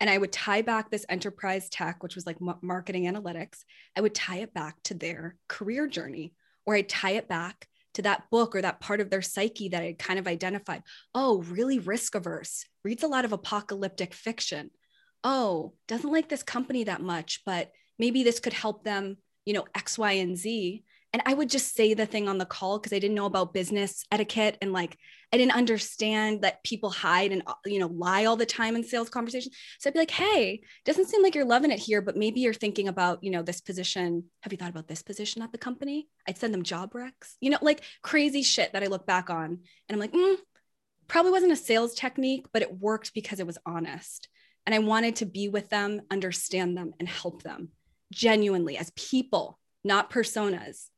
And 0.00 0.10
I 0.10 0.18
would 0.18 0.32
tie 0.32 0.62
back 0.62 0.90
this 0.90 1.06
enterprise 1.08 1.68
tech, 1.68 2.02
which 2.02 2.14
was 2.14 2.26
like 2.26 2.38
marketing 2.62 3.04
analytics, 3.04 3.64
I 3.96 4.00
would 4.00 4.14
tie 4.14 4.38
it 4.38 4.52
back 4.52 4.82
to 4.84 4.94
their 4.94 5.36
career 5.48 5.86
journey, 5.86 6.34
or 6.66 6.74
I'd 6.74 6.88
tie 6.88 7.12
it 7.12 7.28
back 7.28 7.68
to 7.94 8.02
that 8.02 8.28
book 8.30 8.54
or 8.54 8.62
that 8.62 8.80
part 8.80 9.00
of 9.00 9.08
their 9.08 9.22
psyche 9.22 9.68
that 9.68 9.82
I 9.82 9.94
kind 9.98 10.18
of 10.18 10.26
identified. 10.26 10.82
Oh, 11.14 11.42
really 11.42 11.78
risk 11.78 12.14
averse, 12.14 12.66
reads 12.82 13.02
a 13.02 13.08
lot 13.08 13.24
of 13.24 13.32
apocalyptic 13.32 14.14
fiction. 14.14 14.70
Oh, 15.22 15.74
doesn't 15.88 16.12
like 16.12 16.28
this 16.28 16.42
company 16.42 16.84
that 16.84 17.00
much, 17.00 17.42
but 17.46 17.70
maybe 17.98 18.24
this 18.24 18.40
could 18.40 18.52
help 18.52 18.84
them, 18.84 19.16
you 19.46 19.54
know, 19.54 19.64
X, 19.74 19.96
Y, 19.96 20.12
and 20.12 20.36
Z 20.36 20.84
and 21.14 21.22
I 21.26 21.32
would 21.32 21.48
just 21.48 21.76
say 21.76 21.94
the 21.94 22.06
thing 22.06 22.28
on 22.28 22.38
the 22.38 22.44
call 22.44 22.76
because 22.76 22.92
I 22.92 22.98
didn't 22.98 23.14
know 23.14 23.26
about 23.26 23.54
business 23.54 24.04
etiquette 24.10 24.58
and 24.60 24.72
like 24.72 24.98
I 25.32 25.36
didn't 25.36 25.54
understand 25.54 26.42
that 26.42 26.64
people 26.64 26.90
hide 26.90 27.30
and 27.30 27.44
you 27.64 27.78
know 27.78 27.86
lie 27.86 28.24
all 28.24 28.36
the 28.36 28.44
time 28.44 28.74
in 28.74 28.82
sales 28.82 29.10
conversations. 29.10 29.54
So 29.78 29.88
I'd 29.88 29.94
be 29.94 30.00
like, 30.00 30.10
"Hey, 30.10 30.62
doesn't 30.84 31.08
seem 31.08 31.22
like 31.22 31.36
you're 31.36 31.44
loving 31.44 31.70
it 31.70 31.78
here, 31.78 32.02
but 32.02 32.16
maybe 32.16 32.40
you're 32.40 32.52
thinking 32.52 32.88
about 32.88 33.22
you 33.22 33.30
know 33.30 33.42
this 33.42 33.60
position. 33.60 34.24
Have 34.40 34.52
you 34.52 34.56
thought 34.56 34.70
about 34.70 34.88
this 34.88 35.02
position 35.02 35.40
at 35.40 35.52
the 35.52 35.58
company?" 35.58 36.08
I'd 36.26 36.36
send 36.36 36.52
them 36.52 36.64
job 36.64 36.94
recs, 36.94 37.36
you 37.40 37.50
know, 37.50 37.58
like 37.62 37.82
crazy 38.02 38.42
shit 38.42 38.72
that 38.72 38.82
I 38.82 38.86
look 38.86 39.06
back 39.06 39.30
on, 39.30 39.46
and 39.46 39.60
I'm 39.90 40.00
like, 40.00 40.12
mm, 40.12 40.36
probably 41.06 41.30
wasn't 41.30 41.52
a 41.52 41.56
sales 41.56 41.94
technique, 41.94 42.46
but 42.52 42.62
it 42.62 42.80
worked 42.80 43.14
because 43.14 43.38
it 43.38 43.46
was 43.46 43.58
honest, 43.64 44.28
and 44.66 44.74
I 44.74 44.80
wanted 44.80 45.16
to 45.16 45.26
be 45.26 45.48
with 45.48 45.70
them, 45.70 46.02
understand 46.10 46.76
them, 46.76 46.92
and 46.98 47.08
help 47.08 47.44
them 47.44 47.68
genuinely 48.12 48.76
as 48.76 48.90
people, 48.96 49.60
not 49.84 50.10
personas 50.10 50.88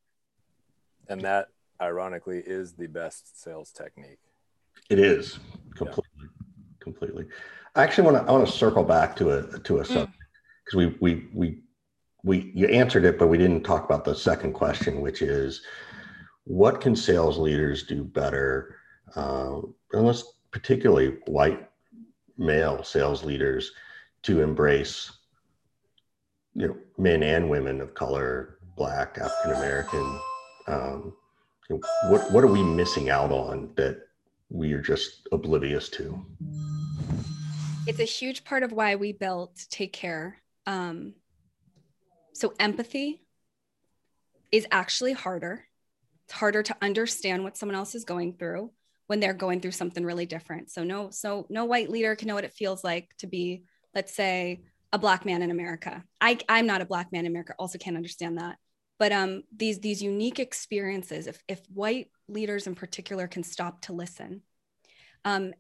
and 1.09 1.20
that 1.22 1.48
ironically 1.80 2.38
is 2.38 2.72
the 2.72 2.86
best 2.86 3.42
sales 3.42 3.70
technique. 3.70 4.18
It 4.88 4.98
is 4.98 5.38
completely, 5.74 6.04
yeah. 6.20 6.28
completely. 6.80 7.26
I 7.74 7.82
actually 7.82 8.11
want 8.11 8.24
to 8.24 8.30
I 8.30 8.32
want 8.32 8.46
to 8.46 8.52
circle 8.52 8.84
back 8.84 9.16
to 9.16 9.30
a 9.30 9.59
to 9.61 9.78
a 9.78 9.82
mm. 9.82 9.86
subject 9.86 10.18
because 10.64 10.76
we 10.76 10.96
we 11.00 11.28
we 11.34 11.62
we 12.22 12.52
you 12.54 12.66
answered 12.66 13.04
it, 13.04 13.18
but 13.18 13.28
we 13.28 13.38
didn't 13.38 13.62
talk 13.62 13.84
about 13.84 14.04
the 14.04 14.14
second 14.14 14.52
question, 14.52 15.00
which 15.00 15.22
is 15.22 15.62
what 16.44 16.80
can 16.80 16.94
sales 16.94 17.38
leaders 17.38 17.82
do 17.84 18.04
better, 18.04 18.76
uh, 19.14 19.61
unless 19.92 20.24
particularly 20.50 21.18
white 21.26 21.68
male 22.38 22.82
sales 22.82 23.24
leaders, 23.24 23.72
to 24.22 24.40
embrace 24.42 25.11
you 26.54 26.68
know 26.68 26.76
men 26.98 27.22
and 27.22 27.48
women 27.48 27.80
of 27.80 27.94
color, 27.94 28.59
Black, 28.76 29.18
African 29.18 29.52
American. 29.52 30.20
Um, 30.66 31.14
what 32.08 32.30
what 32.30 32.44
are 32.44 32.48
we 32.48 32.62
missing 32.62 33.10
out 33.10 33.32
on 33.32 33.72
that 33.76 34.02
we 34.50 34.72
are 34.72 34.80
just 34.80 35.28
oblivious 35.32 35.88
to? 35.90 36.24
It's 37.86 38.00
a 38.00 38.04
huge 38.04 38.44
part 38.44 38.62
of 38.62 38.72
why 38.72 38.96
we 38.96 39.12
built 39.12 39.64
Take 39.70 39.92
Care. 39.92 40.38
Um, 40.66 41.14
so 42.32 42.52
empathy 42.58 43.22
is 44.52 44.66
actually 44.70 45.12
harder. 45.12 45.64
It's 46.24 46.34
harder 46.34 46.62
to 46.64 46.76
understand 46.82 47.44
what 47.44 47.56
someone 47.56 47.76
else 47.76 47.94
is 47.94 48.04
going 48.04 48.34
through 48.34 48.72
when 49.06 49.20
they're 49.20 49.32
going 49.32 49.60
through 49.60 49.72
something 49.72 50.04
really 50.04 50.26
different. 50.26 50.70
So 50.70 50.82
no, 50.82 51.10
so 51.10 51.46
no 51.48 51.64
white 51.64 51.90
leader 51.90 52.16
can 52.16 52.28
know 52.28 52.34
what 52.34 52.44
it 52.44 52.52
feels 52.52 52.82
like 52.82 53.14
to 53.18 53.26
be, 53.26 53.64
let's 53.94 54.14
say, 54.14 54.62
a 54.92 54.98
black 54.98 55.24
man 55.24 55.42
in 55.42 55.50
America. 55.50 56.04
I, 56.20 56.38
I'm 56.48 56.66
not 56.66 56.80
a 56.80 56.86
black 56.86 57.12
man 57.12 57.20
in 57.20 57.30
America. 57.30 57.54
Also 57.58 57.78
can't 57.78 57.96
understand 57.96 58.38
that. 58.38 58.56
But 58.99 59.12
um, 59.12 59.42
these 59.55 59.80
these 59.80 60.03
unique 60.03 60.38
experiences, 60.38 61.26
if 61.26 61.42
if 61.49 61.61
white 61.72 62.09
leaders 62.28 62.66
in 62.66 62.74
particular 62.74 63.28
can 63.28 63.42
stop 63.42 63.82
to 63.82 63.92
listen, 63.92 64.42
um, 65.24 65.53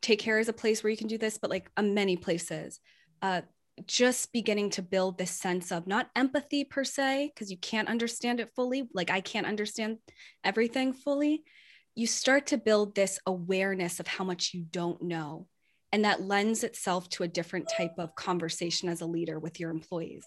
take 0.00 0.18
care 0.18 0.38
is 0.38 0.48
a 0.48 0.54
place 0.54 0.82
where 0.82 0.90
you 0.90 0.96
can 0.96 1.08
do 1.08 1.18
this, 1.18 1.38
but 1.38 1.50
like 1.50 1.70
uh, 1.76 1.82
many 1.82 2.16
places, 2.16 2.80
uh, 3.22 3.42
just 3.86 4.32
beginning 4.32 4.70
to 4.70 4.82
build 4.82 5.18
this 5.18 5.30
sense 5.30 5.70
of 5.72 5.86
not 5.86 6.10
empathy 6.16 6.64
per 6.64 6.84
se, 6.84 7.32
because 7.34 7.50
you 7.50 7.58
can't 7.58 7.88
understand 7.88 8.40
it 8.40 8.50
fully. 8.56 8.88
Like 8.94 9.10
I 9.10 9.20
can't 9.20 9.46
understand 9.46 9.98
everything 10.42 10.92
fully. 10.92 11.44
You 11.94 12.06
start 12.06 12.46
to 12.48 12.58
build 12.58 12.94
this 12.94 13.18
awareness 13.26 14.00
of 14.00 14.06
how 14.06 14.24
much 14.24 14.54
you 14.54 14.62
don't 14.62 15.02
know. 15.02 15.46
And 15.92 16.04
that 16.04 16.22
lends 16.22 16.62
itself 16.62 17.08
to 17.10 17.24
a 17.24 17.28
different 17.28 17.68
type 17.76 17.98
of 17.98 18.14
conversation 18.14 18.88
as 18.88 19.00
a 19.00 19.06
leader 19.06 19.38
with 19.38 19.58
your 19.58 19.70
employees. 19.70 20.24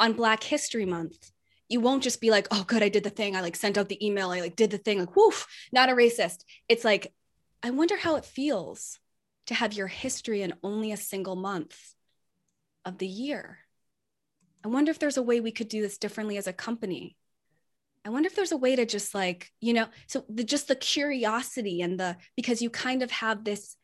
On 0.00 0.12
Black 0.12 0.42
History 0.42 0.84
Month, 0.84 1.30
you 1.68 1.80
won't 1.80 2.02
just 2.02 2.20
be 2.20 2.30
like, 2.30 2.48
oh, 2.50 2.64
good, 2.66 2.82
I 2.82 2.88
did 2.88 3.04
the 3.04 3.10
thing. 3.10 3.36
I 3.36 3.40
like 3.40 3.56
sent 3.56 3.76
out 3.76 3.88
the 3.88 4.04
email. 4.04 4.30
I 4.30 4.40
like 4.40 4.56
did 4.56 4.70
the 4.70 4.78
thing, 4.78 4.98
like, 4.98 5.14
woof, 5.16 5.46
not 5.72 5.90
a 5.90 5.92
racist. 5.92 6.44
It's 6.68 6.84
like, 6.84 7.12
I 7.62 7.70
wonder 7.70 7.96
how 7.96 8.16
it 8.16 8.24
feels 8.24 8.98
to 9.46 9.54
have 9.54 9.72
your 9.72 9.86
history 9.86 10.42
in 10.42 10.54
only 10.62 10.92
a 10.92 10.96
single 10.96 11.36
month 11.36 11.76
of 12.84 12.98
the 12.98 13.06
year. 13.06 13.58
I 14.64 14.68
wonder 14.68 14.90
if 14.90 14.98
there's 14.98 15.16
a 15.16 15.22
way 15.22 15.40
we 15.40 15.52
could 15.52 15.68
do 15.68 15.82
this 15.82 15.98
differently 15.98 16.36
as 16.36 16.46
a 16.46 16.52
company. 16.52 17.16
I 18.04 18.10
wonder 18.10 18.28
if 18.28 18.36
there's 18.36 18.52
a 18.52 18.56
way 18.56 18.76
to 18.76 18.86
just 18.86 19.14
like, 19.14 19.50
you 19.60 19.72
know, 19.74 19.86
so 20.06 20.24
the 20.28 20.44
just 20.44 20.68
the 20.68 20.76
curiosity 20.76 21.82
and 21.82 22.00
the 22.00 22.16
because 22.36 22.62
you 22.62 22.70
kind 22.70 23.02
of 23.02 23.10
have 23.10 23.44
this 23.44 23.76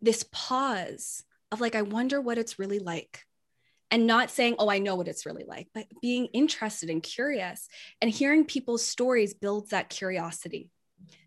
this 0.00 0.24
pause 0.30 1.24
of 1.50 1.60
like 1.60 1.74
I 1.74 1.82
wonder 1.82 2.20
what 2.20 2.38
it's 2.38 2.58
really 2.58 2.78
like. 2.78 3.25
And 3.90 4.06
not 4.06 4.30
saying, 4.30 4.56
"Oh, 4.58 4.68
I 4.68 4.78
know 4.78 4.96
what 4.96 5.08
it's 5.08 5.26
really 5.26 5.44
like," 5.44 5.68
but 5.72 5.86
being 6.02 6.26
interested 6.26 6.90
and 6.90 7.02
curious 7.02 7.68
and 8.00 8.10
hearing 8.10 8.44
people's 8.44 8.84
stories 8.84 9.34
builds 9.34 9.70
that 9.70 9.88
curiosity. 9.90 10.70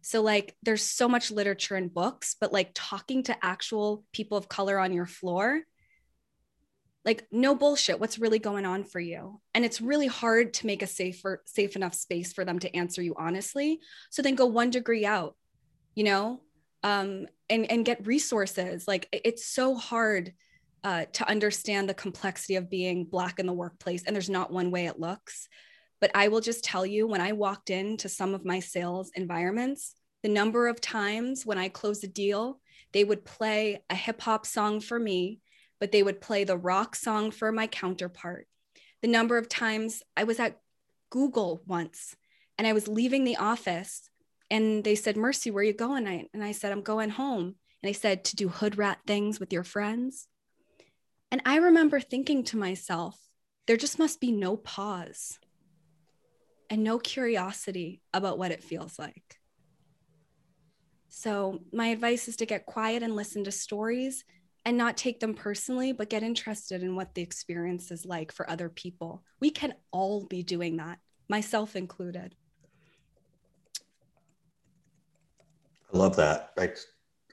So, 0.02 0.22
like, 0.22 0.56
there's 0.64 0.84
so 0.84 1.08
much 1.08 1.32
literature 1.32 1.76
and 1.76 1.94
books, 1.94 2.36
but 2.40 2.52
like 2.52 2.72
talking 2.74 3.24
to 3.24 3.46
actual 3.46 4.04
people 4.12 4.38
of 4.38 4.50
color 4.50 4.80
on 4.80 4.94
your 4.94 5.06
floor, 5.06 5.62
like, 7.06 7.26
no 7.32 7.56
bullshit. 7.56 8.00
What's 8.00 8.20
really 8.20 8.40
going 8.40 8.66
on 8.66 8.84
for 8.84 9.00
you? 9.00 9.40
And 9.54 9.64
it's 9.64 9.82
really 9.82 10.08
hard 10.08 10.54
to 10.56 10.68
make 10.68 10.82
a 10.82 10.88
safer, 10.88 11.42
safe 11.46 11.76
enough 11.76 11.94
space 11.94 12.34
for 12.34 12.44
them 12.44 12.60
to 12.60 12.76
answer 12.76 13.02
you 13.02 13.16
honestly. 13.18 13.80
So 14.10 14.22
then 14.22 14.36
go 14.36 14.46
one 14.46 14.70
degree 14.70 15.06
out, 15.06 15.36
you 15.96 16.04
know, 16.04 16.42
um, 16.84 17.28
and 17.50 17.70
and 17.72 17.86
get 17.86 18.06
resources. 18.06 18.88
Like, 18.88 19.08
it's 19.12 19.46
so 19.46 19.76
hard 19.76 20.34
uh, 20.84 21.06
to 21.14 21.30
understand 21.30 21.88
the 21.88 21.94
complexity 21.94 22.56
of 22.56 22.70
being 22.70 23.06
black 23.06 23.40
in 23.40 23.46
the 23.46 23.54
workplace, 23.54 24.04
and 24.06 24.16
there's 24.16 24.30
not 24.30 24.52
one 24.52 24.72
way 24.72 24.86
it 24.86 25.00
looks. 25.00 25.48
But 26.02 26.12
I 26.16 26.30
will 26.30 26.42
just 26.42 26.64
tell 26.64 26.86
you 26.86 27.08
when 27.08 27.22
I 27.22 27.34
walked 27.34 27.70
into 27.70 28.08
some 28.08 28.34
of 28.34 28.46
my 28.46 28.60
sales 28.60 29.12
environments, 29.16 29.96
the 30.24 30.30
number 30.30 30.68
of 30.68 30.82
times 30.82 31.46
when 31.46 31.58
I 31.58 31.70
closed 31.70 32.04
a 32.04 32.08
deal, 32.08 32.60
they 32.94 33.04
would 33.04 33.26
play 33.26 33.84
a 33.90 33.96
hip 33.96 34.22
hop 34.22 34.46
song 34.46 34.80
for 34.80 34.98
me, 34.98 35.40
but 35.80 35.92
they 35.92 36.04
would 36.04 36.22
play 36.22 36.44
the 36.44 36.58
rock 36.58 36.96
song 36.96 37.32
for 37.32 37.52
my 37.52 37.68
counterpart. 37.68 38.48
The 39.02 39.08
number 39.08 39.38
of 39.38 39.48
times 39.48 40.04
I 40.18 40.24
was 40.26 40.40
at 40.40 40.60
Google 41.10 41.62
once 41.66 42.16
and 42.58 42.68
I 42.68 42.74
was 42.74 42.88
leaving 42.88 43.24
the 43.24 43.38
office 43.38 44.10
and 44.50 44.84
they 44.84 44.96
said, 44.96 45.16
Mercy, 45.16 45.52
where 45.52 45.62
are 45.62 45.66
you 45.66 45.74
going? 45.74 46.28
And 46.34 46.44
I 46.44 46.52
said, 46.52 46.72
I'm 46.72 46.82
going 46.82 47.10
home. 47.10 47.46
And 47.46 47.56
they 47.84 47.94
said, 47.94 48.26
to 48.26 48.36
do 48.36 48.50
hood 48.50 48.78
rat 48.78 49.00
things 49.08 49.40
with 49.40 49.54
your 49.54 49.64
friends. 49.64 50.28
And 51.32 51.42
I 51.46 51.58
remember 51.58 52.00
thinking 52.00 52.44
to 52.46 52.58
myself, 52.58 53.20
there 53.68 53.78
just 53.78 54.00
must 54.00 54.20
be 54.20 54.32
no 54.32 54.58
pause 54.58 55.38
and 56.70 56.84
no 56.84 56.98
curiosity 56.98 58.02
about 58.14 58.38
what 58.38 58.52
it 58.52 58.64
feels 58.64 58.98
like. 58.98 59.40
So, 61.10 61.60
my 61.74 61.88
advice 61.88 62.28
is 62.28 62.36
to 62.38 62.46
get 62.46 62.66
quiet 62.66 63.04
and 63.04 63.16
listen 63.16 63.44
to 63.44 63.52
stories 63.52 64.24
and 64.66 64.78
not 64.78 64.98
take 64.98 65.20
them 65.20 65.34
personally, 65.34 65.92
but 65.92 66.10
get 66.10 66.24
interested 66.24 66.84
in 66.84 66.96
what 66.96 67.16
the 67.16 67.22
experience 67.22 67.92
is 67.92 68.06
like 68.06 68.32
for 68.32 68.50
other 68.50 68.70
people. 68.70 69.24
We 69.40 69.50
can 69.50 69.74
all 69.92 70.26
be 70.26 70.44
doing 70.44 70.78
that, 70.78 71.00
myself 71.28 71.76
included. 71.76 72.36
I 75.92 75.98
love 75.98 76.16
that. 76.18 76.52
Like, 76.56 76.78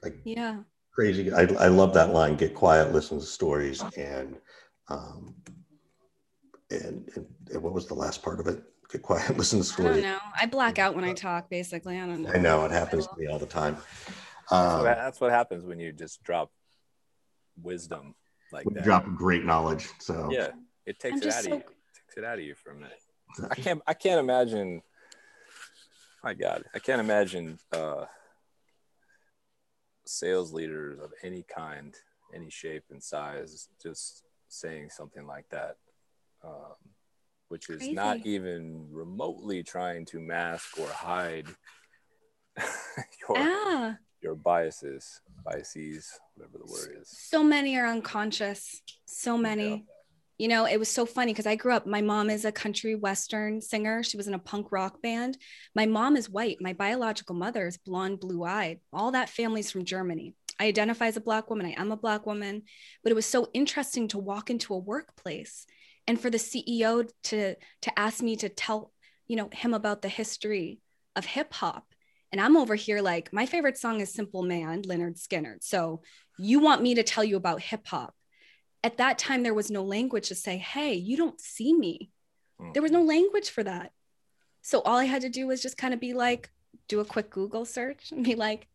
like 0.03 0.15
yeah, 0.23 0.61
crazy. 0.97 1.31
I, 1.31 1.41
I 1.41 1.67
love 1.67 1.93
that 1.93 2.13
line. 2.13 2.35
Get 2.35 2.55
quiet, 2.55 2.91
listen 2.91 3.19
to 3.19 3.25
stories, 3.25 3.83
and 3.97 4.37
um, 4.89 5.35
and, 6.71 7.09
and, 7.15 7.25
and 7.53 7.61
what 7.61 7.73
was 7.73 7.87
the 7.87 7.93
last 7.93 8.23
part 8.23 8.39
of 8.39 8.47
it? 8.47 8.63
get 8.89 9.01
quiet, 9.01 9.37
listen 9.37 9.59
to 9.59 9.65
stories. 9.65 9.97
I 9.97 10.01
don't 10.01 10.01
know. 10.03 10.19
I 10.39 10.45
black 10.45 10.79
out 10.79 10.95
when 10.95 11.03
I 11.03 11.13
talk, 11.13 11.49
basically. 11.49 11.97
I 11.99 12.05
don't 12.05 12.23
know. 12.23 12.31
I 12.31 12.37
know 12.37 12.65
it 12.65 12.71
happens 12.71 13.05
to 13.07 13.13
me 13.17 13.27
all 13.27 13.39
the 13.39 13.45
time. 13.45 13.77
Um, 14.49 14.83
that's 14.83 15.19
what 15.19 15.31
happens 15.31 15.65
when 15.65 15.79
you 15.79 15.91
just 15.91 16.23
drop 16.23 16.51
wisdom 17.61 18.15
like 18.51 18.65
that. 18.71 18.83
Drop 18.83 19.05
great 19.15 19.43
knowledge. 19.43 19.89
So 19.99 20.29
yeah, 20.31 20.49
it 20.85 20.99
takes 20.99 21.21
it 21.21 21.33
out 21.33 21.43
so... 21.43 21.51
of 21.51 21.53
you. 21.53 21.53
It 21.55 21.63
takes 22.05 22.17
it 22.17 22.23
out 22.23 22.39
of 22.39 22.45
you 22.45 22.55
for 22.55 22.71
a 22.71 22.75
minute. 22.75 22.99
I 23.51 23.55
can't. 23.55 23.81
I 23.85 23.93
can't 23.93 24.19
imagine. 24.19 24.81
My 26.23 26.33
God, 26.33 26.63
I 26.73 26.79
can't 26.79 26.99
imagine 26.99 27.59
uh, 27.71 28.05
sales 30.07 30.53
leaders 30.53 30.99
of 30.99 31.11
any 31.23 31.43
kind, 31.43 31.95
any 32.33 32.49
shape 32.49 32.83
and 32.91 33.01
size, 33.03 33.69
just 33.81 34.23
saying 34.47 34.89
something 34.89 35.25
like 35.25 35.47
that. 35.49 35.77
Um, 36.43 36.75
which 37.49 37.69
is 37.69 37.77
Crazy. 37.77 37.93
not 37.93 38.25
even 38.25 38.87
remotely 38.91 39.63
trying 39.63 40.05
to 40.05 40.19
mask 40.19 40.77
or 40.79 40.87
hide 40.89 41.47
your 42.57 43.37
ah. 43.37 43.95
your 44.21 44.35
biases, 44.35 45.21
biases, 45.45 46.19
whatever 46.35 46.57
the 46.57 46.71
word 46.71 46.97
is. 47.01 47.09
So 47.09 47.43
many 47.43 47.77
are 47.77 47.87
unconscious. 47.87 48.81
So 49.05 49.37
many. 49.37 49.69
Yeah. 49.69 49.77
You 50.37 50.47
know, 50.47 50.65
it 50.65 50.77
was 50.77 50.89
so 50.89 51.05
funny 51.05 51.33
because 51.33 51.47
I 51.47 51.55
grew 51.55 51.73
up. 51.73 51.87
My 51.87 52.01
mom 52.01 52.29
is 52.29 52.45
a 52.45 52.51
country 52.51 52.93
western 52.93 53.59
singer. 53.59 54.03
She 54.03 54.17
was 54.17 54.27
in 54.27 54.35
a 54.35 54.39
punk 54.39 54.71
rock 54.71 55.01
band. 55.01 55.37
My 55.73 55.87
mom 55.87 56.15
is 56.15 56.29
white. 56.29 56.57
My 56.61 56.73
biological 56.73 57.35
mother 57.35 57.65
is 57.65 57.77
blonde, 57.77 58.19
blue 58.19 58.43
eyed. 58.43 58.79
All 58.93 59.11
that 59.11 59.29
family's 59.29 59.71
from 59.71 59.83
Germany. 59.83 60.35
I 60.59 60.65
identify 60.65 61.07
as 61.07 61.17
a 61.17 61.21
Black 61.21 61.49
woman. 61.49 61.65
I 61.65 61.81
am 61.81 61.91
a 61.91 61.97
Black 61.97 62.25
woman. 62.27 62.63
But 63.03 63.11
it 63.11 63.15
was 63.15 63.25
so 63.25 63.49
interesting 63.53 64.07
to 64.09 64.19
walk 64.19 64.49
into 64.51 64.75
a 64.75 64.79
workplace 64.79 65.65
and 66.07 66.19
for 66.19 66.29
the 66.29 66.37
ceo 66.37 67.07
to 67.23 67.55
to 67.81 67.99
ask 67.99 68.23
me 68.23 68.35
to 68.37 68.49
tell 68.49 68.91
you 69.27 69.35
know 69.35 69.49
him 69.51 69.73
about 69.73 70.01
the 70.01 70.09
history 70.09 70.79
of 71.15 71.25
hip 71.25 71.53
hop 71.53 71.85
and 72.31 72.41
i'm 72.41 72.57
over 72.57 72.75
here 72.75 73.01
like 73.01 73.31
my 73.33 73.45
favorite 73.45 73.77
song 73.77 73.99
is 73.99 74.13
simple 74.13 74.41
man 74.41 74.81
Lynyrd 74.81 75.21
Skynyrd. 75.21 75.61
so 75.61 76.01
you 76.39 76.59
want 76.59 76.81
me 76.81 76.95
to 76.95 77.03
tell 77.03 77.23
you 77.23 77.35
about 77.35 77.61
hip 77.61 77.85
hop 77.85 78.15
at 78.83 78.97
that 78.97 79.17
time 79.17 79.43
there 79.43 79.53
was 79.53 79.71
no 79.71 79.83
language 79.83 80.27
to 80.29 80.35
say 80.35 80.57
hey 80.57 80.93
you 80.93 81.17
don't 81.17 81.39
see 81.39 81.73
me 81.73 82.09
mm. 82.61 82.73
there 82.73 82.81
was 82.81 82.91
no 82.91 83.01
language 83.01 83.49
for 83.49 83.63
that 83.63 83.91
so 84.61 84.81
all 84.81 84.97
i 84.97 85.05
had 85.05 85.21
to 85.21 85.29
do 85.29 85.47
was 85.47 85.61
just 85.61 85.77
kind 85.77 85.93
of 85.93 85.99
be 85.99 86.13
like 86.13 86.49
do 86.87 86.99
a 86.99 87.05
quick 87.05 87.29
google 87.29 87.65
search 87.65 88.11
and 88.11 88.23
be 88.23 88.35
like 88.35 88.67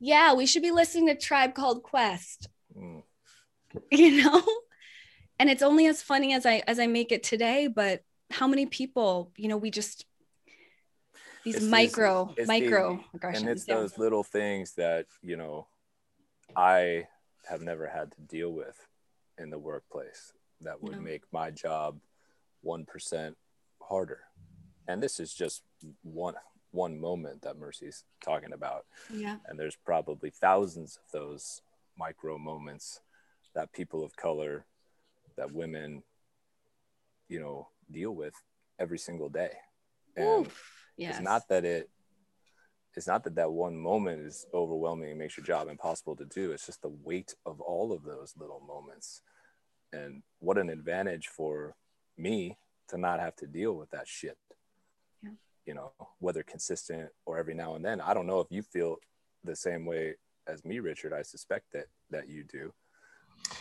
yeah 0.00 0.34
we 0.34 0.46
should 0.46 0.62
be 0.62 0.70
listening 0.70 1.06
to 1.06 1.14
tribe 1.14 1.54
called 1.54 1.82
quest 1.82 2.48
mm. 2.76 3.02
you 3.90 4.22
know 4.22 4.42
and 5.38 5.50
it's 5.50 5.62
only 5.62 5.86
as 5.86 6.02
funny 6.02 6.32
as 6.32 6.46
i 6.46 6.62
as 6.66 6.78
i 6.78 6.86
make 6.86 7.12
it 7.12 7.22
today 7.22 7.66
but 7.66 8.02
how 8.30 8.46
many 8.46 8.66
people 8.66 9.32
you 9.36 9.48
know 9.48 9.56
we 9.56 9.70
just 9.70 10.06
these 11.44 11.56
it's 11.56 11.64
micro 11.66 12.32
these, 12.36 12.48
micro 12.48 13.04
the. 13.12 13.28
And 13.28 13.48
it's 13.50 13.66
those 13.66 13.98
little 13.98 14.24
things 14.24 14.72
that, 14.72 15.06
you 15.22 15.36
know, 15.36 15.66
I 16.56 17.06
have 17.46 17.60
never 17.60 17.86
had 17.86 18.12
to 18.12 18.20
deal 18.22 18.50
with 18.50 18.76
in 19.38 19.50
the 19.50 19.58
workplace 19.58 20.32
that 20.60 20.82
would 20.82 20.96
no. 20.96 21.00
make 21.00 21.22
my 21.32 21.50
job 21.50 21.98
1% 22.64 23.34
harder. 23.82 24.20
And 24.88 25.02
this 25.02 25.20
is 25.20 25.32
just 25.32 25.62
one 26.02 26.34
one 26.74 27.00
moment 27.00 27.42
that 27.42 27.56
Mercy's 27.56 28.04
talking 28.22 28.52
about. 28.52 28.84
Yeah. 29.08 29.36
And 29.46 29.58
there's 29.58 29.76
probably 29.76 30.30
thousands 30.30 30.96
of 30.96 31.12
those 31.12 31.62
micro 31.96 32.36
moments 32.36 33.00
that 33.54 33.72
people 33.72 34.04
of 34.04 34.16
color, 34.16 34.66
that 35.36 35.52
women, 35.52 36.02
you 37.28 37.38
know, 37.38 37.68
deal 37.90 38.12
with 38.12 38.34
every 38.80 38.98
single 38.98 39.28
day. 39.28 39.52
And 40.16 40.48
yes. 40.96 41.14
it's 41.14 41.24
not 41.24 41.48
that 41.48 41.64
it 41.64 41.88
it's 42.96 43.06
not 43.06 43.24
that 43.24 43.34
that 43.36 43.50
one 43.50 43.76
moment 43.76 44.20
is 44.20 44.46
overwhelming 44.54 45.10
and 45.10 45.18
makes 45.18 45.36
your 45.36 45.44
job 45.44 45.68
impossible 45.68 46.16
to 46.16 46.24
do. 46.24 46.52
It's 46.52 46.66
just 46.66 46.82
the 46.82 46.94
weight 47.02 47.34
of 47.44 47.60
all 47.60 47.92
of 47.92 48.04
those 48.04 48.34
little 48.38 48.60
moments. 48.60 49.22
And 49.92 50.22
what 50.38 50.58
an 50.58 50.70
advantage 50.70 51.28
for 51.28 51.74
me 52.16 52.56
to 52.88 52.98
not 52.98 53.20
have 53.20 53.36
to 53.36 53.46
deal 53.46 53.74
with 53.74 53.90
that 53.90 54.06
shit. 54.06 54.36
Yeah. 55.22 55.30
You 55.66 55.74
know, 55.74 55.92
whether 56.18 56.42
consistent 56.42 57.10
or 57.26 57.38
every 57.38 57.54
now 57.54 57.74
and 57.74 57.84
then. 57.84 58.00
I 58.00 58.14
don't 58.14 58.26
know 58.26 58.40
if 58.40 58.48
you 58.50 58.62
feel 58.62 58.96
the 59.42 59.56
same 59.56 59.86
way 59.86 60.14
as 60.46 60.64
me, 60.64 60.78
Richard. 60.80 61.12
I 61.12 61.22
suspect 61.22 61.72
that 61.72 61.86
that 62.10 62.28
you 62.28 62.44
do. 62.44 62.72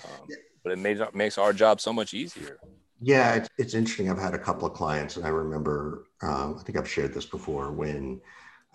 Um, 0.05 0.27
but 0.63 0.73
it 0.73 0.79
makes 0.79 1.01
makes 1.13 1.37
our 1.37 1.53
job 1.53 1.81
so 1.81 1.91
much 1.91 2.13
easier. 2.13 2.59
Yeah, 3.01 3.35
it's, 3.35 3.49
it's 3.57 3.73
interesting. 3.73 4.09
I've 4.09 4.17
had 4.17 4.33
a 4.33 4.39
couple 4.39 4.65
of 4.65 4.73
clients, 4.73 5.17
and 5.17 5.25
I 5.25 5.29
remember, 5.29 6.05
um, 6.21 6.55
I 6.57 6.63
think 6.63 6.77
I've 6.77 6.89
shared 6.89 7.13
this 7.13 7.25
before 7.25 7.71
when 7.71 8.21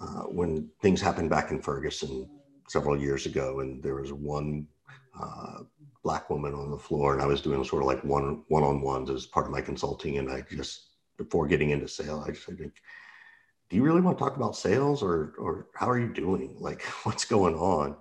uh, 0.00 0.22
when 0.22 0.68
things 0.80 1.00
happened 1.00 1.30
back 1.30 1.50
in 1.50 1.60
Ferguson 1.60 2.28
several 2.68 2.96
years 2.96 3.26
ago, 3.26 3.60
and 3.60 3.82
there 3.82 3.96
was 3.96 4.12
one 4.12 4.66
uh, 5.20 5.58
black 6.04 6.30
woman 6.30 6.54
on 6.54 6.70
the 6.70 6.78
floor, 6.78 7.12
and 7.12 7.22
I 7.22 7.26
was 7.26 7.40
doing 7.40 7.62
sort 7.64 7.82
of 7.82 7.86
like 7.86 8.02
one 8.04 8.44
one 8.48 8.62
on 8.62 8.80
ones 8.80 9.10
as 9.10 9.26
part 9.26 9.46
of 9.46 9.52
my 9.52 9.60
consulting, 9.60 10.18
and 10.18 10.30
I 10.30 10.44
just 10.50 10.90
before 11.16 11.46
getting 11.46 11.70
into 11.70 11.88
sale, 11.88 12.24
I 12.26 12.30
just 12.30 12.46
think, 12.46 12.60
do 12.60 13.76
you 13.76 13.82
really 13.82 14.00
want 14.00 14.16
to 14.16 14.24
talk 14.24 14.36
about 14.36 14.56
sales, 14.56 15.02
or 15.02 15.34
or 15.38 15.66
how 15.74 15.88
are 15.90 15.98
you 15.98 16.12
doing? 16.12 16.56
Like, 16.58 16.82
what's 17.02 17.24
going 17.24 17.54
on? 17.54 17.96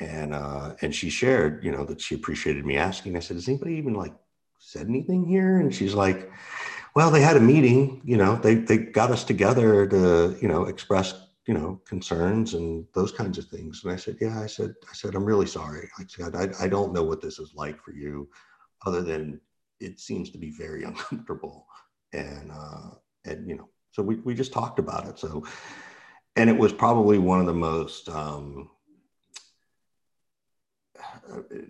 And 0.00 0.34
uh, 0.34 0.74
and 0.80 0.94
she 0.94 1.10
shared, 1.10 1.64
you 1.64 1.70
know, 1.70 1.84
that 1.84 2.00
she 2.00 2.14
appreciated 2.14 2.64
me 2.66 2.76
asking. 2.76 3.16
I 3.16 3.20
said, 3.20 3.36
has 3.36 3.48
anybody 3.48 3.74
even 3.74 3.94
like 3.94 4.14
said 4.58 4.88
anything 4.88 5.26
here? 5.26 5.60
And 5.60 5.74
she's 5.74 5.94
like, 5.94 6.30
well, 6.94 7.10
they 7.10 7.20
had 7.20 7.36
a 7.36 7.40
meeting, 7.40 8.00
you 8.04 8.16
know, 8.16 8.36
they, 8.36 8.56
they 8.56 8.78
got 8.78 9.10
us 9.10 9.24
together 9.24 9.86
to, 9.86 10.36
you 10.40 10.48
know, 10.48 10.64
express, 10.64 11.14
you 11.46 11.54
know, 11.54 11.80
concerns 11.86 12.54
and 12.54 12.86
those 12.94 13.12
kinds 13.12 13.38
of 13.38 13.46
things. 13.46 13.82
And 13.84 13.92
I 13.92 13.96
said, 13.96 14.16
yeah, 14.20 14.40
I 14.40 14.46
said, 14.46 14.74
I 14.90 14.94
said, 14.94 15.14
I'm 15.14 15.24
really 15.24 15.46
sorry. 15.46 15.88
I 15.98 16.04
said, 16.08 16.34
I, 16.34 16.64
I 16.64 16.68
don't 16.68 16.92
know 16.92 17.04
what 17.04 17.22
this 17.22 17.38
is 17.38 17.52
like 17.54 17.82
for 17.82 17.92
you 17.92 18.28
other 18.86 19.02
than 19.02 19.40
it 19.78 20.00
seems 20.00 20.30
to 20.30 20.38
be 20.38 20.50
very 20.50 20.84
uncomfortable. 20.90 21.66
And, 22.12 22.50
uh, 22.50 22.90
and, 23.24 23.48
you 23.48 23.56
know, 23.56 23.68
so 23.92 24.02
we, 24.02 24.16
we 24.16 24.34
just 24.34 24.52
talked 24.52 24.78
about 24.78 25.06
it. 25.06 25.18
So, 25.18 25.44
and 26.36 26.48
it 26.48 26.56
was 26.56 26.72
probably 26.72 27.18
one 27.18 27.40
of 27.40 27.46
the 27.46 27.52
most, 27.52 28.08
um, 28.08 28.70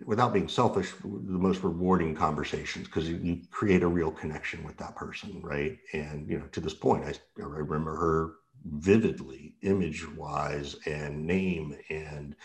without 0.05 0.33
being 0.33 0.47
selfish, 0.47 0.91
the 1.03 1.07
most 1.07 1.63
rewarding 1.63 2.15
conversations 2.15 2.87
because 2.87 3.09
you, 3.09 3.19
you, 3.21 3.41
create 3.51 3.83
a 3.83 3.87
real 3.87 4.11
connection 4.11 4.63
with 4.63 4.77
that 4.77 4.95
person, 4.95 5.41
right? 5.41 5.77
And 5.93 6.29
you 6.29 6.39
know, 6.39 6.45
to 6.47 6.59
this 6.59 6.73
point, 6.73 7.05
I, 7.05 7.13
I 7.41 7.45
remember 7.45 7.95
her 7.95 8.33
vividly, 8.65 9.55
image-wise, 9.61 10.75
and 10.85 11.25
name, 11.25 11.75
and 11.89 12.35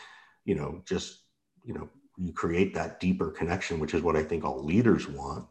you 0.45 0.55
know, 0.55 0.83
just 0.85 1.21
you 1.65 1.75
know, 1.75 1.89
you 2.17 2.33
create 2.33 2.75
that 2.75 3.01
deeper 3.01 3.31
connection, 3.31 3.79
which 3.79 3.95
is 3.95 4.03
what 4.03 4.17
I 4.17 4.23
think 4.23 4.45
all 4.45 4.65
leaders 4.65 5.09
want. 5.09 5.47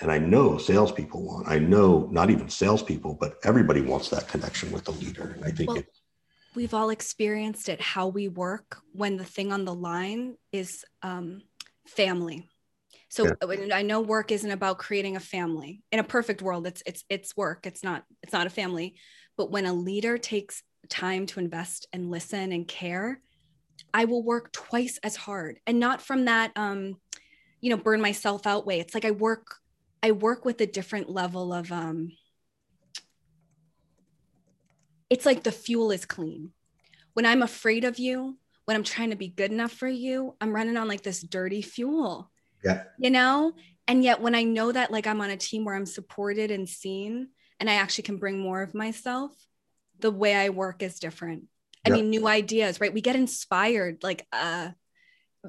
And 0.00 0.10
I 0.10 0.18
know 0.18 0.58
salespeople 0.58 1.22
want. 1.22 1.48
I 1.48 1.58
know 1.58 2.08
not 2.10 2.30
even 2.30 2.48
salespeople, 2.48 3.14
but 3.20 3.38
everybody 3.44 3.82
wants 3.82 4.08
that 4.08 4.26
connection 4.26 4.72
with 4.72 4.84
the 4.84 4.90
leader. 4.92 5.34
And 5.36 5.44
I 5.44 5.50
think 5.50 5.68
well, 5.68 5.78
it, 5.78 5.86
we've 6.54 6.74
all 6.74 6.90
experienced 6.90 7.68
it 7.68 7.80
how 7.80 8.08
we 8.08 8.28
work 8.28 8.78
when 8.92 9.16
the 9.16 9.24
thing 9.24 9.52
on 9.52 9.64
the 9.64 9.74
line 9.74 10.36
is 10.52 10.84
um, 11.02 11.42
family. 11.86 12.48
So 13.08 13.26
yeah. 13.26 13.76
i 13.76 13.82
know 13.82 14.00
work 14.00 14.32
isn't 14.32 14.50
about 14.50 14.78
creating 14.78 15.16
a 15.16 15.20
family. 15.20 15.82
In 15.92 15.98
a 15.98 16.04
perfect 16.04 16.40
world 16.42 16.66
it's 16.66 16.82
it's 16.86 17.04
it's 17.10 17.36
work. 17.36 17.66
It's 17.66 17.84
not 17.84 18.04
it's 18.22 18.32
not 18.32 18.46
a 18.46 18.50
family. 18.50 18.94
But 19.36 19.50
when 19.50 19.66
a 19.66 19.72
leader 19.72 20.18
takes 20.18 20.62
time 20.88 21.26
to 21.26 21.40
invest 21.40 21.86
and 21.92 22.10
listen 22.10 22.52
and 22.52 22.66
care 22.66 23.20
i 23.94 24.04
will 24.04 24.22
work 24.22 24.52
twice 24.52 24.98
as 25.02 25.16
hard. 25.16 25.60
And 25.66 25.78
not 25.78 26.00
from 26.00 26.24
that 26.24 26.52
um 26.56 26.96
you 27.60 27.70
know 27.70 27.76
burn 27.76 28.00
myself 28.00 28.46
out 28.46 28.66
way. 28.66 28.80
It's 28.80 28.94
like 28.94 29.04
i 29.04 29.10
work 29.10 29.56
i 30.02 30.10
work 30.12 30.44
with 30.44 30.60
a 30.60 30.66
different 30.66 31.10
level 31.10 31.52
of 31.52 31.70
um 31.70 32.12
it's 35.12 35.26
like 35.26 35.42
the 35.42 35.52
fuel 35.52 35.90
is 35.90 36.06
clean. 36.06 36.52
When 37.12 37.26
I'm 37.26 37.42
afraid 37.42 37.84
of 37.84 37.98
you, 37.98 38.38
when 38.64 38.78
I'm 38.78 38.82
trying 38.82 39.10
to 39.10 39.16
be 39.16 39.28
good 39.28 39.52
enough 39.52 39.72
for 39.72 39.86
you, 39.86 40.34
I'm 40.40 40.54
running 40.54 40.78
on 40.78 40.88
like 40.88 41.02
this 41.02 41.20
dirty 41.20 41.60
fuel. 41.60 42.30
Yeah. 42.64 42.84
You 42.98 43.10
know? 43.10 43.52
And 43.86 44.02
yet 44.02 44.22
when 44.22 44.34
I 44.34 44.44
know 44.44 44.72
that 44.72 44.90
like 44.90 45.06
I'm 45.06 45.20
on 45.20 45.28
a 45.28 45.36
team 45.36 45.66
where 45.66 45.74
I'm 45.74 45.84
supported 45.84 46.50
and 46.50 46.66
seen 46.66 47.28
and 47.60 47.68
I 47.68 47.74
actually 47.74 48.04
can 48.04 48.16
bring 48.16 48.38
more 48.38 48.62
of 48.62 48.74
myself, 48.74 49.32
the 49.98 50.10
way 50.10 50.34
I 50.34 50.48
work 50.48 50.82
is 50.82 50.98
different. 50.98 51.44
I 51.84 51.90
yeah. 51.90 51.96
mean, 51.96 52.08
new 52.08 52.26
ideas, 52.26 52.80
right? 52.80 52.94
We 52.94 53.02
get 53.02 53.14
inspired 53.14 54.02
like 54.02 54.26
uh 54.32 54.70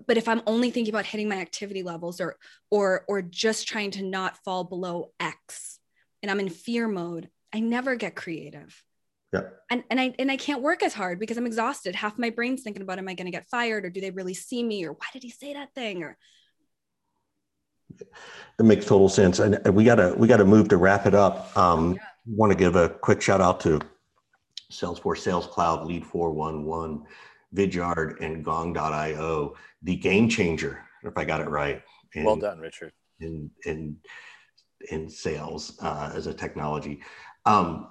but 0.08 0.18
if 0.18 0.28
I'm 0.28 0.42
only 0.46 0.72
thinking 0.72 0.94
about 0.94 1.06
hitting 1.06 1.30
my 1.30 1.38
activity 1.38 1.84
levels 1.84 2.20
or 2.20 2.36
or 2.70 3.06
or 3.08 3.22
just 3.22 3.66
trying 3.66 3.92
to 3.92 4.04
not 4.04 4.44
fall 4.44 4.66
below 4.66 5.14
X 5.22 5.80
and 6.22 6.30
I'm 6.30 6.42
in 6.42 6.50
fear 6.50 6.86
mode, 6.90 7.30
I 7.54 7.62
never 7.62 7.96
get 7.96 8.16
creative. 8.16 8.84
Yeah. 9.34 9.42
And 9.72 9.84
and 9.90 10.00
I 10.00 10.14
and 10.20 10.32
I 10.32 10.38
can't 10.38 10.62
work 10.62 10.84
as 10.84 10.94
hard 10.94 11.20
because 11.20 11.38
I'm 11.38 11.48
exhausted. 11.48 11.96
Half 11.96 12.20
my 12.20 12.30
brain's 12.30 12.62
thinking 12.62 12.84
about 12.84 13.00
am 13.00 13.08
I 13.08 13.16
going 13.16 13.26
to 13.26 13.32
get 13.32 13.50
fired 13.50 13.84
or 13.84 13.90
do 13.90 14.00
they 14.00 14.12
really 14.12 14.36
see 14.36 14.64
me 14.64 14.86
or 14.86 14.94
why 14.94 15.08
did 15.12 15.24
he 15.24 15.32
say 15.32 15.54
that 15.54 15.74
thing 15.74 16.04
or 16.04 16.18
it 18.00 18.64
makes 18.64 18.86
total 18.86 19.10
sense. 19.10 19.40
And 19.40 19.60
we 19.74 19.84
gotta 19.84 20.14
we 20.18 20.28
gotta 20.28 20.46
move 20.46 20.70
to 20.70 20.78
wrap 20.78 21.06
it 21.06 21.16
up. 21.16 21.56
Um, 21.58 21.94
yeah. 21.94 22.02
want 22.28 22.52
to 22.52 22.58
give 22.58 22.76
a 22.76 22.90
quick 22.90 23.22
shout 23.22 23.42
out 23.42 23.60
to 23.62 23.82
Salesforce 24.72 25.20
Sales 25.20 25.48
Cloud 25.48 25.86
Lead 25.86 26.06
411, 26.06 27.04
Vidyard, 27.56 28.22
and 28.22 28.44
Gong.io, 28.44 29.56
the 29.84 29.96
game 29.96 30.30
changer, 30.30 30.84
if 31.04 31.18
I 31.18 31.26
got 31.26 31.42
it 31.42 31.50
right. 31.50 31.82
In, 32.14 32.24
well 32.24 32.36
done, 32.36 32.60
Richard. 32.60 32.94
In 33.20 33.50
in 33.66 33.98
in 34.90 35.10
sales 35.10 35.78
uh, 35.82 36.12
as 36.14 36.28
a 36.28 36.34
technology. 36.34 37.02
Um, 37.46 37.90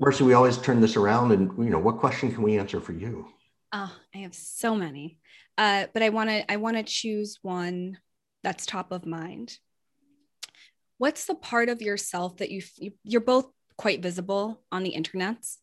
Mercy, 0.00 0.24
we 0.24 0.32
always 0.32 0.56
turn 0.56 0.80
this 0.80 0.96
around 0.96 1.30
and, 1.30 1.52
you 1.62 1.68
know, 1.68 1.78
what 1.78 1.98
question 1.98 2.32
can 2.32 2.42
we 2.42 2.56
answer 2.56 2.80
for 2.80 2.92
you? 2.92 3.28
Oh, 3.70 3.94
I 4.14 4.18
have 4.18 4.34
so 4.34 4.74
many. 4.74 5.18
Uh, 5.58 5.86
but 5.92 6.02
I 6.02 6.08
want 6.08 6.30
to 6.30 6.50
I 6.50 6.56
want 6.56 6.78
to 6.78 6.82
choose 6.82 7.38
one 7.42 7.98
that's 8.42 8.64
top 8.64 8.92
of 8.92 9.04
mind. 9.04 9.58
What's 10.96 11.26
the 11.26 11.34
part 11.34 11.68
of 11.68 11.82
yourself 11.82 12.38
that 12.38 12.50
you, 12.50 12.62
you're 13.04 13.20
both 13.20 13.46
quite 13.76 14.02
visible 14.02 14.62
on 14.72 14.82
the 14.82 14.94
internets? 14.96 15.58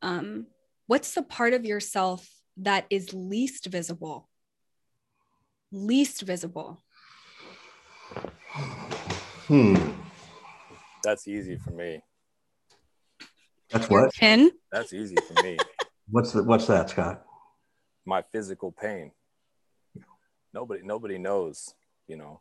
Um, 0.00 0.46
what's 0.86 1.14
the 1.14 1.22
part 1.22 1.52
of 1.52 1.64
yourself 1.64 2.28
that 2.58 2.86
is 2.88 3.12
least 3.12 3.66
visible? 3.66 4.28
Least 5.72 6.22
visible. 6.22 6.84
Hmm. 9.48 9.90
That's 11.02 11.26
easy 11.26 11.56
for 11.56 11.70
me. 11.70 12.00
That's 13.72 13.88
what? 13.88 14.12
Chin? 14.12 14.50
That's 14.70 14.92
easy 14.92 15.16
for 15.16 15.42
me. 15.42 15.58
what's 16.10 16.32
the, 16.32 16.42
what's 16.42 16.66
that, 16.66 16.90
Scott? 16.90 17.24
My 18.04 18.22
physical 18.22 18.70
pain. 18.72 19.12
Nobody 20.52 20.82
nobody 20.84 21.18
knows, 21.18 21.74
you 22.06 22.16
know. 22.16 22.40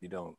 You 0.00 0.08
don't 0.08 0.36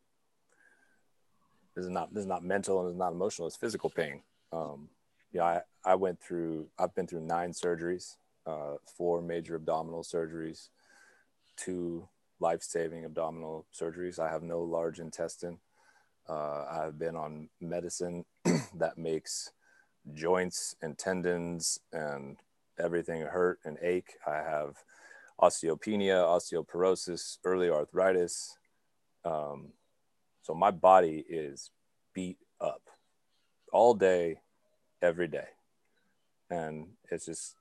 this 1.75 1.85
is 1.85 1.91
not 1.91 2.13
this 2.13 2.21
is 2.21 2.27
not 2.27 2.43
mental 2.43 2.79
and 2.81 2.89
it's 2.89 2.97
not 2.97 3.11
emotional, 3.11 3.47
it's 3.47 3.57
physical 3.57 3.89
pain. 3.89 4.21
Um 4.51 4.89
yeah, 5.31 5.43
I, 5.43 5.61
I 5.85 5.95
went 5.95 6.19
through 6.19 6.67
I've 6.79 6.95
been 6.95 7.05
through 7.05 7.21
nine 7.21 7.51
surgeries, 7.51 8.15
uh, 8.47 8.75
four 8.97 9.21
major 9.21 9.55
abdominal 9.55 10.03
surgeries, 10.03 10.69
two 11.55 12.07
life-saving 12.39 13.05
abdominal 13.05 13.67
surgeries. 13.77 14.17
I 14.17 14.31
have 14.31 14.43
no 14.43 14.61
large 14.61 14.99
intestine. 14.99 15.59
Uh, 16.27 16.65
I've 16.71 16.97
been 16.97 17.15
on 17.15 17.49
medicine 17.59 18.25
that 18.75 18.97
makes 18.97 19.51
joints 20.13 20.75
and 20.81 20.97
tendons 20.97 21.79
and 21.93 22.37
everything 22.79 23.21
hurt 23.23 23.59
and 23.65 23.77
ache. 23.81 24.13
I 24.27 24.37
have 24.37 24.75
osteopenia, 25.41 26.25
osteoporosis, 26.25 27.37
early 27.45 27.69
arthritis. 27.69 28.57
Um, 29.25 29.69
so 30.43 30.53
my 30.53 30.71
body 30.71 31.25
is 31.29 31.71
beat 32.13 32.37
up 32.61 32.83
all 33.73 33.93
day, 33.93 34.41
every 35.01 35.27
day. 35.27 35.47
and 36.49 36.87
it's 37.11 37.25
just 37.25 37.55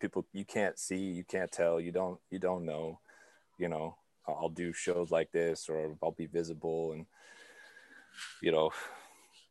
people 0.00 0.26
you 0.32 0.44
can't 0.44 0.78
see, 0.78 0.96
you 0.98 1.24
can't 1.24 1.52
tell, 1.52 1.80
you 1.80 1.92
don't 1.92 2.18
you 2.30 2.38
don't 2.38 2.64
know, 2.64 3.00
you 3.58 3.68
know. 3.68 3.96
I'll 4.26 4.50
do 4.50 4.72
shows 4.74 5.10
like 5.10 5.32
this, 5.32 5.68
or 5.70 5.96
I'll 6.02 6.12
be 6.12 6.26
visible, 6.26 6.92
and 6.92 7.06
you 8.42 8.52
know, 8.52 8.70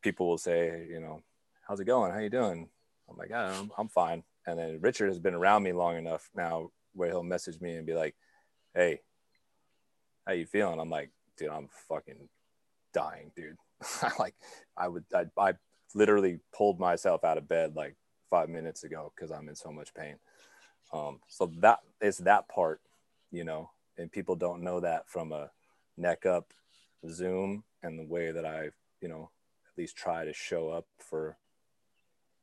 people 0.08 0.30
will 0.30 0.38
say, 0.38 0.88
you 0.90 1.02
know, 1.02 1.22
how's 1.68 1.82
it 1.82 1.86
going? 1.86 2.14
How 2.14 2.20
you 2.20 2.30
doing? 2.30 2.70
I'm 3.10 3.18
like, 3.18 3.30
yeah, 3.30 3.60
I'm, 3.60 3.70
I'm 3.78 3.90
fine. 3.90 4.24
And 4.46 4.58
then 4.58 4.80
Richard 4.80 5.10
has 5.10 5.20
been 5.20 5.34
around 5.34 5.64
me 5.64 5.74
long 5.74 5.98
enough 5.98 6.30
now 6.34 6.72
where 6.94 7.10
he'll 7.10 7.24
message 7.24 7.60
me 7.60 7.76
and 7.76 7.86
be 7.86 7.94
like, 7.94 8.16
hey, 8.74 9.02
how 10.26 10.32
you 10.32 10.46
feeling? 10.46 10.80
I'm 10.80 10.90
like, 10.90 11.12
dude, 11.38 11.50
I'm 11.50 11.68
fucking 11.90 12.30
dying, 12.94 13.34
dude. 13.36 13.58
like, 14.18 14.34
I 14.78 14.88
would, 14.88 15.04
I, 15.14 15.26
I 15.38 15.56
literally 15.94 16.40
pulled 16.56 16.80
myself 16.80 17.26
out 17.26 17.38
of 17.38 17.50
bed 17.50 17.76
like 17.76 17.98
five 18.30 18.48
minutes 18.48 18.86
ago 18.86 19.12
because 19.14 19.30
I'm 19.30 19.50
in 19.50 19.56
so 19.56 19.74
much 19.74 19.94
pain. 19.94 20.16
Um, 20.94 21.20
so 21.28 21.52
that 21.60 21.80
is 22.00 22.20
that 22.20 22.48
part, 22.48 22.80
you 23.30 23.44
know, 23.44 23.72
and 23.98 24.10
people 24.10 24.38
don't 24.38 24.64
know 24.64 24.80
that 24.80 25.10
from 25.10 25.34
a 25.34 25.52
neck 25.98 26.26
up 26.26 26.54
Zoom 27.10 27.66
and 27.84 28.00
the 28.00 28.06
way 28.06 28.32
that 28.32 28.46
I, 28.46 28.70
you 29.02 29.10
know, 29.10 29.32
least 29.78 29.96
try 29.96 30.26
to 30.26 30.34
show 30.34 30.70
up 30.70 30.86
for 30.98 31.38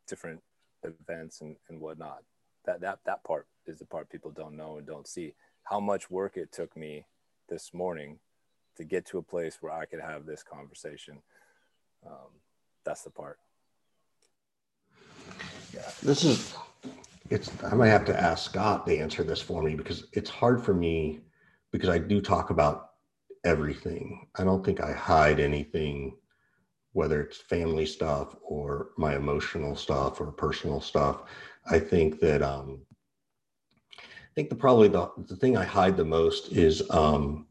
different 0.07 0.41
events 0.83 1.41
and, 1.41 1.57
and 1.69 1.81
whatnot. 1.81 2.23
That 2.65 2.81
that 2.81 3.01
that 3.07 3.25
part 3.25 3.47
is 3.67 3.79
the 3.79 3.85
part 3.85 4.11
people 4.11 4.31
don't 4.31 4.57
know 4.57 4.77
and 4.79 4.87
don't 4.87 5.09
see. 5.09 5.35
How 5.65 5.81
much 5.81 6.11
work 6.11 6.37
it 6.37 6.53
took 6.53 6.77
me 6.77 7.07
this 7.49 7.73
morning 7.73 8.19
to 8.77 8.85
get 8.85 9.07
to 9.07 9.19
a 9.19 9.23
place 9.23 9.59
where 9.61 9.73
I 9.73 9.85
could 9.85 10.01
have 10.01 10.27
this 10.27 10.43
conversation. 10.43 11.19
Um, 12.07 12.41
that's 12.85 13.03
the 13.03 13.11
part. 13.11 13.39
Yeah, 15.73 15.89
this 16.03 16.25
is 16.25 16.55
it's 17.31 17.51
I 17.65 17.75
might 17.75 17.89
have 17.89 18.05
to 18.07 18.21
ask 18.21 18.51
Scott 18.51 18.87
to 18.87 18.97
answer 18.97 19.25
this 19.25 19.41
for 19.41 19.63
me 19.63 19.75
because 19.75 20.07
it's 20.13 20.31
hard 20.31 20.63
for 20.63 20.75
me 20.75 21.21
because 21.73 21.89
I 21.89 21.99
do 21.99 22.21
talk 22.21 22.51
about 22.51 22.91
everything. 23.45 24.27
I 24.37 24.45
don't 24.45 24.65
think 24.65 24.81
I 24.81 24.93
hide 24.93 25.41
anything, 25.41 26.17
whether 26.95 27.21
it's 27.21 27.39
family 27.39 27.85
stuff 27.85 28.35
or 28.43 28.91
my 28.97 29.15
emotional 29.15 29.77
stuff 29.77 30.21
or 30.21 30.33
personal 30.33 30.81
stuff. 30.81 31.23
I 31.71 31.79
think 31.79 32.21
that 32.21 32.43
um, 32.43 32.81
I 34.01 34.33
think 34.35 34.49
the 34.49 34.57
probably 34.57 34.89
the, 34.89 35.11
the 35.29 35.37
thing 35.37 35.57
I 35.57 35.65
hide 35.65 35.97
the 35.97 36.05
most 36.05 36.53
is 36.53 36.89
um, 36.91 37.47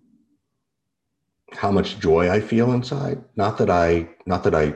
how 1.51 1.71
much 1.71 1.99
joy 1.99 2.31
I 2.31 2.39
feel 2.39 2.71
inside. 2.71 3.23
Not 3.35 3.57
that 3.59 3.69
I 3.69 4.09
not 4.25 4.43
that 4.45 4.55
I 4.55 4.75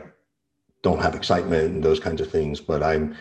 don't 0.83 1.01
have 1.01 1.15
excitement 1.15 1.73
and 1.73 1.83
those 1.83 1.99
kinds 1.99 2.21
of 2.21 2.29
things, 2.29 2.61
but 2.61 2.83
I'm 2.83 3.15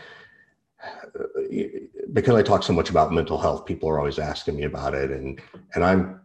because 2.13 2.35
I 2.35 2.43
talk 2.43 2.63
so 2.63 2.73
much 2.73 2.89
about 2.89 3.13
mental 3.13 3.37
health, 3.37 3.65
people 3.65 3.89
are 3.89 3.99
always 3.99 4.19
asking 4.19 4.57
me 4.57 4.63
about 4.63 4.93
it, 4.93 5.11
and 5.11 5.41
and 5.75 5.83
I'm 5.83 6.21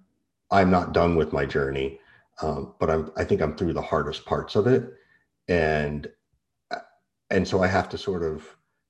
I'm 0.51 0.71
not 0.71 0.93
done 0.93 1.17
with 1.17 1.33
my 1.33 1.47
journey, 1.47 2.01
um, 2.43 2.75
but 2.79 2.91
I'm 2.91 3.11
I 3.17 3.25
think 3.25 3.41
I'm 3.41 3.57
through 3.57 3.73
the 3.73 3.83
hardest 3.83 4.25
parts 4.25 4.57
of 4.57 4.67
it, 4.67 4.93
and 5.49 6.09
and 7.31 7.49
so 7.49 7.63
I 7.63 7.67
have 7.67 7.89
to 7.91 7.99
sort 7.99 8.23
of 8.23 8.45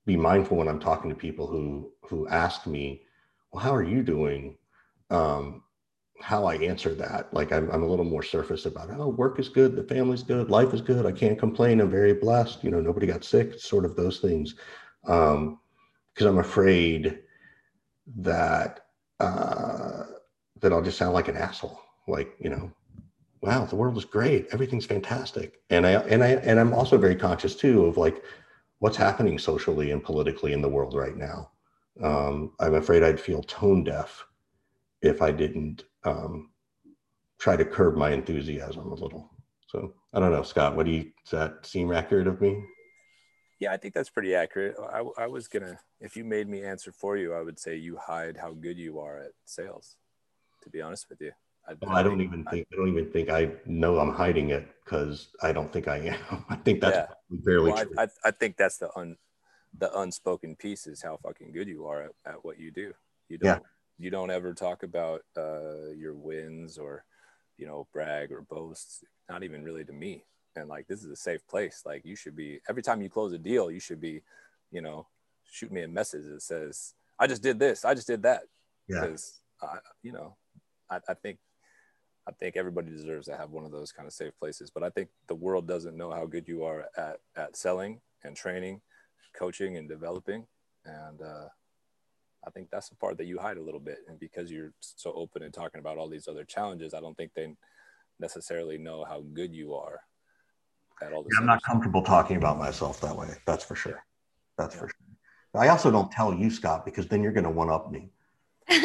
be 0.05 0.17
mindful 0.17 0.57
when 0.57 0.67
I'm 0.67 0.79
talking 0.79 1.09
to 1.09 1.15
people 1.15 1.47
who 1.47 1.91
who 2.01 2.27
ask 2.27 2.67
me, 2.67 3.03
well, 3.51 3.63
how 3.63 3.73
are 3.73 3.83
you 3.83 4.03
doing? 4.03 4.57
Um, 5.09 5.63
how 6.21 6.45
I 6.45 6.55
answer 6.55 6.93
that. 6.95 7.33
Like 7.33 7.51
I'm, 7.51 7.69
I'm 7.71 7.83
a 7.83 7.87
little 7.87 8.05
more 8.05 8.23
surface 8.23 8.65
about, 8.65 8.89
oh, 8.91 9.09
work 9.09 9.39
is 9.39 9.49
good, 9.49 9.75
the 9.75 9.83
family's 9.83 10.23
good, 10.23 10.49
life 10.49 10.73
is 10.73 10.79
good. 10.79 11.05
I 11.05 11.11
can't 11.11 11.37
complain. 11.37 11.81
I'm 11.81 11.89
very 11.89 12.13
blessed. 12.13 12.63
You 12.63 12.71
know, 12.71 12.79
nobody 12.79 13.07
got 13.07 13.25
sick. 13.25 13.59
Sort 13.59 13.83
of 13.83 13.95
those 13.95 14.19
things 14.19 14.55
um, 15.05 15.59
because 16.13 16.27
I'm 16.27 16.39
afraid 16.39 17.19
that 18.17 18.81
uh, 19.19 20.03
that 20.59 20.73
I'll 20.73 20.81
just 20.81 20.97
sound 20.97 21.13
like 21.13 21.27
an 21.27 21.37
asshole. 21.37 21.79
Like 22.07 22.35
you 22.39 22.49
know, 22.49 22.71
wow, 23.43 23.65
the 23.65 23.75
world 23.75 23.97
is 23.97 24.05
great, 24.05 24.47
everything's 24.53 24.85
fantastic, 24.85 25.59
and 25.69 25.85
I 25.85 25.91
and 25.91 26.23
I 26.23 26.29
and 26.29 26.59
I'm 26.59 26.73
also 26.73 26.97
very 26.97 27.15
conscious 27.15 27.55
too 27.55 27.85
of 27.85 27.97
like 27.97 28.23
what's 28.79 28.95
happening 28.95 29.37
socially 29.37 29.91
and 29.91 30.01
politically 30.01 30.53
in 30.53 30.61
the 30.61 30.69
world 30.69 30.95
right 30.95 31.17
now. 31.17 31.51
Um, 32.01 32.53
I'm 32.59 32.75
afraid 32.75 33.03
I'd 33.03 33.19
feel 33.19 33.43
tone 33.43 33.83
deaf 33.83 34.25
if 35.01 35.21
I 35.21 35.31
didn't 35.31 35.83
um, 36.05 36.51
try 37.37 37.57
to 37.57 37.65
curb 37.65 37.97
my 37.97 38.11
enthusiasm 38.11 38.91
a 38.91 38.95
little. 38.95 39.29
So 39.67 39.93
I 40.13 40.21
don't 40.21 40.31
know, 40.31 40.43
Scott. 40.43 40.77
What 40.77 40.85
do 40.85 40.93
you 40.93 41.11
does 41.25 41.31
that 41.31 41.65
seem 41.65 41.91
accurate 41.91 42.27
of 42.27 42.39
me? 42.39 42.63
Yeah, 43.59 43.73
I 43.73 43.77
think 43.77 43.93
that's 43.93 44.09
pretty 44.09 44.35
accurate. 44.35 44.75
I, 44.79 45.03
I 45.17 45.27
was 45.27 45.49
gonna, 45.49 45.79
if 45.99 46.15
you 46.15 46.23
made 46.23 46.47
me 46.47 46.63
answer 46.63 46.93
for 46.93 47.17
you, 47.17 47.33
I 47.33 47.41
would 47.41 47.59
say 47.59 47.75
you 47.75 47.97
hide 47.97 48.37
how 48.37 48.53
good 48.53 48.77
you 48.77 48.99
are 48.99 49.19
at 49.19 49.31
sales. 49.45 49.97
To 50.63 50.69
be 50.69 50.81
honest 50.81 51.09
with 51.09 51.19
you, 51.19 51.33
I, 51.67 51.73
well, 51.81 51.95
I 51.95 52.03
don't 52.03 52.21
even 52.21 52.43
think 52.45 52.67
I 52.73 52.75
don't 52.75 52.89
even 52.89 53.11
think 53.11 53.29
I 53.29 53.51
know 53.65 53.99
I'm 53.99 54.13
hiding 54.13 54.49
it 54.49 54.67
because 54.83 55.29
I 55.41 55.53
don't 55.53 55.71
think 55.71 55.87
I 55.87 55.97
am. 55.97 56.45
I 56.49 56.55
think 56.55 56.81
that's 56.81 56.97
yeah. 56.97 57.05
barely 57.29 57.71
well, 57.71 57.85
true. 57.85 57.95
I, 57.97 58.07
I, 58.25 58.31
think 58.31 58.57
that's 58.57 58.77
the 58.77 58.89
un 58.97 59.15
the 59.77 59.97
unspoken 59.99 60.55
piece 60.55 60.87
is 60.87 61.01
how 61.01 61.17
fucking 61.17 61.53
good 61.53 61.69
you 61.69 61.85
are 61.85 62.03
at, 62.03 62.11
at 62.25 62.45
what 62.45 62.59
you 62.59 62.71
do. 62.71 62.93
You 63.29 63.37
don't 63.37 63.47
yeah. 63.47 63.59
you 63.97 64.09
don't 64.09 64.29
ever 64.29 64.53
talk 64.53 64.83
about 64.83 65.21
uh, 65.37 65.91
your 65.95 66.15
wins 66.15 66.77
or 66.77 67.05
you 67.57 67.65
know 67.65 67.87
brag 67.93 68.31
or 68.31 68.41
boast. 68.41 69.05
Not 69.29 69.43
even 69.43 69.63
really 69.63 69.85
to 69.85 69.93
me 69.93 70.25
and 70.55 70.69
like 70.69 70.87
this 70.87 71.03
is 71.03 71.11
a 71.11 71.15
safe 71.15 71.45
place 71.47 71.83
like 71.85 72.05
you 72.05 72.15
should 72.15 72.35
be 72.35 72.59
every 72.69 72.81
time 72.81 73.01
you 73.01 73.09
close 73.09 73.33
a 73.33 73.37
deal 73.37 73.71
you 73.71 73.79
should 73.79 74.01
be 74.01 74.21
you 74.71 74.81
know 74.81 75.07
shoot 75.49 75.71
me 75.71 75.83
a 75.83 75.87
message 75.87 76.23
that 76.25 76.41
says 76.41 76.93
i 77.19 77.27
just 77.27 77.43
did 77.43 77.59
this 77.59 77.85
i 77.85 77.93
just 77.93 78.07
did 78.07 78.23
that 78.23 78.43
yeah. 78.87 79.01
because 79.01 79.41
I, 79.61 79.77
you 80.01 80.11
know 80.11 80.35
I, 80.89 80.99
I 81.07 81.13
think 81.13 81.37
i 82.27 82.31
think 82.31 82.55
everybody 82.55 82.89
deserves 82.89 83.27
to 83.27 83.37
have 83.37 83.51
one 83.51 83.65
of 83.65 83.71
those 83.71 83.91
kind 83.91 84.07
of 84.07 84.13
safe 84.13 84.37
places 84.39 84.69
but 84.69 84.83
i 84.83 84.89
think 84.89 85.09
the 85.27 85.35
world 85.35 85.67
doesn't 85.67 85.97
know 85.97 86.11
how 86.11 86.25
good 86.25 86.47
you 86.47 86.63
are 86.63 86.85
at 86.97 87.19
at 87.35 87.55
selling 87.55 87.99
and 88.23 88.35
training 88.35 88.81
coaching 89.37 89.77
and 89.77 89.89
developing 89.89 90.45
and 90.85 91.21
uh, 91.21 91.47
i 92.45 92.49
think 92.51 92.69
that's 92.69 92.89
the 92.89 92.95
part 92.95 93.17
that 93.17 93.25
you 93.25 93.39
hide 93.39 93.57
a 93.57 93.61
little 93.61 93.79
bit 93.79 93.99
and 94.07 94.19
because 94.19 94.51
you're 94.51 94.73
so 94.79 95.11
open 95.13 95.43
and 95.43 95.53
talking 95.53 95.79
about 95.79 95.97
all 95.97 96.07
these 96.07 96.27
other 96.27 96.43
challenges 96.43 96.93
i 96.93 96.99
don't 96.99 97.17
think 97.17 97.31
they 97.33 97.53
necessarily 98.19 98.77
know 98.77 99.03
how 99.03 99.23
good 99.33 99.53
you 99.53 99.73
are 99.73 99.99
at 101.01 101.13
all. 101.13 101.25
Yeah, 101.31 101.39
I'm 101.39 101.45
not 101.45 101.61
comfortable 101.63 102.01
talking 102.01 102.37
about 102.37 102.57
myself 102.57 103.01
that 103.01 103.15
way. 103.15 103.29
That's 103.45 103.63
for 103.63 103.75
sure. 103.75 104.03
That's 104.57 104.75
yeah. 104.75 104.81
for 104.81 104.87
sure. 104.87 105.61
I 105.61 105.67
also 105.67 105.91
don't 105.91 106.11
tell 106.11 106.33
you, 106.33 106.49
Scott, 106.49 106.83
because 106.83 107.07
then 107.07 107.21
you're 107.21 107.31
going 107.31 107.43
to 107.43 107.49
one 107.49 107.69
up 107.69 107.91
me. 107.91 108.09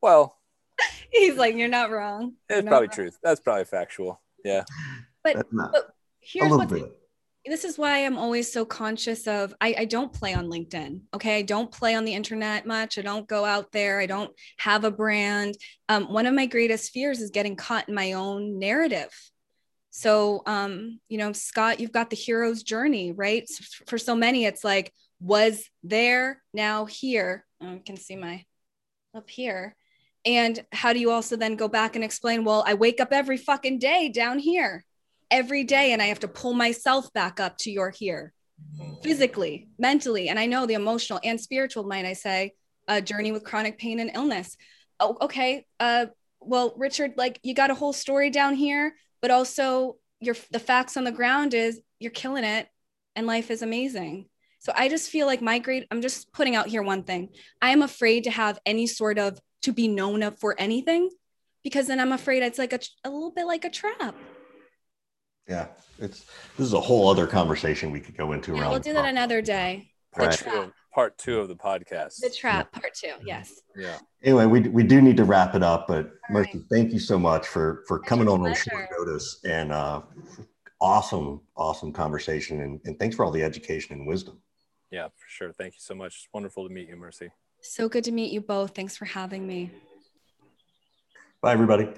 well, 0.00 0.38
he's 1.14 1.36
like, 1.36 1.54
you're 1.54 1.68
not 1.68 1.90
wrong. 1.90 2.34
It's 2.48 2.66
probably 2.66 2.88
wrong. 2.88 2.94
truth. 2.94 3.18
That's 3.22 3.40
probably 3.40 3.64
factual. 3.64 4.20
Yeah. 4.44 4.64
But, 5.22 5.46
but 5.50 5.90
here's 6.20 6.50
what 6.50 6.70
this 7.46 7.64
is 7.64 7.76
why 7.76 8.06
I'm 8.06 8.16
always 8.16 8.50
so 8.50 8.64
conscious 8.64 9.26
of 9.26 9.54
I, 9.60 9.74
I 9.80 9.84
don't 9.84 10.12
play 10.12 10.32
on 10.32 10.46
LinkedIn. 10.46 11.00
Okay. 11.14 11.38
I 11.38 11.42
don't 11.42 11.70
play 11.70 11.94
on 11.94 12.06
the 12.06 12.14
internet 12.14 12.66
much. 12.66 12.98
I 12.98 13.02
don't 13.02 13.28
go 13.28 13.44
out 13.44 13.70
there. 13.70 14.00
I 14.00 14.06
don't 14.06 14.32
have 14.58 14.84
a 14.84 14.90
brand. 14.90 15.56
Um, 15.90 16.10
one 16.10 16.24
of 16.24 16.34
my 16.34 16.46
greatest 16.46 16.92
fears 16.92 17.20
is 17.20 17.30
getting 17.30 17.54
caught 17.54 17.88
in 17.88 17.94
my 17.94 18.12
own 18.12 18.58
narrative 18.58 19.10
so, 19.96 20.42
um, 20.46 20.98
you 21.08 21.18
know, 21.18 21.32
Scott, 21.32 21.78
you've 21.78 21.92
got 21.92 22.10
the 22.10 22.16
hero's 22.16 22.64
journey, 22.64 23.12
right? 23.12 23.48
For 23.86 23.96
so 23.96 24.16
many, 24.16 24.44
it's 24.44 24.64
like, 24.64 24.92
was 25.20 25.70
there, 25.84 26.42
now 26.52 26.84
here. 26.84 27.46
Oh, 27.62 27.78
can 27.86 27.96
see 27.96 28.16
my 28.16 28.44
up 29.14 29.30
here. 29.30 29.76
And 30.24 30.64
how 30.72 30.92
do 30.92 30.98
you 30.98 31.10
also 31.10 31.36
then 31.36 31.56
go 31.56 31.68
back 31.68 31.96
and 31.96 32.04
explain, 32.04 32.44
well, 32.44 32.64
I 32.66 32.74
wake 32.74 33.00
up 33.00 33.12
every 33.12 33.36
fucking 33.36 33.78
day 33.78 34.08
down 34.08 34.38
here, 34.38 34.84
every 35.30 35.64
day, 35.64 35.92
and 35.92 36.00
I 36.00 36.06
have 36.06 36.20
to 36.20 36.28
pull 36.28 36.54
myself 36.54 37.12
back 37.12 37.40
up 37.40 37.58
to 37.58 37.70
your 37.70 37.90
here 37.90 38.32
physically, 39.02 39.68
mentally. 39.78 40.28
And 40.28 40.38
I 40.38 40.46
know 40.46 40.64
the 40.64 40.74
emotional 40.74 41.20
and 41.22 41.40
spiritual, 41.40 41.84
might 41.84 42.06
I 42.06 42.14
say, 42.14 42.52
a 42.88 43.02
journey 43.02 43.32
with 43.32 43.44
chronic 43.44 43.78
pain 43.78 44.00
and 44.00 44.10
illness. 44.14 44.56
Oh, 44.98 45.16
okay. 45.20 45.66
Uh, 45.78 46.06
well, 46.40 46.74
Richard, 46.76 47.14
like 47.16 47.40
you 47.42 47.54
got 47.54 47.70
a 47.70 47.74
whole 47.74 47.92
story 47.92 48.30
down 48.30 48.54
here 48.54 48.94
but 49.24 49.30
also 49.30 49.96
your 50.20 50.36
the 50.50 50.58
facts 50.58 50.98
on 50.98 51.04
the 51.04 51.10
ground 51.10 51.54
is 51.54 51.80
you're 51.98 52.10
killing 52.10 52.44
it 52.44 52.68
and 53.16 53.26
life 53.26 53.50
is 53.50 53.62
amazing. 53.62 54.26
So 54.58 54.70
I 54.76 54.90
just 54.90 55.08
feel 55.08 55.26
like 55.26 55.40
my 55.40 55.60
great 55.60 55.86
I'm 55.90 56.02
just 56.02 56.30
putting 56.34 56.54
out 56.54 56.66
here 56.66 56.82
one 56.82 57.04
thing. 57.04 57.30
I 57.62 57.70
am 57.70 57.80
afraid 57.80 58.24
to 58.24 58.30
have 58.30 58.58
any 58.66 58.86
sort 58.86 59.18
of 59.18 59.38
to 59.64 59.72
be 59.72 59.88
known 59.88 60.22
of 60.22 60.38
for 60.38 60.54
anything 60.58 61.10
because 61.62 61.86
then 61.86 62.00
I'm 62.00 62.12
afraid 62.12 62.42
it's 62.42 62.58
like 62.58 62.72
a, 62.72 62.80
a 63.04 63.10
little 63.10 63.32
bit 63.32 63.46
like 63.46 63.64
a 63.64 63.70
trap. 63.70 64.14
Yeah, 65.48 65.66
it's 65.98 66.24
this 66.56 66.66
is 66.66 66.72
a 66.72 66.80
whole 66.80 67.08
other 67.08 67.26
conversation 67.26 67.90
we 67.90 68.00
could 68.00 68.16
go 68.16 68.32
into. 68.32 68.54
Yeah, 68.54 68.70
we'll 68.70 68.80
do 68.80 68.94
that 68.94 69.04
another 69.04 69.42
day. 69.42 69.90
Right 70.16 70.70
part 70.94 71.18
two 71.18 71.40
of 71.40 71.48
the 71.48 71.56
podcast. 71.56 72.20
The 72.20 72.30
trap, 72.30 72.68
yeah. 72.72 72.80
part 72.80 72.94
two. 72.94 73.12
Yes. 73.24 73.60
Yeah. 73.76 73.98
Anyway, 74.22 74.46
we, 74.46 74.60
we 74.60 74.84
do 74.84 75.02
need 75.02 75.16
to 75.16 75.24
wrap 75.24 75.54
it 75.54 75.62
up, 75.62 75.86
but 75.88 76.06
All 76.06 76.12
Mercy, 76.30 76.58
right. 76.58 76.64
thank 76.70 76.92
you 76.92 76.98
so 76.98 77.18
much 77.18 77.46
for 77.46 77.82
for 77.88 77.98
coming 77.98 78.28
on 78.28 78.46
on 78.46 78.54
short 78.54 78.88
notice 78.96 79.40
and 79.44 79.72
uh, 79.72 80.02
awesome, 80.80 81.40
awesome 81.56 81.92
conversation, 81.92 82.60
and, 82.60 82.80
and 82.84 82.98
thanks 82.98 83.16
for 83.16 83.24
all 83.24 83.32
the 83.32 83.42
education 83.42 83.98
and 83.98 84.06
wisdom. 84.06 84.40
Yeah, 84.90 85.08
for 85.08 85.26
sure. 85.28 85.52
Thank 85.52 85.74
you 85.74 85.80
so 85.80 85.94
much. 85.94 86.14
It's 86.14 86.28
wonderful 86.32 86.66
to 86.66 86.72
meet 86.72 86.88
you, 86.88 86.96
Mercy. 86.96 87.30
So 87.66 87.88
good 87.88 88.04
to 88.04 88.12
meet 88.12 88.30
you 88.30 88.42
both. 88.42 88.74
Thanks 88.74 88.94
for 88.94 89.06
having 89.06 89.46
me. 89.46 89.70
Bye, 91.40 91.52
everybody. 91.52 91.88